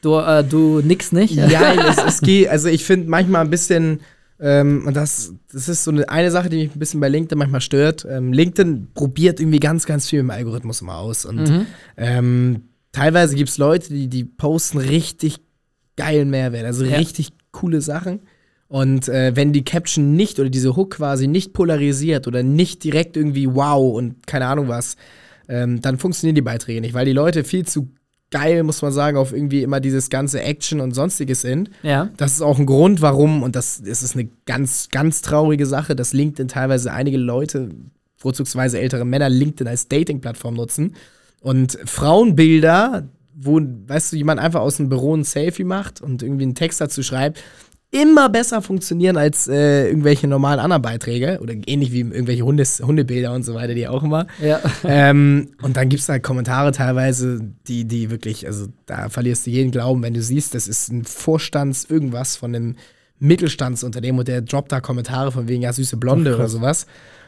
Du, 0.01 0.15
äh, 0.17 0.43
du 0.43 0.79
nix 0.81 1.11
nicht. 1.11 1.35
Ja, 1.35 1.73
es, 1.89 1.97
es 1.97 2.21
geht, 2.21 2.47
also 2.49 2.69
ich 2.69 2.85
finde 2.85 3.09
manchmal 3.09 3.43
ein 3.43 3.49
bisschen, 3.49 3.99
ähm, 4.39 4.83
und 4.85 4.95
das, 4.95 5.33
das 5.51 5.67
ist 5.67 5.83
so 5.83 5.91
eine, 5.91 6.07
eine 6.09 6.31
Sache, 6.31 6.49
die 6.49 6.57
mich 6.57 6.75
ein 6.75 6.79
bisschen 6.79 6.99
bei 7.01 7.09
LinkedIn 7.09 7.37
manchmal 7.37 7.61
stört. 7.61 8.05
Ähm, 8.09 8.31
LinkedIn 8.31 8.87
probiert 8.93 9.39
irgendwie 9.39 9.59
ganz, 9.59 9.85
ganz 9.85 10.07
viel 10.09 10.19
im 10.19 10.29
Algorithmus 10.29 10.81
immer 10.81 10.97
aus. 10.97 11.25
Und 11.25 11.49
Mhm. 11.49 11.65
ähm, 11.97 12.61
teilweise 12.91 13.35
gibt 13.35 13.49
es 13.49 13.57
Leute, 13.57 13.89
die, 13.89 14.07
die 14.07 14.23
posten 14.23 14.77
richtig 14.77 15.39
geilen 15.97 16.29
Mehrwert, 16.29 16.65
also 16.65 16.85
Ja. 16.85 16.95
richtig 16.97 17.31
coole 17.51 17.81
Sachen. 17.81 18.21
Und 18.69 19.09
äh, 19.09 19.35
wenn 19.35 19.51
die 19.51 19.63
Caption 19.65 20.13
nicht 20.15 20.39
oder 20.39 20.49
diese 20.49 20.75
Hook 20.75 20.91
quasi 20.97 21.27
nicht 21.27 21.53
polarisiert 21.53 22.27
oder 22.27 22.43
nicht 22.43 22.83
direkt 22.83 23.17
irgendwie 23.17 23.53
wow 23.53 23.95
und 23.97 24.27
keine 24.27 24.45
Ahnung 24.45 24.67
was, 24.67 24.95
ähm, 25.49 25.81
dann 25.81 25.97
funktionieren 25.97 26.35
die 26.35 26.41
Beiträge 26.43 26.79
nicht, 26.79 26.93
weil 26.93 27.05
die 27.05 27.11
Leute 27.13 27.43
viel 27.43 27.65
zu 27.65 27.89
geil, 28.31 28.63
muss 28.63 28.81
man 28.81 28.91
sagen, 28.91 29.17
auf 29.17 29.33
irgendwie 29.33 29.63
immer 29.63 29.79
dieses 29.79 30.09
ganze 30.09 30.41
Action 30.41 30.79
und 30.79 30.93
sonstiges 30.93 31.41
sind. 31.41 31.69
Ja. 31.83 32.09
Das 32.17 32.33
ist 32.33 32.41
auch 32.41 32.59
ein 32.59 32.65
Grund, 32.65 33.01
warum, 33.01 33.43
und 33.43 33.55
das, 33.55 33.81
das 33.83 34.03
ist 34.03 34.15
eine 34.15 34.29
ganz, 34.45 34.89
ganz 34.89 35.21
traurige 35.21 35.65
Sache, 35.65 35.95
dass 35.95 36.13
LinkedIn 36.13 36.47
teilweise 36.47 36.91
einige 36.91 37.17
Leute, 37.17 37.69
vorzugsweise 38.15 38.79
ältere 38.79 39.05
Männer, 39.05 39.29
LinkedIn 39.29 39.67
als 39.67 39.87
Dating-Plattform 39.87 40.53
nutzen. 40.53 40.95
Und 41.41 41.79
Frauenbilder, 41.85 43.07
wo, 43.33 43.61
weißt 43.61 44.11
du, 44.11 44.17
jemand 44.17 44.41
einfach 44.41 44.59
aus 44.59 44.77
dem 44.77 44.89
Büro 44.89 45.15
ein 45.15 45.23
Selfie 45.23 45.63
macht 45.63 46.01
und 46.01 46.21
irgendwie 46.21 46.43
einen 46.43 46.55
Text 46.55 46.81
dazu 46.81 47.01
schreibt, 47.01 47.41
immer 47.91 48.29
besser 48.29 48.61
funktionieren 48.61 49.17
als 49.17 49.47
äh, 49.47 49.87
irgendwelche 49.87 50.27
normalen 50.27 50.59
anderen 50.59 50.81
Beiträge 50.81 51.39
oder 51.41 51.53
ähnlich 51.65 51.91
wie 51.91 52.01
irgendwelche 52.01 52.43
Hundes, 52.43 52.79
Hundebilder 52.79 53.33
und 53.33 53.43
so 53.43 53.55
weiter, 53.55 53.73
die 53.73 53.87
auch 53.87 54.03
immer. 54.03 54.27
Ja. 54.41 54.59
ähm, 54.83 55.49
und 55.61 55.75
dann 55.75 55.89
gibt 55.89 56.01
es 56.03 56.09
halt 56.09 56.21
Kommentare 56.21 56.71
teilweise, 56.71 57.39
die, 57.67 57.85
die 57.85 58.11
wirklich, 58.11 58.45
also 58.45 58.67
da 58.85 59.09
verlierst 59.09 59.47
du 59.47 59.49
jeden 59.49 59.71
Glauben, 59.71 60.03
wenn 60.03 60.13
du 60.13 60.21
siehst, 60.21 60.53
das 60.53 60.67
ist 60.67 60.91
ein 60.91 61.03
Vorstands 61.03 61.85
irgendwas 61.89 62.35
von 62.35 62.55
einem 62.55 62.75
Mittelstandsunternehmen 63.17 64.19
und 64.19 64.27
der 64.27 64.41
droppt 64.41 64.71
da 64.71 64.81
Kommentare 64.81 65.31
von 65.31 65.47
wegen 65.47 65.63
ja 65.63 65.73
süße 65.73 65.97
Blonde 65.97 66.35
oder 66.35 66.47
sowas. 66.47 66.85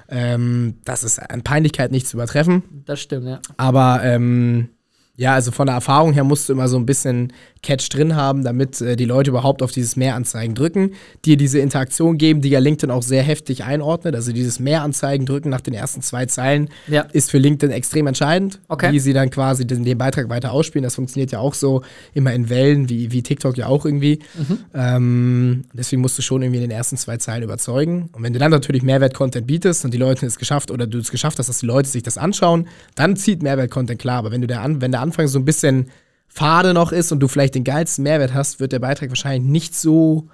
Ähm, 0.10 0.76
das 0.86 1.04
ist 1.04 1.20
an 1.20 1.42
Peinlichkeit 1.42 1.92
nicht 1.92 2.08
zu 2.08 2.18
übertreffen. 2.18 2.84
Das 2.86 3.00
stimmt, 3.00 3.28
ja. 3.28 3.40
Aber 3.58 4.02
ähm, 4.04 4.70
ja, 5.16 5.36
also 5.36 5.52
von 5.52 5.68
der 5.68 5.76
Erfahrung 5.76 6.14
her 6.14 6.24
musst 6.24 6.50
du 6.50 6.54
immer 6.54 6.68
so 6.68 6.78
ein 6.78 6.86
bisschen 6.86 7.34
Catch 7.64 7.90
drin 7.94 8.16
haben, 8.16 8.44
damit 8.44 8.82
äh, 8.82 8.96
die 8.96 9.06
Leute 9.06 9.30
überhaupt 9.30 9.62
auf 9.62 9.72
dieses 9.72 9.96
Mehranzeigen 9.96 10.56
drücken, 10.56 10.94
dir 11.26 11.38
diese 11.38 11.60
Interaktion 11.60 12.18
geben, 12.18 12.42
die 12.42 12.50
ja 12.50 12.60
LinkedIn 12.60 12.90
auch 12.90 13.04
sehr 13.04 13.22
heftig 13.22 13.64
einordnet. 13.64 14.16
Also 14.16 14.32
dieses 14.32 14.60
Mehranzeigen 14.60 15.26
drücken 15.28 15.50
nach 15.50 15.62
den 15.62 15.74
ersten 15.76 16.02
zwei 16.02 16.26
Zeilen 16.26 16.70
Ja. 16.88 17.02
ist 17.14 17.30
für 17.30 17.38
LinkedIn 17.38 17.72
extrem 17.72 18.08
entscheidend, 18.08 18.60
Okay. 18.68 18.92
wie 18.92 19.00
sie 19.00 19.14
dann 19.14 19.30
quasi 19.30 19.68
den, 19.68 19.84
den 19.86 19.98
Beitrag 19.98 20.30
weiter 20.30 20.52
ausspielen. 20.52 20.84
Das 20.84 20.96
funktioniert 20.96 21.32
ja 21.32 21.40
auch 21.40 21.54
so 21.54 21.84
immer 22.14 22.34
in 22.34 22.50
Wellen, 22.50 22.90
wie, 22.90 23.12
wie 23.12 23.22
TikTok 23.22 23.58
ja 23.58 23.68
auch 23.68 23.86
irgendwie. 23.86 24.20
Mhm. 24.38 24.58
Ähm, 24.74 25.64
deswegen 25.74 26.02
musst 26.02 26.18
du 26.18 26.22
schon 26.22 26.42
irgendwie 26.42 26.58
in 26.64 26.70
den 26.70 26.72
ersten 26.78 26.98
zwei 26.98 27.18
Zeilen 27.18 27.44
überzeugen. 27.44 28.10
Und 28.14 28.24
wenn 28.24 28.34
du 28.34 28.40
dann 28.40 28.52
natürlich 28.52 28.84
Mehrwert-Content 28.84 29.46
bietest 29.48 29.86
und 29.86 29.94
die 29.94 29.98
Leute 29.98 30.26
es 30.26 30.38
geschafft 30.38 30.72
oder 30.72 30.88
du 30.88 30.98
es 30.98 31.12
geschafft 31.12 31.40
hast, 31.40 31.48
dass 31.48 31.60
die 31.60 31.66
Leute 31.66 31.90
sich 31.90 32.04
das 32.04 32.18
anschauen, 32.18 32.68
dann 32.96 33.16
zieht 33.16 33.44
Mehrwert-Content 33.44 34.00
klar. 34.00 34.18
Aber 34.18 34.32
wenn 34.32 34.42
du 34.42 34.48
der, 34.48 34.62
an, 34.62 34.82
wenn 34.82 34.92
der 34.92 35.02
Anfang 35.02 35.28
so 35.28 35.40
ein 35.40 35.46
bisschen 35.46 35.88
fade 36.34 36.74
noch 36.74 36.92
ist 36.92 37.12
und 37.12 37.20
du 37.20 37.28
vielleicht 37.28 37.56
den 37.56 37.64
geilsten 37.64 38.04
Mehrwert 38.04 38.34
hast, 38.34 38.60
wird 38.60 38.72
der 38.72 38.80
Beitrag 38.80 39.10
wahrscheinlich 39.10 39.50
nicht 39.50 39.76
so 39.76 40.30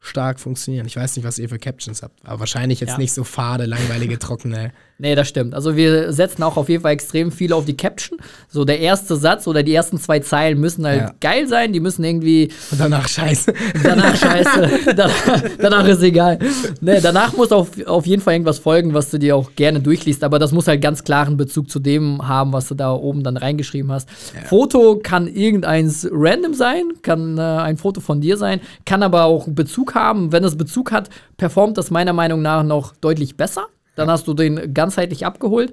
stark 0.00 0.40
funktionieren. 0.40 0.86
Ich 0.86 0.96
weiß 0.96 1.14
nicht, 1.16 1.24
was 1.24 1.38
ihr 1.38 1.48
für 1.48 1.58
Captions 1.58 2.02
habt, 2.02 2.18
aber 2.26 2.40
wahrscheinlich 2.40 2.80
jetzt 2.80 2.90
Ja. 2.92 2.98
nicht 2.98 3.12
so 3.12 3.22
fade, 3.22 3.66
langweilige, 3.66 4.18
trockene. 4.18 4.72
Nee, 5.02 5.16
das 5.16 5.26
stimmt. 5.28 5.52
Also 5.52 5.74
wir 5.74 6.12
setzen 6.12 6.44
auch 6.44 6.56
auf 6.56 6.68
jeden 6.68 6.80
Fall 6.84 6.92
extrem 6.92 7.32
viel 7.32 7.52
auf 7.52 7.64
die 7.64 7.76
Caption. 7.76 8.20
So 8.48 8.64
der 8.64 8.78
erste 8.78 9.16
Satz 9.16 9.48
oder 9.48 9.64
die 9.64 9.74
ersten 9.74 9.98
zwei 9.98 10.20
Zeilen 10.20 10.60
müssen 10.60 10.86
halt 10.86 11.00
Ja. 11.00 11.14
geil 11.20 11.48
sein. 11.48 11.72
Die 11.72 11.80
müssen 11.80 12.04
irgendwie 12.04 12.50
Und 12.70 12.78
danach 12.80 13.08
scheiße. 13.08 13.52
danach 13.82 14.14
scheiße. 14.14 14.70
danach, 14.94 15.42
danach 15.58 15.88
ist 15.88 16.02
egal. 16.02 16.38
Nee, 16.80 17.00
danach 17.02 17.36
muss 17.36 17.50
auf, 17.50 17.70
auf 17.84 18.06
jeden 18.06 18.22
Fall 18.22 18.34
irgendwas 18.34 18.60
folgen, 18.60 18.94
was 18.94 19.10
du 19.10 19.18
dir 19.18 19.34
auch 19.34 19.50
gerne 19.56 19.80
durchliest. 19.80 20.22
Aber 20.22 20.38
das 20.38 20.52
muss 20.52 20.68
halt 20.68 20.80
ganz 20.80 21.02
klaren 21.02 21.36
Bezug 21.36 21.68
zu 21.68 21.80
dem 21.80 22.28
haben, 22.28 22.52
was 22.52 22.68
du 22.68 22.76
da 22.76 22.92
oben 22.92 23.24
dann 23.24 23.36
reingeschrieben 23.36 23.90
hast. 23.90 24.08
Foto 24.48 25.00
kann 25.02 25.26
irgendeins 25.26 26.06
random 26.12 26.54
sein, 26.54 26.84
kann 27.02 27.38
äh, 27.38 27.40
ein 27.40 27.76
Foto 27.76 28.00
von 28.00 28.20
dir 28.20 28.36
sein, 28.36 28.60
kann 28.86 29.02
aber 29.02 29.24
auch 29.24 29.48
Bezug 29.48 29.96
haben. 29.96 30.30
Wenn 30.30 30.44
es 30.44 30.56
Bezug 30.56 30.92
hat, 30.92 31.08
performt 31.38 31.76
das 31.76 31.90
meiner 31.90 32.12
Meinung 32.12 32.40
nach 32.40 32.62
noch 32.62 32.94
deutlich 33.00 33.36
besser. 33.36 33.66
Dann 33.94 34.10
hast 34.10 34.26
du 34.26 34.32
den 34.34 34.72
ganzheitlich 34.72 35.26
abgeholt. 35.26 35.72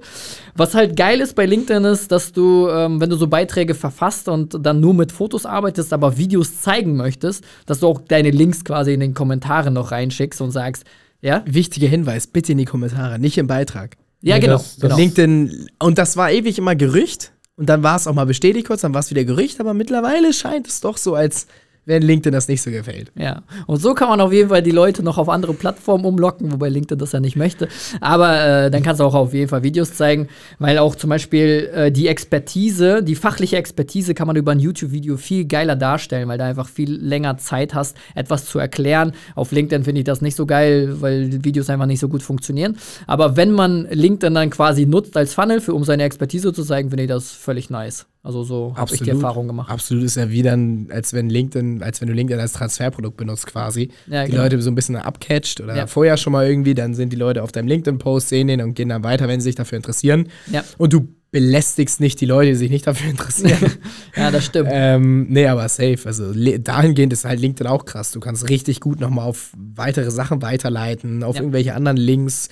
Was 0.54 0.74
halt 0.74 0.94
geil 0.96 1.20
ist 1.20 1.34
bei 1.34 1.46
LinkedIn 1.46 1.84
ist, 1.84 2.12
dass 2.12 2.32
du, 2.32 2.68
ähm, 2.68 3.00
wenn 3.00 3.08
du 3.08 3.16
so 3.16 3.26
Beiträge 3.28 3.74
verfasst 3.74 4.28
und 4.28 4.56
dann 4.60 4.80
nur 4.80 4.92
mit 4.92 5.10
Fotos 5.10 5.46
arbeitest, 5.46 5.92
aber 5.94 6.18
Videos 6.18 6.60
zeigen 6.60 6.96
möchtest, 6.96 7.44
dass 7.64 7.80
du 7.80 7.86
auch 7.88 8.00
deine 8.06 8.30
Links 8.30 8.62
quasi 8.64 8.92
in 8.92 9.00
den 9.00 9.14
Kommentaren 9.14 9.72
noch 9.74 9.90
reinschickst 9.90 10.40
und 10.42 10.50
sagst, 10.50 10.84
ja? 11.22 11.42
Wichtiger 11.46 11.88
Hinweis, 11.88 12.26
bitte 12.26 12.52
in 12.52 12.58
die 12.58 12.64
Kommentare, 12.66 13.18
nicht 13.18 13.38
im 13.38 13.46
Beitrag. 13.46 13.96
Ja, 14.22 14.38
genau. 14.38 14.54
das- 14.54 14.76
das 14.76 14.80
genau. 14.82 14.96
LinkedIn, 14.96 15.68
und 15.78 15.96
das 15.98 16.16
war 16.16 16.30
ewig 16.30 16.58
immer 16.58 16.74
Gerücht. 16.76 17.32
Und 17.56 17.66
dann 17.68 17.82
war 17.82 17.96
es 17.96 18.06
auch 18.06 18.14
mal 18.14 18.24
bestätigt 18.26 18.66
kurz, 18.66 18.80
dann 18.82 18.94
war 18.94 19.00
es 19.00 19.10
wieder 19.10 19.24
Gerücht, 19.24 19.60
aber 19.60 19.74
mittlerweile 19.74 20.32
scheint 20.32 20.66
es 20.66 20.80
doch 20.80 20.96
so, 20.96 21.14
als 21.14 21.46
wenn 21.90 22.02
LinkedIn 22.02 22.32
das 22.32 22.46
nicht 22.46 22.62
so 22.62 22.70
gefällt. 22.70 23.10
Ja, 23.18 23.42
und 23.66 23.78
so 23.78 23.94
kann 23.94 24.08
man 24.08 24.20
auf 24.20 24.32
jeden 24.32 24.48
Fall 24.48 24.62
die 24.62 24.70
Leute 24.70 25.02
noch 25.02 25.18
auf 25.18 25.28
andere 25.28 25.54
Plattformen 25.54 26.04
umlocken, 26.04 26.52
wobei 26.52 26.68
LinkedIn 26.68 26.98
das 26.98 27.12
ja 27.12 27.18
nicht 27.18 27.34
möchte. 27.34 27.68
Aber 28.00 28.40
äh, 28.40 28.70
dann 28.70 28.84
kannst 28.84 29.00
du 29.00 29.04
auch 29.04 29.14
auf 29.14 29.34
jeden 29.34 29.48
Fall 29.48 29.64
Videos 29.64 29.94
zeigen, 29.94 30.28
weil 30.60 30.78
auch 30.78 30.94
zum 30.94 31.10
Beispiel 31.10 31.68
äh, 31.74 31.92
die 31.92 32.06
Expertise, 32.06 33.02
die 33.02 33.16
fachliche 33.16 33.56
Expertise 33.56 34.14
kann 34.14 34.28
man 34.28 34.36
über 34.36 34.52
ein 34.52 34.60
YouTube-Video 34.60 35.16
viel 35.16 35.46
geiler 35.46 35.74
darstellen, 35.74 36.28
weil 36.28 36.38
du 36.38 36.44
einfach 36.44 36.68
viel 36.68 36.92
länger 36.92 37.38
Zeit 37.38 37.74
hast, 37.74 37.96
etwas 38.14 38.46
zu 38.46 38.60
erklären. 38.60 39.12
Auf 39.34 39.50
LinkedIn 39.50 39.82
finde 39.82 40.00
ich 40.00 40.04
das 40.04 40.20
nicht 40.20 40.36
so 40.36 40.46
geil, 40.46 41.00
weil 41.00 41.44
Videos 41.44 41.68
einfach 41.70 41.86
nicht 41.86 42.00
so 42.00 42.08
gut 42.08 42.22
funktionieren. 42.22 42.76
Aber 43.08 43.36
wenn 43.36 43.50
man 43.50 43.88
LinkedIn 43.90 44.32
dann 44.32 44.50
quasi 44.50 44.86
nutzt 44.86 45.16
als 45.16 45.34
Funnel, 45.34 45.60
für, 45.60 45.74
um 45.74 45.82
seine 45.82 46.04
Expertise 46.04 46.52
zu 46.52 46.62
zeigen, 46.62 46.90
finde 46.90 47.04
ich 47.04 47.08
das 47.08 47.32
völlig 47.32 47.68
nice. 47.68 48.06
Also 48.22 48.44
so 48.44 48.74
habe 48.76 48.94
ich 48.94 49.00
die 49.00 49.08
Erfahrung 49.08 49.46
gemacht. 49.46 49.70
Absolut 49.70 50.04
ist 50.04 50.16
ja 50.16 50.28
wie 50.30 50.42
dann, 50.42 50.88
als 50.90 51.14
wenn 51.14 51.30
LinkedIn, 51.30 51.82
als 51.82 52.00
wenn 52.02 52.08
du 52.08 52.14
LinkedIn 52.14 52.38
als 52.38 52.52
Transferprodukt 52.52 53.16
benutzt 53.16 53.46
quasi. 53.46 53.90
Ja, 54.08 54.24
die 54.24 54.32
genau. 54.32 54.42
Leute 54.42 54.60
so 54.60 54.70
ein 54.70 54.74
bisschen 54.74 54.96
abcatcht 54.96 55.60
oder 55.60 55.74
Ja. 55.74 55.86
vorher 55.86 56.18
schon 56.18 56.32
mal 56.34 56.46
irgendwie, 56.46 56.74
dann 56.74 56.94
sind 56.94 57.12
die 57.14 57.16
Leute 57.16 57.42
auf 57.42 57.50
deinem 57.50 57.68
LinkedIn-Post, 57.68 58.28
sehen 58.28 58.48
den 58.48 58.60
und 58.60 58.74
gehen 58.74 58.90
dann 58.90 59.02
weiter, 59.04 59.26
wenn 59.26 59.40
sie 59.40 59.44
sich 59.44 59.54
dafür 59.54 59.76
interessieren. 59.76 60.28
Ja. 60.52 60.62
Und 60.76 60.92
du 60.92 61.08
belästigst 61.30 62.00
nicht 62.00 62.20
die 62.20 62.26
Leute, 62.26 62.50
die 62.50 62.56
sich 62.56 62.70
nicht 62.70 62.86
dafür 62.86 63.08
interessieren. 63.10 63.72
Ja, 64.16 64.30
das 64.30 64.44
stimmt. 64.44 64.68
ähm, 64.70 65.28
nee, 65.30 65.46
aber 65.46 65.66
safe. 65.68 66.00
Also 66.04 66.32
dahingehend 66.58 67.12
ist 67.14 67.24
halt 67.24 67.40
LinkedIn 67.40 67.66
auch 67.68 67.84
krass. 67.86 68.10
Du 68.10 68.20
kannst 68.20 68.48
richtig 68.50 68.80
gut 68.80 69.00
nochmal 69.00 69.26
auf 69.26 69.52
weitere 69.56 70.10
Sachen 70.10 70.42
weiterleiten, 70.42 71.22
auf 71.22 71.36
irgendwelche 71.36 71.74
anderen 71.74 71.96
Links, 71.96 72.48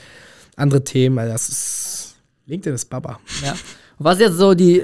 andere 0.57 0.83
Themen. 0.85 1.19
Also 1.19 1.33
das 1.33 1.49
ist. 1.51 2.15
LinkedIn 2.47 2.75
ist 2.75 2.87
Baba. 2.89 3.19
Ja. 3.45 3.55
Was 3.99 4.19
jetzt 4.21 4.37
so 4.37 4.55
die 4.55 4.83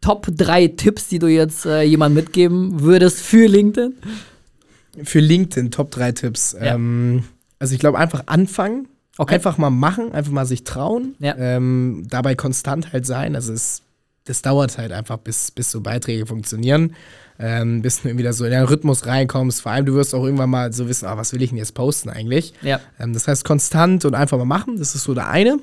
Top 0.00 0.26
3 0.30 0.68
Tipps, 0.68 1.08
die 1.08 1.18
du 1.18 1.26
jetzt 1.26 1.66
äh, 1.66 1.82
jemand 1.82 2.14
mitgeben 2.14 2.80
würdest 2.80 3.20
für 3.20 3.46
LinkedIn? 3.46 3.94
Für 5.02 5.20
LinkedIn 5.20 5.70
Top 5.70 5.90
3 5.90 6.12
Tipps. 6.12 6.52
Ja. 6.52 6.74
Ähm, 6.74 7.24
also 7.58 7.74
ich 7.74 7.80
glaube 7.80 7.98
einfach 7.98 8.24
anfangen. 8.26 8.88
Okay. 9.16 9.34
Einfach 9.34 9.58
mal 9.58 9.70
machen, 9.70 10.12
einfach 10.12 10.32
mal 10.32 10.44
sich 10.44 10.64
trauen. 10.64 11.14
Ja. 11.20 11.36
Ähm, 11.36 12.04
dabei 12.08 12.34
konstant 12.34 12.92
halt 12.92 13.06
sein. 13.06 13.36
Also 13.36 13.52
es, 13.52 13.82
das 14.24 14.42
dauert 14.42 14.76
halt 14.76 14.90
einfach, 14.92 15.18
bis, 15.18 15.50
bis 15.52 15.70
so 15.70 15.80
Beiträge 15.80 16.26
funktionieren. 16.26 16.96
Ähm, 17.38 17.82
bis 17.82 18.02
du 18.02 18.14
da 18.14 18.32
so 18.32 18.44
in 18.44 18.50
den 18.50 18.64
Rhythmus 18.64 19.06
reinkommst. 19.06 19.62
Vor 19.62 19.72
allem, 19.72 19.86
du 19.86 19.94
wirst 19.94 20.14
auch 20.14 20.24
irgendwann 20.24 20.50
mal 20.50 20.72
so 20.72 20.88
wissen, 20.88 21.06
ah, 21.06 21.16
was 21.16 21.32
will 21.32 21.42
ich 21.42 21.50
denn 21.50 21.58
jetzt 21.58 21.74
posten 21.74 22.10
eigentlich? 22.10 22.54
Ja. 22.62 22.80
Ähm, 22.98 23.12
das 23.12 23.28
heißt, 23.28 23.44
konstant 23.44 24.04
und 24.04 24.14
einfach 24.14 24.38
mal 24.38 24.44
machen. 24.44 24.78
Das 24.78 24.94
ist 24.94 25.04
so 25.04 25.14
der 25.14 25.28
eine. 25.28 25.58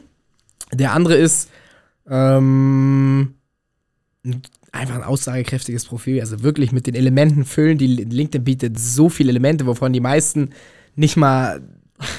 Der 0.73 0.93
andere 0.93 1.15
ist 1.15 1.49
ähm, 2.09 3.35
ein- 4.25 4.41
einfach 4.71 4.95
ein 4.95 5.03
aussagekräftiges 5.03 5.85
Profil. 5.85 6.19
Also 6.21 6.43
wirklich 6.43 6.71
mit 6.71 6.87
den 6.87 6.95
Elementen 6.95 7.45
füllen. 7.45 7.77
Die 7.77 7.87
LinkedIn 7.87 8.43
bietet 8.43 8.79
so 8.79 9.09
viele 9.09 9.29
Elemente, 9.31 9.65
wovon 9.65 9.93
die 9.93 9.99
meisten 9.99 10.49
nicht 10.95 11.17
mal 11.17 11.61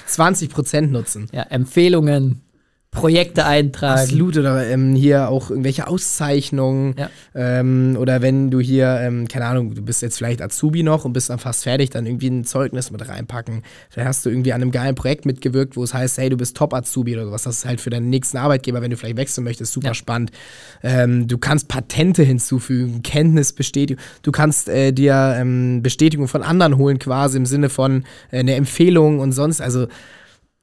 20% 0.06 0.90
nutzen. 0.92 1.28
Ja, 1.32 1.42
Empfehlungen, 1.44 2.42
Projekte 2.92 3.46
eintragen. 3.46 4.00
Absolut, 4.02 4.36
oder 4.36 4.66
ähm, 4.68 4.94
hier 4.94 5.30
auch 5.30 5.48
irgendwelche 5.48 5.86
Auszeichnungen. 5.88 6.94
Ja. 6.98 7.10
Ähm, 7.34 7.96
oder 7.98 8.20
wenn 8.20 8.50
du 8.50 8.60
hier, 8.60 8.98
ähm, 9.00 9.26
keine 9.28 9.46
Ahnung, 9.46 9.74
du 9.74 9.80
bist 9.80 10.02
jetzt 10.02 10.18
vielleicht 10.18 10.42
Azubi 10.42 10.82
noch 10.82 11.06
und 11.06 11.14
bist 11.14 11.30
dann 11.30 11.38
fast 11.38 11.62
fertig, 11.64 11.88
dann 11.88 12.04
irgendwie 12.04 12.28
ein 12.28 12.44
Zeugnis 12.44 12.90
mit 12.90 13.08
reinpacken. 13.08 13.62
Vielleicht 13.88 14.08
hast 14.08 14.26
du 14.26 14.30
irgendwie 14.30 14.52
an 14.52 14.60
einem 14.60 14.72
geilen 14.72 14.94
Projekt 14.94 15.24
mitgewirkt, 15.24 15.74
wo 15.74 15.82
es 15.82 15.94
heißt, 15.94 16.18
hey, 16.18 16.28
du 16.28 16.36
bist 16.36 16.54
Top-Azubi 16.54 17.14
oder 17.14 17.24
sowas. 17.24 17.44
Das 17.44 17.56
ist 17.56 17.64
halt 17.64 17.80
für 17.80 17.88
deinen 17.88 18.10
nächsten 18.10 18.36
Arbeitgeber, 18.36 18.82
wenn 18.82 18.90
du 18.90 18.98
vielleicht 18.98 19.16
wechseln 19.16 19.44
möchtest, 19.44 19.72
super 19.72 19.88
Ja. 19.88 19.94
spannend. 19.94 20.30
Ähm, 20.82 21.26
du 21.28 21.38
kannst 21.38 21.68
Patente 21.68 22.22
hinzufügen, 22.22 23.02
Kenntnisbestätigung. 23.02 24.02
Du 24.20 24.32
kannst 24.32 24.68
äh, 24.68 24.92
dir 24.92 25.34
ähm, 25.38 25.82
Bestätigung 25.82 26.28
von 26.28 26.42
anderen 26.42 26.76
holen, 26.76 26.98
quasi 26.98 27.38
im 27.38 27.46
Sinne 27.46 27.70
von 27.70 28.04
äh, 28.30 28.40
eine 28.40 28.54
Empfehlung 28.54 29.18
und 29.18 29.32
sonst. 29.32 29.62
Also 29.62 29.86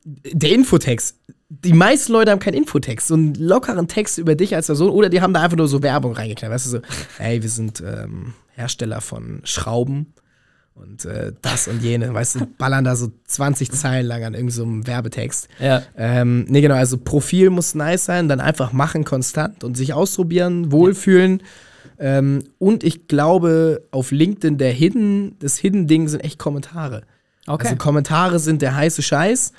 der 0.05 0.51
Infotext. 0.51 1.15
Die 1.49 1.73
meisten 1.73 2.13
Leute 2.13 2.31
haben 2.31 2.39
keinen 2.39 2.53
Infotext, 2.53 3.07
so 3.07 3.15
einen 3.15 3.33
lockeren 3.33 3.87
Text 3.87 4.19
über 4.19 4.35
dich 4.35 4.55
als 4.55 4.67
Person 4.67 4.91
oder 4.91 5.09
die 5.09 5.21
haben 5.21 5.33
da 5.33 5.41
einfach 5.41 5.57
nur 5.57 5.67
so 5.67 5.81
Werbung 5.81 6.13
reingeknallt. 6.13 6.53
Weißt 6.53 6.67
du, 6.67 6.69
so, 6.69 6.79
hey, 7.17 7.41
wir 7.41 7.49
sind 7.49 7.81
ähm, 7.81 8.33
Hersteller 8.53 9.01
von 9.01 9.41
Schrauben 9.45 10.13
und 10.75 11.05
äh, 11.05 11.33
das 11.41 11.67
und 11.67 11.81
jene, 11.81 12.13
weißt 12.13 12.35
du, 12.35 12.45
ballern 12.45 12.85
da 12.85 12.95
so 12.95 13.11
20 13.25 13.71
Zeilen 13.71 14.05
lang 14.05 14.23
an 14.23 14.33
irgendeinem 14.33 14.49
so 14.51 14.63
einem 14.63 14.87
Werbetext. 14.87 15.47
Ja. 15.59 15.81
Ähm, 15.97 16.45
nee, 16.47 16.61
genau, 16.61 16.75
also 16.75 16.97
Profil 16.97 17.49
muss 17.49 17.75
nice 17.75 18.05
sein, 18.05 18.29
dann 18.29 18.39
einfach 18.39 18.71
machen 18.71 19.03
konstant 19.03 19.63
und 19.63 19.75
sich 19.75 19.93
ausprobieren, 19.93 20.71
wohlfühlen. 20.71 21.43
Ähm, 21.97 22.43
und 22.59 22.83
ich 22.83 23.07
glaube, 23.07 23.81
auf 23.91 24.11
LinkedIn 24.11 24.57
der 24.57 24.71
Hidden, 24.71 25.35
das 25.39 25.57
Hidden-Ding 25.57 26.07
sind 26.07 26.23
echt 26.23 26.39
Kommentare. 26.39 27.01
Okay. 27.45 27.65
Also 27.65 27.77
Kommentare 27.77 28.39
sind 28.39 28.61
der 28.61 28.75
heiße 28.75 29.01
Scheiß. 29.01 29.51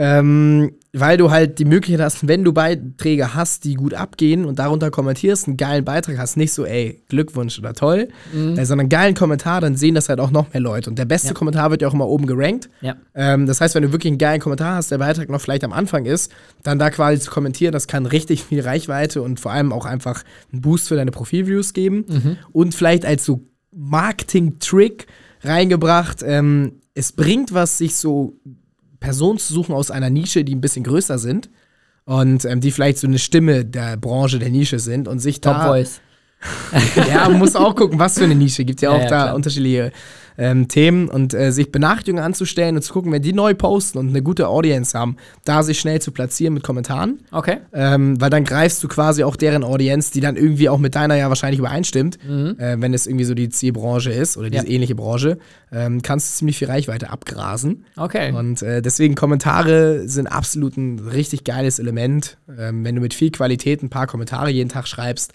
Ähm, 0.00 0.70
weil 0.92 1.16
du 1.16 1.30
halt 1.32 1.58
die 1.58 1.64
Möglichkeit 1.64 2.04
hast, 2.04 2.28
wenn 2.28 2.44
du 2.44 2.52
Beiträge 2.52 3.34
hast, 3.34 3.64
die 3.64 3.74
gut 3.74 3.94
abgehen 3.94 4.44
und 4.44 4.58
darunter 4.60 4.90
kommentierst, 4.92 5.48
einen 5.48 5.56
geilen 5.56 5.84
Beitrag 5.84 6.18
hast, 6.18 6.36
nicht 6.36 6.52
so, 6.52 6.64
ey, 6.64 7.02
Glückwunsch 7.08 7.58
oder 7.58 7.74
toll, 7.74 8.08
äh, 8.32 8.64
sondern 8.64 8.80
einen 8.80 8.88
geilen 8.88 9.14
Kommentar, 9.14 9.60
dann 9.60 9.76
sehen 9.76 9.94
das 9.96 10.08
halt 10.08 10.20
auch 10.20 10.30
noch 10.30 10.52
mehr 10.52 10.60
Leute. 10.60 10.88
Und 10.88 10.98
der 10.98 11.04
beste 11.04 11.28
Ja. 11.28 11.34
Kommentar 11.34 11.70
wird 11.72 11.82
ja 11.82 11.88
auch 11.88 11.94
immer 11.94 12.06
oben 12.08 12.26
gerankt. 12.26 12.70
ja. 12.80 12.96
Ähm, 13.14 13.46
das 13.46 13.60
heißt, 13.60 13.74
wenn 13.74 13.82
du 13.82 13.90
wirklich 13.92 14.10
einen 14.12 14.18
geilen 14.18 14.40
Kommentar 14.40 14.76
hast, 14.76 14.90
der 14.92 14.98
Beitrag 14.98 15.28
noch 15.28 15.40
vielleicht 15.40 15.64
am 15.64 15.72
Anfang 15.72 16.04
ist, 16.06 16.30
dann 16.62 16.78
da 16.78 16.90
quasi 16.90 17.20
zu 17.20 17.30
kommentieren, 17.30 17.72
das 17.72 17.88
kann 17.88 18.06
richtig 18.06 18.44
viel 18.44 18.60
Reichweite 18.60 19.20
und 19.20 19.40
vor 19.40 19.50
allem 19.52 19.72
auch 19.72 19.84
einfach 19.84 20.22
einen 20.52 20.62
Boost 20.62 20.88
für 20.88 20.94
deine 20.96 21.10
Profilviews 21.10 21.72
geben. 21.74 22.38
Und 22.52 22.74
vielleicht 22.74 23.04
als 23.04 23.24
so 23.24 23.42
Marketing-Trick 23.74 25.06
reingebracht, 25.42 26.22
ähm, 26.24 26.80
es 26.94 27.12
bringt 27.12 27.52
was, 27.52 27.78
sich 27.78 27.94
so 27.96 28.34
Personen 29.00 29.38
zu 29.38 29.52
suchen 29.52 29.74
aus 29.74 29.90
einer 29.90 30.10
Nische, 30.10 30.44
die 30.44 30.54
ein 30.54 30.60
bisschen 30.60 30.84
größer 30.84 31.18
sind 31.18 31.48
und 32.04 32.44
ähm, 32.44 32.60
die 32.60 32.70
vielleicht 32.70 32.98
so 32.98 33.06
eine 33.06 33.18
Stimme 33.18 33.64
der 33.64 33.96
Branche, 33.96 34.38
der 34.38 34.50
Nische 34.50 34.78
sind 34.78 35.08
und 35.08 35.18
sich 35.20 35.40
Top 35.40 35.54
da 35.54 35.66
Voice. 35.68 36.00
ja, 37.08 37.28
man 37.28 37.38
muss 37.38 37.56
auch 37.56 37.74
gucken, 37.74 37.98
was 37.98 38.16
für 38.18 38.24
eine 38.24 38.34
Nische. 38.34 38.64
Gibt 38.64 38.80
ja 38.80 38.90
Ja, 38.90 38.96
auch 38.96 39.02
ja, 39.02 39.08
da 39.08 39.22
klar. 39.24 39.34
unterschiedliche 39.34 39.92
ähm, 40.38 40.68
Themen 40.68 41.08
und 41.08 41.34
äh, 41.34 41.50
sich 41.50 41.72
Benachrichtigungen 41.72 42.24
anzustellen 42.24 42.76
und 42.76 42.82
zu 42.82 42.92
gucken, 42.92 43.10
wenn 43.12 43.20
die 43.22 43.32
neu 43.32 43.54
posten 43.54 43.98
und 43.98 44.08
eine 44.08 44.22
gute 44.22 44.48
Audience 44.48 44.96
haben, 44.96 45.16
da 45.44 45.62
sich 45.62 45.80
schnell 45.80 46.00
zu 46.00 46.12
platzieren 46.12 46.54
mit 46.54 46.62
Kommentaren. 46.62 47.18
Okay. 47.32 47.58
Ähm, 47.72 48.20
weil 48.20 48.30
dann 48.30 48.44
greifst 48.44 48.82
du 48.82 48.88
quasi 48.88 49.24
auch 49.24 49.36
deren 49.36 49.64
Audience, 49.64 50.12
die 50.12 50.20
dann 50.20 50.36
irgendwie 50.36 50.68
auch 50.68 50.78
mit 50.78 50.94
deiner 50.94 51.16
ja 51.16 51.28
wahrscheinlich 51.28 51.58
übereinstimmt, 51.58 52.18
äh, 52.24 52.76
wenn 52.78 52.94
es 52.94 53.06
irgendwie 53.06 53.24
so 53.24 53.34
die 53.34 53.48
Zielbranche 53.48 54.12
ist 54.12 54.36
oder 54.36 54.48
diese 54.48 54.62
Mhm. 54.64 54.68
Ja. 54.68 54.74
ähnliche 54.74 54.94
Branche, 54.94 55.38
ähm, 55.72 56.02
kannst 56.02 56.32
du 56.32 56.38
ziemlich 56.38 56.56
viel 56.58 56.68
Reichweite 56.68 57.10
abgrasen. 57.10 57.84
Okay. 57.96 58.32
Und 58.32 58.62
äh, 58.62 58.80
deswegen 58.80 59.16
Kommentare 59.16 60.08
sind 60.08 60.28
absolut 60.28 60.76
ein 60.76 61.00
richtig 61.00 61.44
geiles 61.44 61.78
Element. 61.80 62.38
Ähm, 62.58 62.84
wenn 62.84 62.94
du 62.94 63.00
mit 63.00 63.12
viel 63.12 63.30
Qualität 63.32 63.82
ein 63.82 63.90
paar 63.90 64.06
Kommentare 64.06 64.50
jeden 64.50 64.68
Tag 64.70 64.86
schreibst, 64.86 65.32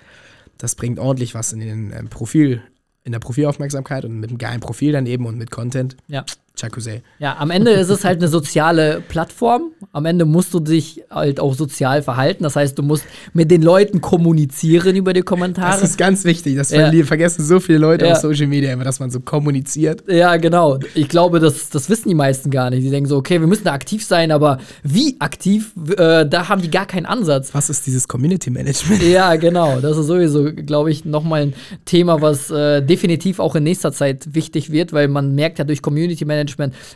das 0.57 0.75
bringt 0.75 0.97
ordentlich 0.99 1.35
was 1.35 1.51
in 1.51 1.59
den 1.59 1.91
ähm, 1.91 2.07
Profil, 2.09 2.61
in 3.03 3.11
der 3.11 3.19
Profilaufmerksamkeit 3.19 4.05
und 4.05 4.19
mit 4.19 4.29
einem 4.29 4.37
geilen 4.37 4.59
Profil 4.59 4.93
dann 4.93 5.05
eben 5.05 5.25
und 5.25 5.37
mit 5.37 5.51
Content. 5.51 5.97
Ja. 6.07 6.25
Jacuzzi. 6.55 7.01
Ja, 7.17 7.37
am 7.39 7.49
Ende 7.49 7.71
ist 7.71 7.89
es 7.89 8.05
halt 8.05 8.19
eine 8.19 8.27
soziale 8.27 9.01
Plattform. 9.07 9.71
Am 9.91 10.05
Ende 10.05 10.23
musst 10.25 10.53
du 10.53 10.59
dich 10.59 11.03
halt 11.09 11.39
auch 11.39 11.55
sozial 11.55 12.03
verhalten. 12.03 12.43
Das 12.43 12.55
heißt, 12.55 12.77
du 12.77 12.83
musst 12.83 13.05
mit 13.33 13.49
den 13.49 13.63
Leuten 13.63 14.01
kommunizieren 14.01 14.95
über 14.95 15.13
die 15.13 15.23
Kommentare. 15.23 15.71
Das 15.81 15.89
ist 15.89 15.97
ganz 15.97 16.25
wichtig. 16.25 16.55
Das 16.55 16.69
Ja. 16.69 16.91
vergessen 17.05 17.43
so 17.43 17.59
viele 17.59 17.79
Leute 17.79 18.05
Ja. 18.05 18.11
auf 18.13 18.19
Social 18.19 18.45
Media 18.45 18.71
immer, 18.71 18.83
dass 18.83 18.99
man 18.99 19.09
so 19.09 19.19
kommuniziert. 19.19 20.03
Ja, 20.07 20.35
genau. 20.37 20.77
Ich 20.93 21.09
glaube, 21.09 21.39
das, 21.39 21.69
das 21.71 21.89
wissen 21.89 22.09
die 22.09 22.15
meisten 22.15 22.51
gar 22.51 22.69
nicht. 22.69 22.83
Die 22.83 22.91
denken 22.91 23.09
so, 23.09 23.17
okay, 23.17 23.39
wir 23.39 23.47
müssen 23.47 23.63
da 23.63 23.73
aktiv 23.73 24.05
sein, 24.05 24.31
aber 24.31 24.59
wie 24.83 25.15
aktiv, 25.19 25.71
äh, 25.97 26.23
da 26.27 26.49
haben 26.49 26.61
die 26.61 26.69
gar 26.69 26.85
keinen 26.85 27.07
Ansatz. 27.07 27.49
Was 27.53 27.71
ist 27.71 27.87
dieses 27.87 28.07
Community 28.07 28.51
Management? 28.51 29.01
Ja, 29.13 29.35
genau. 29.35 29.79
Das 29.79 29.97
ist 29.97 30.05
sowieso, 30.07 30.51
glaube 30.53 30.91
ich, 30.91 31.03
nochmal 31.03 31.41
ein 31.43 31.53
Thema, 31.85 32.21
was 32.21 32.49
äh, 32.51 32.81
definitiv 32.81 33.39
auch 33.39 33.55
in 33.55 33.63
nächster 33.63 33.91
Zeit 33.91 34.33
wichtig 34.33 34.71
wird, 34.71 34.93
weil 34.93 35.07
man 35.07 35.33
merkt 35.35 35.57
ja 35.59 35.65
durch 35.65 35.81
Community 35.81 36.25
Management, 36.25 36.42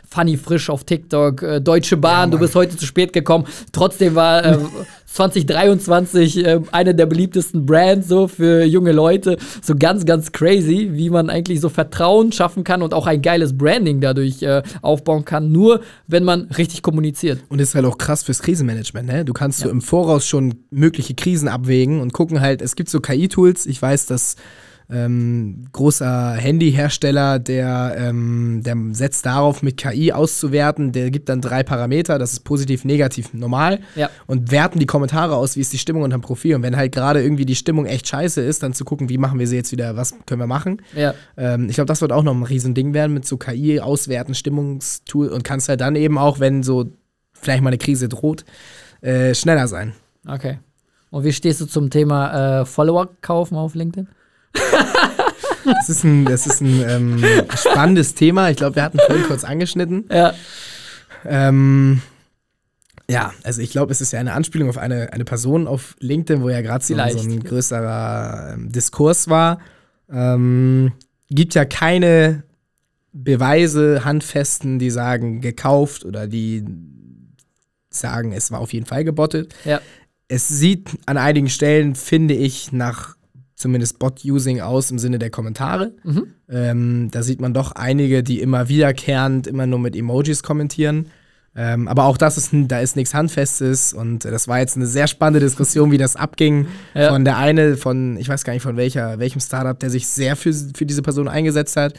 Funny 0.08 0.36
Frisch 0.36 0.70
auf 0.70 0.84
TikTok, 0.84 1.42
äh, 1.42 1.60
Deutsche 1.60 1.96
Bahn, 1.96 2.30
du 2.30 2.36
Mann. 2.36 2.44
bist 2.44 2.54
heute 2.54 2.76
zu 2.76 2.86
spät 2.86 3.12
gekommen. 3.12 3.46
Trotzdem 3.72 4.14
war 4.14 4.44
äh, 4.44 4.58
2023 5.06 6.44
äh, 6.44 6.60
eine 6.70 6.94
der 6.94 7.06
beliebtesten 7.06 7.66
Brands 7.66 8.08
so 8.08 8.28
für 8.28 8.64
junge 8.64 8.92
Leute. 8.92 9.36
So 9.62 9.74
ganz, 9.74 10.04
ganz 10.04 10.32
crazy, 10.32 10.90
wie 10.92 11.10
man 11.10 11.30
eigentlich 11.30 11.60
so 11.60 11.68
Vertrauen 11.68 12.30
schaffen 12.30 12.62
kann 12.62 12.82
und 12.82 12.94
auch 12.94 13.06
ein 13.06 13.22
geiles 13.22 13.56
Branding 13.56 14.00
dadurch 14.00 14.42
äh, 14.42 14.62
aufbauen 14.82 15.24
kann, 15.24 15.50
nur 15.50 15.80
wenn 16.06 16.24
man 16.24 16.42
richtig 16.56 16.82
kommuniziert. 16.82 17.40
Und 17.48 17.60
ist 17.60 17.74
halt 17.74 17.84
auch 17.84 17.98
krass 17.98 18.22
fürs 18.22 18.42
Krisenmanagement, 18.42 19.08
ne? 19.08 19.24
Du 19.24 19.32
kannst 19.32 19.60
so 19.60 19.70
im 19.70 19.80
Voraus 19.80 20.26
schon 20.26 20.54
mögliche 20.70 21.14
Krisen 21.14 21.48
abwägen 21.48 22.00
und 22.00 22.12
gucken 22.12 22.40
halt, 22.40 22.62
es 22.62 22.76
gibt 22.76 22.88
so 22.88 23.00
KI-Tools, 23.00 23.66
ich 23.66 23.80
weiß, 23.80 24.06
dass 24.06 24.36
ähm, 24.90 25.66
großer 25.72 26.32
Handyhersteller, 26.32 27.38
der, 27.38 27.94
ähm, 27.98 28.62
der 28.64 28.76
setzt 28.92 29.26
darauf, 29.26 29.62
mit 29.62 29.76
KI 29.76 30.12
auszuwerten. 30.12 30.92
Der 30.92 31.10
gibt 31.10 31.28
dann 31.28 31.42
drei 31.42 31.62
Parameter, 31.62 32.18
das 32.18 32.32
ist 32.32 32.40
positiv, 32.40 32.84
negativ, 32.84 33.34
normal. 33.34 33.80
Ja. 33.96 34.08
Und 34.26 34.50
werten 34.50 34.78
die 34.78 34.86
Kommentare 34.86 35.36
aus, 35.36 35.56
wie 35.56 35.60
ist 35.60 35.72
die 35.72 35.78
Stimmung 35.78 36.02
unterm 36.02 36.22
Profil. 36.22 36.54
Und 36.54 36.62
wenn 36.62 36.76
halt 36.76 36.92
gerade 36.92 37.22
irgendwie 37.22 37.44
die 37.44 37.54
Stimmung 37.54 37.84
echt 37.84 38.08
scheiße 38.08 38.40
ist, 38.40 38.62
dann 38.62 38.72
zu 38.72 38.84
gucken, 38.86 39.10
wie 39.10 39.18
machen 39.18 39.38
wir 39.38 39.46
sie 39.46 39.56
jetzt 39.56 39.72
wieder, 39.72 39.96
was 39.96 40.14
können 40.24 40.40
wir 40.40 40.46
machen. 40.46 40.80
Ja. 40.96 41.14
Ähm, 41.36 41.68
ich 41.68 41.74
glaube, 41.74 41.88
das 41.88 42.00
wird 42.00 42.12
auch 42.12 42.22
noch 42.22 42.34
ein 42.34 42.42
Riesending 42.42 42.94
werden 42.94 43.12
mit 43.12 43.26
so 43.26 43.36
KI 43.36 43.80
auswerten, 43.80 44.34
Stimmungstool 44.34 45.28
und 45.28 45.44
kannst 45.44 45.68
halt 45.68 45.82
dann 45.82 45.96
eben 45.96 46.16
auch, 46.16 46.40
wenn 46.40 46.62
so 46.62 46.86
vielleicht 47.34 47.62
mal 47.62 47.68
eine 47.68 47.78
Krise 47.78 48.08
droht, 48.08 48.44
äh, 49.02 49.34
schneller 49.34 49.68
sein. 49.68 49.92
Okay. 50.26 50.58
Und 51.10 51.24
wie 51.24 51.32
stehst 51.32 51.60
du 51.60 51.66
zum 51.66 51.90
Thema 51.90 52.60
äh, 52.60 52.64
Follower 52.64 53.08
kaufen 53.20 53.56
auf 53.56 53.74
LinkedIn? 53.74 54.08
Das 55.64 55.90
ist 55.90 56.02
ein, 56.02 56.24
das 56.24 56.46
ist 56.46 56.62
ein 56.62 56.82
ähm, 56.88 57.24
spannendes 57.54 58.14
Thema. 58.14 58.48
Ich 58.48 58.56
glaube, 58.56 58.76
wir 58.76 58.82
hatten 58.82 58.98
vorhin 58.98 59.26
kurz 59.26 59.44
angeschnitten. 59.44 60.06
Ja. 60.10 60.32
Ähm, 61.26 62.00
ja, 63.10 63.32
also 63.42 63.62
ich 63.62 63.70
glaube, 63.70 63.92
es 63.92 64.00
ist 64.00 64.12
ja 64.12 64.20
eine 64.20 64.32
Anspielung 64.32 64.68
auf 64.68 64.78
eine, 64.78 65.12
eine 65.12 65.24
Person 65.24 65.66
auf 65.66 65.96
LinkedIn, 66.00 66.42
wo 66.42 66.48
ja 66.48 66.60
gerade 66.60 66.84
so, 66.84 66.94
so 66.94 67.00
ein 67.00 67.42
größerer 67.42 68.54
ähm, 68.54 68.70
Diskurs 68.70 69.28
war. 69.28 69.60
Ähm, 70.10 70.92
gibt 71.30 71.54
ja 71.54 71.64
keine 71.64 72.44
Beweise, 73.12 74.04
handfesten, 74.04 74.78
die 74.78 74.90
sagen 74.90 75.40
gekauft 75.40 76.04
oder 76.04 76.26
die 76.26 76.64
sagen, 77.90 78.32
es 78.32 78.50
war 78.50 78.60
auf 78.60 78.72
jeden 78.72 78.86
Fall 78.86 79.04
gebottet. 79.04 79.54
Ja. 79.64 79.80
Es 80.28 80.48
sieht 80.48 80.90
an 81.06 81.16
einigen 81.16 81.48
Stellen, 81.48 81.94
finde 81.94 82.34
ich, 82.34 82.72
nach 82.72 83.17
zumindest 83.58 83.98
Bot-Using 83.98 84.60
aus 84.60 84.90
im 84.90 84.98
Sinne 84.98 85.18
der 85.18 85.30
Kommentare. 85.30 85.92
Mhm. 86.04 86.26
Ähm, 86.48 87.08
da 87.10 87.22
sieht 87.22 87.40
man 87.40 87.52
doch 87.52 87.72
einige, 87.72 88.22
die 88.22 88.40
immer 88.40 88.68
wiederkehrend 88.68 89.46
immer 89.46 89.66
nur 89.66 89.80
mit 89.80 89.96
Emojis 89.96 90.42
kommentieren. 90.42 91.06
Ähm, 91.56 91.88
aber 91.88 92.04
auch 92.04 92.16
das 92.16 92.38
ist, 92.38 92.50
da 92.52 92.78
ist 92.78 92.94
nichts 92.94 93.14
Handfestes 93.14 93.92
und 93.92 94.24
äh, 94.24 94.30
das 94.30 94.46
war 94.46 94.60
jetzt 94.60 94.76
eine 94.76 94.86
sehr 94.86 95.08
spannende 95.08 95.40
Diskussion, 95.40 95.90
wie 95.90 95.98
das 95.98 96.14
abging. 96.14 96.68
Ja. 96.94 97.08
Von 97.08 97.24
der 97.24 97.36
eine, 97.36 97.76
von, 97.76 98.16
ich 98.16 98.28
weiß 98.28 98.44
gar 98.44 98.52
nicht 98.52 98.62
von 98.62 98.76
welcher, 98.76 99.18
welchem 99.18 99.40
Startup, 99.40 99.78
der 99.78 99.90
sich 99.90 100.06
sehr 100.06 100.36
für, 100.36 100.52
für 100.52 100.86
diese 100.86 101.02
Person 101.02 101.26
eingesetzt 101.26 101.76
hat, 101.76 101.94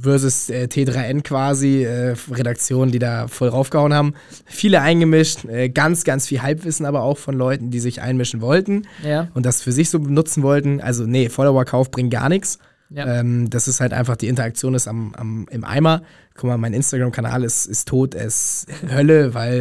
versus 0.00 0.48
äh, 0.50 0.64
T3N 0.70 1.22
quasi, 1.22 1.84
äh, 1.84 2.14
Redaktionen, 2.30 2.90
die 2.92 2.98
da 2.98 3.28
voll 3.28 3.48
raufgehauen 3.48 3.92
haben. 3.94 4.14
Viele 4.46 4.80
eingemischt, 4.80 5.44
äh, 5.44 5.68
ganz, 5.68 6.04
ganz 6.04 6.26
viel 6.26 6.42
Halbwissen 6.42 6.86
aber 6.86 7.02
auch 7.02 7.18
von 7.18 7.34
Leuten, 7.36 7.70
die 7.70 7.80
sich 7.80 8.00
einmischen 8.00 8.40
wollten 8.40 8.86
Ja. 9.04 9.28
und 9.34 9.46
das 9.46 9.62
für 9.62 9.72
sich 9.72 9.90
so 9.90 9.98
benutzen 10.00 10.42
wollten. 10.42 10.80
Also, 10.80 11.04
nee, 11.04 11.28
Follower-Kauf 11.28 11.90
bringt 11.90 12.10
gar 12.12 12.28
nichts. 12.28 12.58
Ja. 12.92 13.20
Ähm, 13.20 13.48
das 13.50 13.68
ist 13.68 13.78
halt 13.80 13.92
einfach, 13.92 14.16
die 14.16 14.26
Interaktion 14.26 14.74
ist 14.74 14.88
am, 14.88 15.14
am, 15.16 15.46
im 15.50 15.62
Eimer. 15.64 16.02
Guck 16.34 16.48
mal, 16.50 16.58
mein 16.58 16.72
Instagram-Kanal 16.72 17.44
ist, 17.44 17.66
ist 17.66 17.86
tot, 17.86 18.14
ist 18.16 18.66
Hölle, 18.92 19.32
weil 19.34 19.54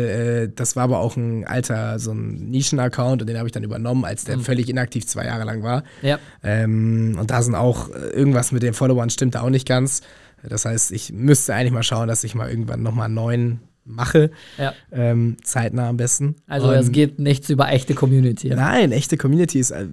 äh, 0.49 0.49
das 0.55 0.75
war 0.75 0.83
aber 0.85 0.97
auch 0.99 1.15
ein 1.15 1.45
alter, 1.45 1.99
so 1.99 2.11
ein 2.11 2.49
Nischen-Account 2.49 3.21
und 3.21 3.27
den 3.27 3.37
habe 3.37 3.47
ich 3.47 3.51
dann 3.51 3.63
übernommen, 3.63 4.03
als 4.03 4.23
der 4.23 4.39
völlig 4.39 4.67
inaktiv 4.67 5.05
zwei 5.05 5.25
Jahre 5.25 5.43
lang 5.43 5.61
war. 5.61 5.83
ja. 6.01 6.17
Ähm, 6.41 7.17
und 7.19 7.29
da 7.29 7.41
sind 7.43 7.53
auch 7.53 7.89
äh, 7.89 8.09
irgendwas 8.13 8.51
mit 8.51 8.63
den 8.63 8.73
Followern 8.73 9.09
stimmt 9.11 9.35
da 9.35 9.41
auch 9.41 9.49
nicht 9.51 9.67
ganz. 9.67 10.01
Das 10.47 10.65
heißt, 10.65 10.91
ich 10.91 11.11
müsste 11.13 11.53
eigentlich 11.55 11.71
mal 11.73 11.83
schauen, 11.83 12.07
dass 12.07 12.23
ich 12.23 12.35
mal 12.35 12.49
irgendwann 12.49 12.81
nochmal 12.81 13.05
einen 13.05 13.15
neuen 13.15 13.59
mache. 13.85 14.29
Ja. 14.57 14.73
Ähm, 14.91 15.37
zeitnah 15.43 15.89
am 15.89 15.97
besten. 15.97 16.35
Also 16.47 16.71
es 16.71 16.91
geht 16.91 17.17
nichts 17.19 17.49
über 17.49 17.69
echte 17.71 17.95
Community. 17.95 18.49
Ja. 18.49 18.55
Nein, 18.55 18.91
echte 18.91 19.17
Community 19.17 19.59
ist, 19.59 19.71
äh, 19.71 19.87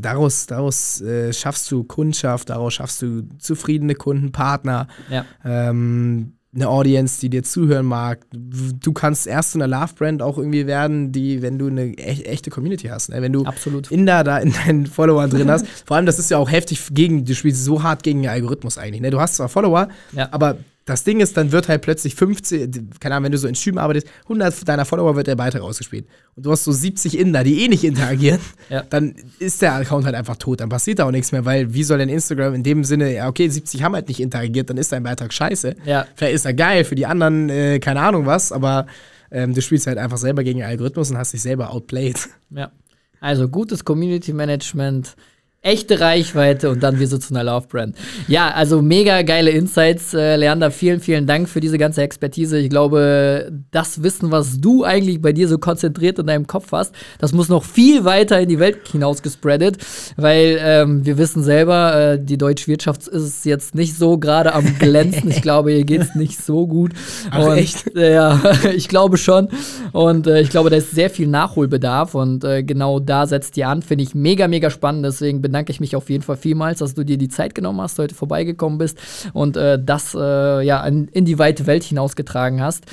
daraus, 0.00 0.46
daraus 0.46 1.00
äh, 1.02 1.32
schaffst 1.32 1.70
du 1.70 1.84
Kundschaft, 1.84 2.48
daraus 2.50 2.74
schaffst 2.74 3.02
du 3.02 3.28
zufriedene 3.38 3.94
Kunden, 3.94 4.32
Partner, 4.32 4.88
Ja. 5.10 5.26
ähm, 5.44 6.32
eine 6.54 6.68
Audience, 6.68 7.18
die 7.20 7.30
dir 7.30 7.42
zuhören 7.42 7.86
mag. 7.86 8.26
Du 8.32 8.92
kannst 8.92 9.26
erst 9.26 9.52
so 9.52 9.58
eine 9.58 9.66
Love-Brand 9.66 10.20
auch 10.20 10.36
irgendwie 10.36 10.66
werden, 10.66 11.10
die, 11.10 11.40
wenn 11.40 11.58
du 11.58 11.68
eine 11.68 11.86
e 11.86 12.24
echte 12.24 12.50
Community 12.50 12.88
hast. 12.88 13.08
Ne? 13.08 13.22
Wenn 13.22 13.32
du 13.32 13.44
Absolut. 13.44 13.90
Inder 13.90 14.22
da 14.22 14.38
in 14.38 14.52
deinen 14.52 14.86
Followern 14.86 15.30
drin 15.30 15.50
hast. 15.50 15.66
Vor 15.86 15.96
allem, 15.96 16.04
das 16.04 16.18
ist 16.18 16.30
ja 16.30 16.36
auch 16.36 16.50
heftig 16.50 16.80
gegen, 16.92 17.24
du 17.24 17.34
spielst 17.34 17.64
so 17.64 17.82
hart 17.82 18.02
gegen 18.02 18.20
den 18.22 18.30
Algorithmus 18.30 18.76
eigentlich. 18.76 19.00
Ne? 19.00 19.10
Du 19.10 19.18
hast 19.20 19.36
zwar 19.36 19.48
Follower, 19.48 19.88
Ja. 20.12 20.28
aber 20.30 20.58
das 20.84 21.04
Ding 21.04 21.20
ist, 21.20 21.36
dann 21.36 21.52
wird 21.52 21.68
halt 21.68 21.82
plötzlich 21.82 22.14
50, 22.16 22.98
keine 23.00 23.14
Ahnung, 23.14 23.26
wenn 23.26 23.32
du 23.32 23.38
so 23.38 23.46
in 23.46 23.54
Stream 23.54 23.78
arbeitest, 23.78 24.08
100 24.24 24.66
deiner 24.68 24.84
Follower 24.84 25.14
wird 25.14 25.28
der 25.28 25.36
Beitrag 25.36 25.62
ausgespielt. 25.62 26.06
Und 26.34 26.44
du 26.44 26.50
hast 26.50 26.64
so 26.64 26.72
70 26.72 27.18
Inder, 27.18 27.44
die 27.44 27.62
eh 27.64 27.68
nicht 27.68 27.84
interagieren, 27.84 28.40
Ja. 28.68 28.82
dann 28.90 29.14
ist 29.38 29.62
der 29.62 29.74
Account 29.74 30.06
halt 30.06 30.14
einfach 30.16 30.36
tot. 30.36 30.60
Dann 30.60 30.68
passiert 30.68 30.98
da 30.98 31.04
auch 31.04 31.10
nichts 31.12 31.30
mehr, 31.30 31.44
weil 31.44 31.72
wie 31.72 31.84
soll 31.84 31.98
denn 31.98 32.08
Instagram 32.08 32.54
in 32.54 32.62
dem 32.64 32.82
Sinne, 32.84 33.14
ja, 33.14 33.28
okay, 33.28 33.48
70 33.48 33.82
haben 33.82 33.94
halt 33.94 34.08
nicht 34.08 34.18
interagiert, 34.20 34.70
dann 34.70 34.76
ist 34.76 34.90
dein 34.92 35.02
Beitrag 35.04 35.32
scheiße. 35.32 35.76
Ja. 35.84 36.06
Vielleicht 36.16 36.34
ist 36.34 36.44
er 36.46 36.54
geil, 36.54 36.84
für 36.84 36.94
die 36.96 37.06
anderen, 37.06 37.48
äh, 37.48 37.78
keine 37.78 38.00
Ahnung 38.00 38.26
was, 38.26 38.50
aber 38.50 38.86
ähm, 39.30 39.54
du 39.54 39.62
spielst 39.62 39.86
halt 39.86 39.98
einfach 39.98 40.18
selber 40.18 40.42
gegen 40.42 40.58
den 40.58 40.68
Algorithmus 40.68 41.10
und 41.10 41.16
hast 41.18 41.32
dich 41.32 41.42
selber 41.42 41.72
outplayed. 41.72 42.28
Ja. 42.50 42.72
Also 43.20 43.48
gutes 43.48 43.84
Community 43.84 44.32
Management, 44.32 45.14
echte 45.62 46.00
Reichweite 46.00 46.70
und 46.70 46.82
dann 46.82 46.98
du 46.98 47.06
zu 47.06 47.34
einer 47.34 47.44
Love 47.44 47.68
Brand. 47.68 47.96
Ja, 48.26 48.50
also 48.50 48.82
mega 48.82 49.22
geile 49.22 49.50
Insights, 49.50 50.12
äh, 50.12 50.34
Leander. 50.36 50.72
Vielen, 50.72 51.00
vielen 51.00 51.26
Dank 51.26 51.48
für 51.48 51.60
diese 51.60 51.78
ganze 51.78 52.02
Expertise. 52.02 52.58
Ich 52.58 52.68
glaube, 52.68 53.52
das 53.70 54.02
Wissen, 54.02 54.32
was 54.32 54.60
du 54.60 54.82
eigentlich 54.82 55.22
bei 55.22 55.32
dir 55.32 55.46
so 55.46 55.58
konzentriert 55.58 56.18
in 56.18 56.26
deinem 56.26 56.48
Kopf 56.48 56.72
hast, 56.72 56.94
das 57.18 57.32
muss 57.32 57.48
noch 57.48 57.64
viel 57.64 58.04
weiter 58.04 58.40
in 58.40 58.48
die 58.48 58.58
Welt 58.58 58.88
hinaus 58.90 59.22
gespreadet, 59.22 59.78
weil 60.16 60.58
ähm, 60.60 61.06
wir 61.06 61.16
wissen 61.16 61.44
selber, 61.44 62.14
äh, 62.14 62.18
die 62.20 62.38
deutsche 62.38 62.66
Wirtschaft 62.66 63.06
ist 63.06 63.44
jetzt 63.44 63.76
nicht 63.76 63.96
so 63.96 64.18
gerade 64.18 64.54
am 64.54 64.78
glänzen. 64.80 65.30
Ich 65.30 65.42
glaube, 65.42 65.70
hier 65.70 65.84
geht 65.84 66.00
es 66.00 66.14
nicht 66.16 66.42
so 66.42 66.66
gut. 66.66 66.92
Ach, 67.30 67.46
und, 67.46 67.56
echt? 67.56 67.96
äh, 67.96 68.14
Ja, 68.14 68.40
ich 68.74 68.88
glaube 68.88 69.16
schon. 69.16 69.48
Und 69.92 70.26
äh, 70.26 70.40
ich 70.40 70.50
glaube, 70.50 70.70
da 70.70 70.76
ist 70.76 70.90
sehr 70.90 71.08
viel 71.10 71.28
Nachholbedarf 71.28 72.16
und 72.16 72.42
äh, 72.42 72.64
genau 72.64 72.98
da 72.98 73.26
setzt 73.28 73.56
ihr 73.56 73.68
an. 73.68 73.82
Finde 73.82 74.02
ich 74.02 74.14
mega, 74.16 74.48
mega 74.48 74.68
spannend. 74.68 75.04
Deswegen 75.04 75.40
bedanke 75.52 75.70
ich 75.70 75.80
mich 75.80 75.94
auf 75.94 76.08
jeden 76.08 76.22
Fall 76.22 76.38
vielmals, 76.38 76.78
dass 76.78 76.94
du 76.94 77.04
dir 77.04 77.18
die 77.18 77.28
Zeit 77.28 77.54
genommen 77.54 77.82
hast, 77.82 77.98
heute 77.98 78.14
vorbeigekommen 78.14 78.78
bist 78.78 78.98
und 79.34 79.58
äh, 79.58 79.78
das 79.78 80.16
äh, 80.18 80.64
ja 80.64 80.82
in, 80.86 81.08
in 81.08 81.26
die 81.26 81.38
weite 81.38 81.66
Welt 81.66 81.84
hinausgetragen 81.84 82.62
hast. 82.62 82.86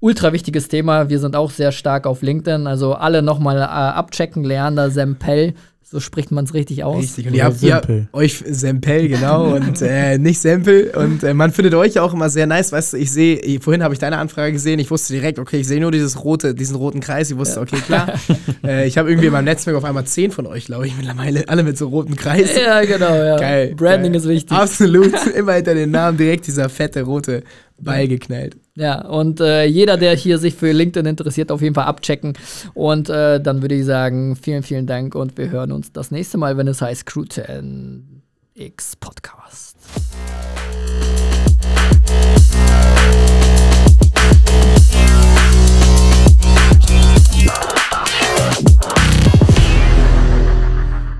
Ultra 0.00 0.32
wichtiges 0.32 0.68
Thema. 0.68 1.10
Wir 1.10 1.18
sind 1.18 1.36
auch 1.36 1.50
sehr 1.50 1.70
stark 1.70 2.06
auf 2.06 2.22
LinkedIn. 2.22 2.66
Also 2.66 2.94
alle 2.94 3.20
nochmal 3.20 3.58
äh, 3.58 3.60
abchecken. 3.60 4.42
Leander 4.42 4.90
Sempel, 4.90 5.54
so 5.90 6.00
spricht 6.00 6.30
man 6.30 6.44
es 6.44 6.52
richtig 6.52 6.84
aus. 6.84 7.02
Richtig. 7.02 7.28
Und 7.28 7.34
ihr 7.34 7.44
habt 7.44 7.62
ihr, 7.62 7.76
Sempel. 7.76 8.08
euch 8.12 8.44
Sempel, 8.46 9.08
genau, 9.08 9.54
und 9.54 9.80
äh, 9.80 10.18
nicht 10.18 10.38
Sempel. 10.38 10.92
Und 10.94 11.22
äh, 11.22 11.32
man 11.32 11.50
findet 11.50 11.74
euch 11.74 11.98
auch 11.98 12.12
immer 12.12 12.28
sehr 12.28 12.46
nice. 12.46 12.72
Weißt 12.72 12.92
du, 12.92 12.98
ich 12.98 13.10
sehe, 13.10 13.58
vorhin 13.60 13.82
habe 13.82 13.94
ich 13.94 14.00
deine 14.00 14.18
Anfrage 14.18 14.52
gesehen, 14.52 14.78
ich 14.80 14.90
wusste 14.90 15.14
direkt, 15.14 15.38
okay, 15.38 15.60
ich 15.60 15.66
sehe 15.66 15.80
nur 15.80 15.90
dieses 15.90 16.22
rote, 16.22 16.54
diesen 16.54 16.76
roten 16.76 17.00
Kreis. 17.00 17.30
Ich 17.30 17.38
wusste, 17.38 17.60
okay, 17.60 17.78
klar. 17.86 18.12
äh, 18.64 18.86
ich 18.86 18.98
habe 18.98 19.08
irgendwie 19.08 19.28
in 19.28 19.32
meinem 19.32 19.46
Netzwerk 19.46 19.76
auf 19.76 19.84
einmal 19.84 20.04
zehn 20.04 20.30
von 20.30 20.46
euch, 20.46 20.66
glaube 20.66 20.86
ich, 20.86 20.94
mittlerweile, 20.94 21.48
alle 21.48 21.62
mit 21.62 21.78
so 21.78 21.88
roten 21.88 22.16
Kreisen. 22.16 22.58
Ja, 22.62 22.82
genau, 22.84 23.14
ja. 23.14 23.36
Geil. 23.38 23.74
Branding 23.74 24.12
geil. 24.12 24.20
ist 24.20 24.28
wichtig. 24.28 24.56
Absolut. 24.56 25.14
Immer 25.34 25.54
hinter 25.54 25.74
den 25.74 25.90
Namen 25.90 26.18
direkt 26.18 26.46
dieser 26.46 26.68
fette 26.68 27.02
rote 27.02 27.44
Ball 27.80 28.08
geknallt. 28.08 28.56
Ja, 28.74 29.06
und 29.06 29.40
äh, 29.40 29.64
jeder, 29.64 29.96
der 29.96 30.14
hier 30.14 30.38
sich 30.38 30.54
für 30.54 30.72
LinkedIn 30.72 31.06
interessiert, 31.06 31.50
auf 31.50 31.62
jeden 31.62 31.74
Fall 31.74 31.84
abchecken. 31.84 32.34
Und 32.74 33.08
äh, 33.08 33.40
dann 33.40 33.62
würde 33.62 33.74
ich 33.74 33.84
sagen, 33.84 34.36
vielen, 34.36 34.62
vielen 34.62 34.86
Dank 34.86 35.14
und 35.14 35.36
wir 35.38 35.50
hören 35.50 35.72
uns 35.72 35.92
das 35.92 36.10
nächste 36.10 36.38
Mal, 36.38 36.56
wenn 36.56 36.68
es 36.68 36.82
heißt 36.82 37.06
Crew 37.06 37.24
10 37.24 38.22
X 38.54 38.96
Podcast. 38.96 39.76